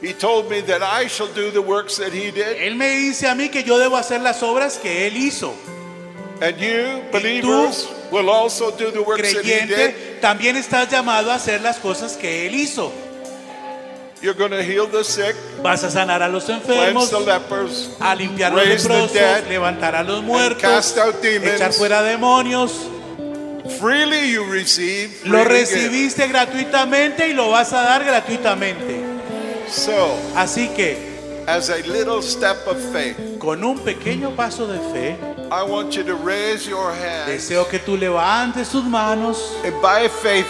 He 0.01 0.13
told 0.13 0.49
me 0.49 0.61
that 0.61 0.82
I 0.82 1.05
shall 1.07 1.27
do 1.27 1.51
the 1.51 1.61
works 1.61 1.97
that 1.97 2.11
he 2.11 2.32
did. 2.32 2.57
Él 2.57 2.75
me 2.75 2.89
dice 2.97 3.27
a 3.29 3.36
mí 3.36 3.49
que 3.51 3.63
yo 3.63 3.77
debo 3.77 3.97
hacer 3.97 4.21
las 4.21 4.41
obras 4.41 4.79
que 4.79 5.05
Él 5.05 5.15
hizo. 5.15 5.53
And 6.42 6.60
you, 6.60 7.04
believers, 7.12 7.88
will 8.12 8.30
also 8.30 8.76
do 8.76 8.89
the 8.89 9.04
works 9.04 9.22
that 9.34 9.46
he 9.46 9.52
did. 9.52 9.70
Creyente, 9.70 10.20
también 10.22 10.56
estás 10.56 10.89
llamado 10.89 11.32
a 11.32 11.36
hacer 11.36 11.62
las 11.62 11.78
cosas 11.78 12.18
que 12.18 12.48
Él 12.48 12.56
hizo. 12.56 12.92
You're 14.22 14.36
going 14.36 14.52
to 14.52 14.64
heal 14.64 14.88
the 14.88 15.04
sick, 15.04 15.36
Vas 15.64 15.84
a 15.84 15.89
sanar 15.89 16.22
a 16.22 16.28
los 16.28 16.46
cleanse 16.46 16.68
enfermos, 16.68 17.10
the 17.10 17.20
lepers, 17.20 17.89
a 18.00 18.16
limpiar 18.16 18.52
los 18.54 18.64
raise 18.64 18.84
the 18.84 18.89
leprosos, 18.89 19.14
dead, 19.14 19.48
levantar 19.48 19.96
a 19.96 20.04
los 20.04 20.24
muertos, 20.24 20.62
cast 20.62 20.98
out 20.98 21.22
demons. 21.22 21.54
echar 21.54 21.74
fuera 21.74 22.04
demonios. 22.04 22.88
Freely 23.80 24.32
you 24.32 24.44
receive. 24.46 25.10
Lo 25.26 25.44
freely 25.44 25.66
give. 25.66 25.76
recibiste 25.76 26.28
gratuitamente 26.28 27.30
y 27.30 27.34
lo 27.34 27.50
vas 27.50 27.74
a 27.74 27.82
dar 27.82 28.04
gratuitamente. 28.04 29.02
So, 29.70 30.16
Así 30.36 30.70
que, 30.70 31.11
as 31.48 31.70
a 31.70 31.82
little 31.88 32.22
step 32.22 32.58
of 32.68 32.78
faith, 32.92 33.18
con 33.39 33.64
un 33.64 33.80
pequeño 33.80 34.36
paso 34.36 34.68
de 34.68 34.78
fe, 34.94 35.18
I 35.52 35.64
want 35.64 35.96
you 35.96 36.04
to 36.04 36.16
raise 36.16 36.68
your 36.68 36.92
hands 36.94 37.28
deseo 37.30 37.68
que 37.70 37.80
tú 37.80 37.98
levantes 37.98 38.70
tus 38.70 38.84
manos 38.86 39.38
and 39.66 39.74
by 39.82 40.08
faith 40.08 40.48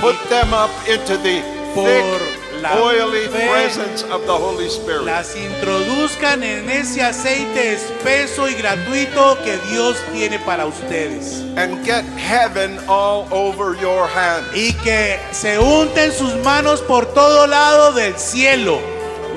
put 0.00 0.16
them 0.30 0.52
up 0.54 0.70
into 0.88 1.16
the 1.18 1.42
Por 1.74 1.84
thick, 1.86 2.62
la 2.62 2.80
oily 2.82 3.26
fe. 3.28 3.46
presence 3.50 4.02
of 4.04 4.22
the 4.26 4.32
Holy 4.32 4.68
Spirit. 4.70 5.04
las 5.04 5.36
introduzcan 5.36 6.42
en 6.42 6.70
ese 6.70 7.02
aceite 7.02 7.74
espeso 7.74 8.48
y 8.48 8.54
gratuito 8.54 9.36
que 9.44 9.58
Dios 9.70 9.96
tiene 10.14 10.38
para 10.38 10.64
ustedes. 10.66 11.42
and 11.56 11.84
get 11.84 12.04
heaven 12.16 12.78
all 12.88 13.26
over 13.30 13.74
your 13.78 14.06
hands. 14.08 14.46
Y 14.54 14.72
que 14.82 15.18
se 15.32 15.58
unten 15.58 16.10
sus 16.10 16.34
manos 16.42 16.80
por 16.80 17.04
todo 17.12 17.46
lado 17.46 17.92
del 17.92 18.14
cielo. 18.16 18.80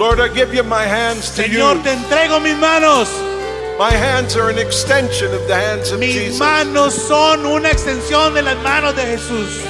Lord, 0.02 0.20
I 0.20 0.30
give 0.34 0.52
you 0.54 0.64
my 0.64 0.84
hands 0.84 1.30
to 1.36 1.44
Señor, 1.44 1.76
you. 1.78 1.84
te 1.84 1.90
entrego 1.96 2.42
mis 2.42 2.58
manos. 2.58 3.08
My 3.78 3.92
hands 3.92 4.36
are 4.36 4.50
an 4.50 4.58
extension 4.58 5.32
of 5.34 5.48
the 5.48 5.54
hands 5.56 5.92
of 5.92 6.00
Mis 6.00 6.14
Jesus. 6.14 6.40
manos 6.40 6.94
son 6.94 7.46
una 7.46 7.70
extensión 7.70 8.34
de 8.34 8.42
las 8.42 8.58
manos 8.64 8.96
de 8.96 9.04
Jesús. 9.04 9.62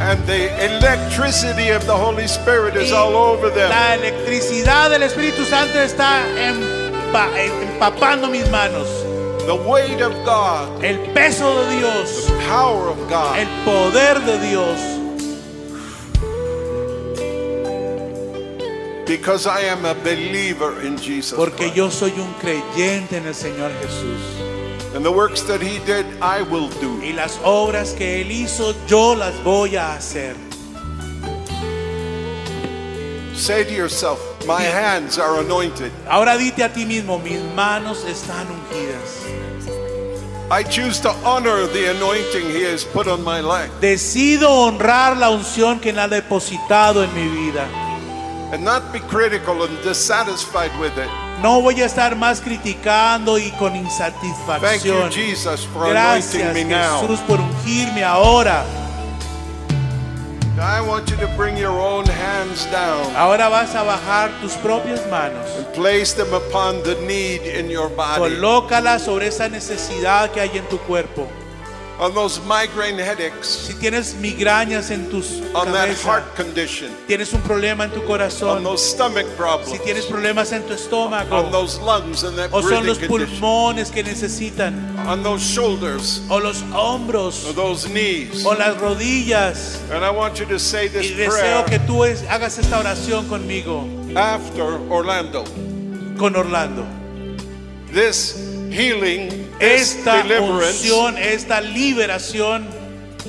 And 0.00 0.24
the 0.26 0.50
electricity 0.64 1.70
of 1.70 1.84
the 1.86 1.96
Holy 1.96 2.26
Spirit 2.28 2.76
is 2.76 2.90
Y 2.90 2.96
all 2.96 3.14
over 3.16 3.50
them. 3.50 3.70
La 3.70 3.94
electricidad 3.96 4.90
del 4.90 5.02
Espíritu 5.02 5.44
Santo 5.44 5.78
está 5.78 6.22
empa- 6.36 7.30
empapando 7.62 8.30
mis 8.30 8.48
manos. 8.50 8.86
The 9.46 9.54
weight 9.54 10.00
of 10.00 10.12
God, 10.24 10.82
El 10.84 10.98
peso 11.12 11.64
de 11.64 11.76
Dios, 11.78 12.30
power 12.48 12.88
of 12.88 12.98
God. 13.08 13.36
el 13.38 13.48
poder 13.64 14.20
de 14.24 14.38
Dios. 14.48 14.78
Because 19.16 19.46
I 19.46 19.60
am 19.60 19.84
a 19.84 19.94
believer 19.94 20.82
in 20.82 20.98
Jesus. 20.98 21.38
Porque 21.38 21.70
yo 21.72 21.88
soy 21.88 22.10
un 22.18 22.34
creyente 22.40 23.18
en 23.18 23.26
el 23.26 23.34
Señor 23.34 23.70
Jesús. 23.80 24.20
And 24.92 25.04
the 25.04 25.12
works 25.12 25.42
that 25.42 25.62
He 25.62 25.78
did, 25.86 26.04
I 26.20 26.42
will 26.42 26.68
do. 26.80 27.00
Y 27.00 27.12
las 27.12 27.38
obras 27.44 27.92
que 27.92 28.22
Él 28.22 28.32
hizo, 28.32 28.74
yo 28.88 29.14
las 29.14 29.32
voy 29.44 29.76
a 29.76 29.94
hacer. 29.94 30.34
Say 33.36 33.62
to 33.62 33.72
yourself, 33.72 34.18
My 34.48 34.62
hands 34.64 35.16
are 35.16 35.38
anointed. 35.38 35.92
Ahora 36.08 36.36
dite 36.36 36.64
a 36.64 36.72
ti 36.72 36.84
mismo, 36.84 37.20
mis 37.22 37.40
manos 37.54 38.04
están 38.06 38.48
ungidas. 38.48 39.22
I 40.50 40.64
choose 40.64 40.98
to 41.02 41.10
honor 41.24 41.68
the 41.68 41.92
anointing 41.92 42.50
He 42.50 42.64
has 42.64 42.84
put 42.84 43.06
on 43.08 43.24
my 43.24 43.40
life 43.40 43.70
Decido 43.80 44.50
honrar 44.50 45.16
la 45.16 45.30
unción 45.30 45.80
que 45.80 45.90
Él 45.90 45.98
ha 46.00 46.08
depositado 46.08 47.04
en 47.04 47.14
mi 47.14 47.28
vida. 47.28 47.66
And 48.54 48.64
not 48.64 48.92
be 48.92 49.00
critical 49.00 49.64
and 49.64 49.76
dissatisfied 49.82 50.70
with 50.78 50.96
it. 50.96 51.08
No 51.42 51.60
voy 51.60 51.80
a 51.82 51.86
estar 51.86 52.14
más 52.16 52.40
criticando 52.40 53.36
y 53.38 53.50
con 53.58 53.72
Thank 53.72 53.82
you, 53.82 54.94
insatisfacción. 54.94 55.10
Jesus, 55.10 55.66
for 55.66 55.90
Gracias 55.90 56.34
anointing 56.34 56.54
me 56.54 56.64
now. 56.74 57.00
Jesús 57.02 57.20
por 57.26 57.40
ungirme 57.40 58.04
ahora. 58.04 58.64
I 60.56 60.80
want 60.80 61.10
you 61.10 61.16
to 61.16 61.26
bring 61.36 61.56
your 61.56 61.72
own 61.72 62.06
hands 62.06 62.64
down 62.70 63.04
Ahora 63.16 63.48
vas 63.48 63.74
a 63.74 63.82
bajar 63.82 64.30
tus 64.40 64.52
propias 64.58 65.04
manos. 65.10 65.50
and 65.58 65.66
place 65.74 66.14
them 66.14 66.32
upon 66.32 66.80
the 66.84 66.94
need 67.06 67.42
in 67.42 67.68
your 67.68 67.88
body, 67.88 68.20
Colócalas 68.36 69.02
sobre 69.02 69.26
esa 69.26 69.48
necesidad 69.48 70.30
que 70.30 70.40
hay 70.40 70.56
en 70.56 70.64
tu 70.68 70.78
cuerpo. 70.86 71.26
On 72.00 72.12
those 72.12 72.40
migraine 72.44 72.98
headaches, 72.98 73.46
Si 73.48 73.74
tienes 73.74 74.14
migrañas 74.14 74.90
en 74.90 75.08
tus 75.10 75.40
on 75.54 75.66
that 75.72 75.86
cabeza, 75.88 76.02
heart 76.08 76.34
condition, 76.36 76.90
tienes 77.06 77.32
un 77.32 77.40
problema 77.42 77.84
en 77.84 77.90
tu 77.92 78.00
on 78.00 78.06
corazón, 78.06 78.64
those 78.64 78.82
stomach 78.90 79.24
si 79.28 79.36
problems, 79.36 79.80
tienes 79.84 80.04
problemas 80.06 80.52
en 80.52 80.62
tu 80.64 80.72
on 80.72 80.78
estómago, 80.78 81.50
those 81.52 81.78
lungs 81.80 82.24
and 82.24 82.36
that 82.36 82.50
o 82.52 82.60
son 82.60 82.68
breathing 82.70 82.86
los 82.88 82.98
condition, 82.98 83.38
pulmones 83.40 83.90
que 83.92 84.02
necesitan, 84.02 84.74
on 85.06 85.22
those 85.22 85.40
shoulders, 85.42 86.22
o 86.28 86.38
los 86.40 86.62
hombros, 86.72 87.54
those 87.54 87.86
knees. 87.88 88.44
o 88.44 88.54
las 88.54 88.76
rodillas. 88.80 89.78
And 89.92 90.04
I 90.04 90.10
want 90.10 90.40
you 90.40 90.46
to 90.46 90.58
say 90.58 90.88
this 90.88 91.10
Y 91.10 91.14
deseo 91.14 91.64
que 91.64 91.78
prayer 91.78 91.86
tú 91.86 92.04
es- 92.04 92.24
hagas 92.28 92.58
esta 92.58 92.78
oración 92.80 93.28
conmigo, 93.28 93.86
after 94.16 94.64
Orlando. 94.90 95.44
con 96.18 96.34
Orlando. 96.36 96.84
This 97.92 98.34
healing, 98.74 99.50
Esta 99.60 100.24
unción, 100.40 101.16
esta 101.16 101.60
liberación 101.60 102.66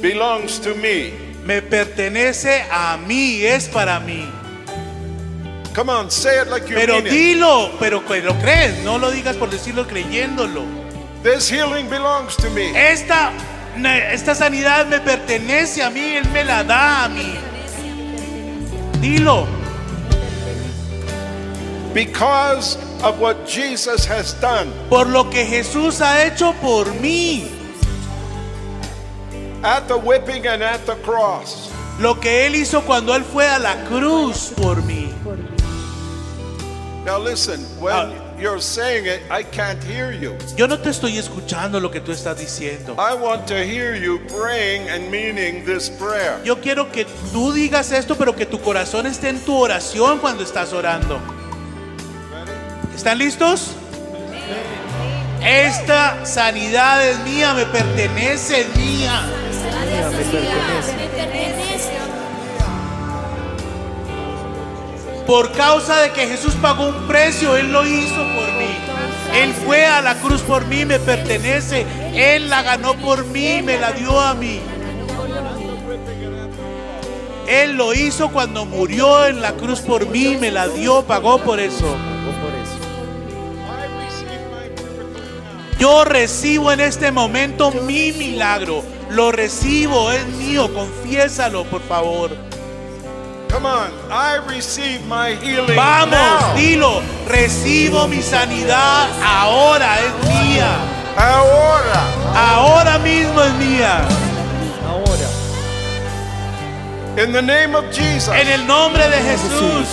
belongs 0.02 0.60
to 0.62 0.74
me. 0.76 1.12
me 1.46 1.62
pertenece 1.62 2.64
a 2.72 2.98
mí, 2.98 3.44
es 3.46 3.68
para 3.70 4.00
mí. 4.00 4.28
Come 5.76 5.90
on, 5.92 6.10
say 6.10 6.42
it 6.42 6.48
like 6.48 6.68
you 6.70 6.76
Pero 6.76 6.96
mean 6.96 7.08
it. 7.08 7.12
dilo, 7.12 7.72
pero 7.80 8.04
que 8.06 8.22
lo 8.22 8.34
crees, 8.40 8.80
no 8.84 8.98
lo 8.98 9.12
digas 9.12 9.36
por 9.36 9.50
decirlo 9.50 9.86
creyéndolo. 9.86 10.64
This 11.22 11.50
healing 11.50 11.90
belongs 11.90 12.36
to 12.38 12.50
me. 12.52 12.72
Esta, 12.76 13.32
esta 14.12 14.34
sanidad 14.36 14.86
me 14.88 15.00
pertenece 15.00 15.84
a 15.84 15.90
mí, 15.90 16.16
Él 16.16 16.28
me 16.32 16.44
la 16.44 16.64
da 16.64 17.04
a 17.06 17.10
mí. 17.10 17.36
Dilo, 19.02 19.46
Because 21.94 22.78
of 23.04 23.20
what 23.20 23.36
Jesus 23.48 24.06
has 24.06 24.34
done 24.42 24.72
por 24.90 25.06
lo 25.08 25.26
que 25.30 25.46
Jesús 25.46 26.02
ha 26.02 26.24
hecho 26.26 26.54
por 26.62 26.86
mí, 27.02 27.48
at 29.64 29.88
the 29.88 29.98
whipping 29.98 30.46
and 30.48 30.64
at 30.64 30.86
the 30.86 30.96
cross. 31.04 31.70
lo 32.00 32.16
que 32.20 32.46
Él 32.46 32.56
hizo 32.56 32.82
cuando 32.82 33.14
Él 33.16 33.24
fue 33.24 33.48
a 33.48 33.58
la 33.60 33.76
cruz 33.86 34.52
por 34.56 34.82
mí. 34.84 35.12
Now 37.06 37.20
listen, 37.20 37.60
when 37.80 37.94
Ah. 37.94 38.12
you're 38.40 38.60
saying 38.60 39.06
it, 39.06 39.22
I 39.30 39.44
can't 39.44 39.82
hear 39.84 40.12
you. 40.12 40.36
Yo 40.58 40.66
no 40.68 40.78
te 40.80 40.90
estoy 40.90 41.18
escuchando 41.20 41.80
lo 41.80 41.92
que 41.92 42.02
tú 42.02 42.12
estás 42.12 42.38
diciendo. 42.40 42.96
I 42.98 43.14
want 43.14 43.46
to 43.48 43.64
hear 43.64 43.96
you 43.96 44.20
praying 44.28 44.90
and 44.90 45.12
meaning 45.12 45.64
this 45.66 45.88
prayer. 45.90 46.40
Yo 46.44 46.56
quiero 46.60 46.92
que 46.92 47.06
tú 47.32 47.54
digas 47.54 47.92
esto, 47.92 48.16
pero 48.18 48.36
que 48.36 48.48
tu 48.48 48.60
corazón 48.60 49.06
esté 49.06 49.30
en 49.30 49.40
tu 49.40 49.56
oración 49.56 50.18
cuando 50.20 50.44
estás 50.44 50.74
orando. 50.74 51.20
¿Están 52.96 53.18
listos? 53.18 53.72
Esta 55.44 56.26
sanidad 56.26 57.06
es 57.06 57.20
mía, 57.20 57.54
me 57.54 57.66
pertenece, 57.66 58.62
es 58.62 58.76
mía. 58.78 59.22
Por 65.28 65.52
causa 65.52 65.98
de 66.02 66.12
que 66.12 66.26
Jesús 66.28 66.56
pagó 66.56 66.88
un 66.88 67.08
precio, 67.08 67.58
Él 67.58 67.72
lo 67.72 67.86
hizo 67.86 68.16
por 68.16 68.52
mí. 68.54 68.78
Él 69.36 69.54
fue 69.66 69.86
a 69.86 70.02
la 70.02 70.16
cruz 70.16 70.42
por 70.42 70.66
mí, 70.66 70.86
me 70.86 70.98
pertenece. 70.98 71.86
Él 72.14 72.50
la 72.50 72.64
ganó 72.64 72.96
por 72.96 73.26
mí, 73.26 73.62
me 73.62 73.78
la 73.78 73.92
dio 73.92 74.20
a 74.20 74.34
mí. 74.34 74.62
Él 77.48 77.74
lo 77.74 77.94
hizo 77.94 78.32
cuando 78.32 78.66
murió 78.66 79.28
en 79.28 79.42
la 79.42 79.52
cruz 79.52 79.82
por 79.82 80.08
mí, 80.08 80.38
me 80.40 80.50
la 80.50 80.70
dio, 80.70 81.04
pagó 81.04 81.40
por 81.40 81.60
eso. 81.60 82.15
Yo 85.78 86.06
recibo 86.06 86.72
en 86.72 86.80
este 86.80 87.12
momento 87.12 87.72
mi 87.72 88.12
milagro. 88.14 88.84
Lo 89.10 89.32
recibo, 89.32 90.12
es 90.12 90.26
mío. 90.28 90.74
Confiésalo, 90.74 91.64
por 91.66 91.82
favor. 91.82 92.32
Come 93.52 93.68
on, 93.68 93.92
I 94.12 94.38
receive 94.48 95.02
my 95.08 95.36
healing 95.36 95.76
Vamos, 95.76 96.12
now. 96.12 96.56
dilo. 96.56 97.02
Recibo 97.28 98.08
mi 98.08 98.22
sanidad 98.22 99.08
ahora, 99.24 99.98
es 100.00 100.30
mía. 100.30 100.76
Ahora. 101.16 102.04
Ahora 102.36 102.98
mismo 103.00 103.42
es 103.42 103.54
mía. 103.54 104.02
In 107.18 107.32
the 107.32 107.42
name 107.42 107.76
of 107.76 107.86
Jesus. 107.94 108.28
En 108.36 108.50
el 108.50 108.68
nombre 108.68 109.08
de 109.08 109.18
Jesús. 109.22 109.88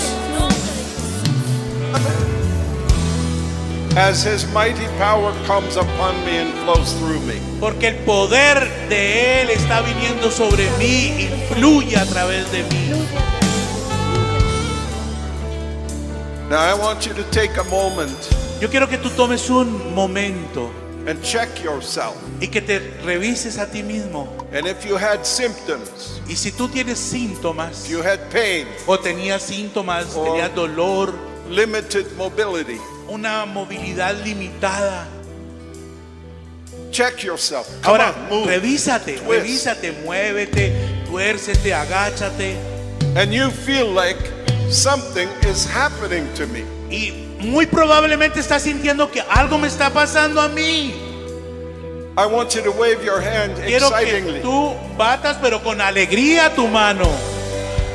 As 3.95 4.25
his 4.25 4.51
mighty 4.55 4.87
power 4.97 5.33
comes 5.45 5.77
upon 5.77 6.15
me 6.25 6.39
and 6.39 6.53
flows 6.65 6.95
through 6.95 7.21
me. 7.27 7.41
Porque 7.61 7.89
el 7.89 7.97
poder 8.07 8.59
de 8.89 9.43
Él 9.43 9.51
está 9.51 9.83
viniendo 9.83 10.31
sobre 10.31 10.71
mí 10.79 11.13
y 11.25 11.29
fluye 11.53 11.97
a 11.97 12.07
través 12.07 12.51
de 12.51 12.63
mí. 12.65 12.91
Now 16.49 16.61
I 16.61 16.75
want 16.75 17.07
you 17.07 17.15
to 17.15 17.23
take 17.31 17.57
a 17.59 17.65
moment 17.65 18.17
Yo 18.61 18.69
quiero 18.69 18.87
que 18.89 18.99
tú 18.99 19.11
tomes 19.11 19.49
un 19.51 19.95
momento 19.95 20.71
and 21.07 21.21
check 21.23 21.63
yourself. 21.63 22.15
y 22.41 22.47
que 22.49 22.61
te 22.63 22.79
revises 23.05 23.59
a 23.59 23.67
ti 23.71 23.83
mismo. 23.83 24.29
And 24.53 24.67
if 24.67 24.87
you 24.87 24.97
had 24.97 25.25
symptoms, 25.27 26.21
Y 26.29 26.35
si 26.37 26.51
tú 26.53 26.69
tienes 26.69 26.99
síntomas 26.99 27.85
if 27.85 27.91
you 27.91 28.03
had 28.03 28.21
pain, 28.31 28.67
o 28.87 28.97
tenías 28.99 29.43
síntomas, 29.43 30.07
tenías 30.15 30.55
dolor, 30.55 31.13
limited 31.51 32.07
mobility, 32.17 32.79
una 33.09 33.45
movilidad 33.47 34.15
limitada. 34.25 35.07
check 36.91 37.23
yourself. 37.23 37.67
Come 37.83 37.99
Ahora, 38.01 38.15
on, 38.15 38.29
move. 38.29 38.47
revísate, 38.47 39.15
Twist. 39.17 39.31
revísate, 39.31 39.93
muévete, 40.05 40.73
tuércete, 41.07 41.73
agáchate. 41.73 42.57
And 43.17 43.33
you 43.33 43.51
feel 43.51 43.87
like 43.91 44.19
something 44.71 45.29
is 45.49 45.65
happening 45.67 46.27
to 46.35 46.47
me. 46.49 46.65
Y 46.91 47.13
muy 47.41 47.65
probablemente 47.67 48.41
estás 48.41 48.63
sintiendo 48.63 49.11
que 49.11 49.23
algo 49.23 49.57
me 49.59 49.69
está 49.69 49.91
pasando 49.91 50.41
a 50.41 50.49
mí. 50.49 50.93
I 52.19 52.27
want 52.27 52.55
you 52.55 52.61
to 52.63 52.73
wave 52.73 53.03
your 53.03 53.23
hand 53.23 53.57
Quiero 53.65 53.89
que 53.91 54.03
excitingly. 54.05 54.41
tú 54.43 54.75
batas, 54.99 55.39
pero 55.41 55.63
con 55.63 55.81
alegría 55.81 56.55
tu 56.55 56.69
mano. 56.69 57.09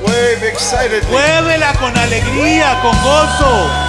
Wave 0.03 0.47
excitedly. 0.49 1.11
Muévela 1.11 1.71
con 1.73 1.95
alegría, 1.95 2.79
con 2.81 2.91
gozo. 3.03 3.86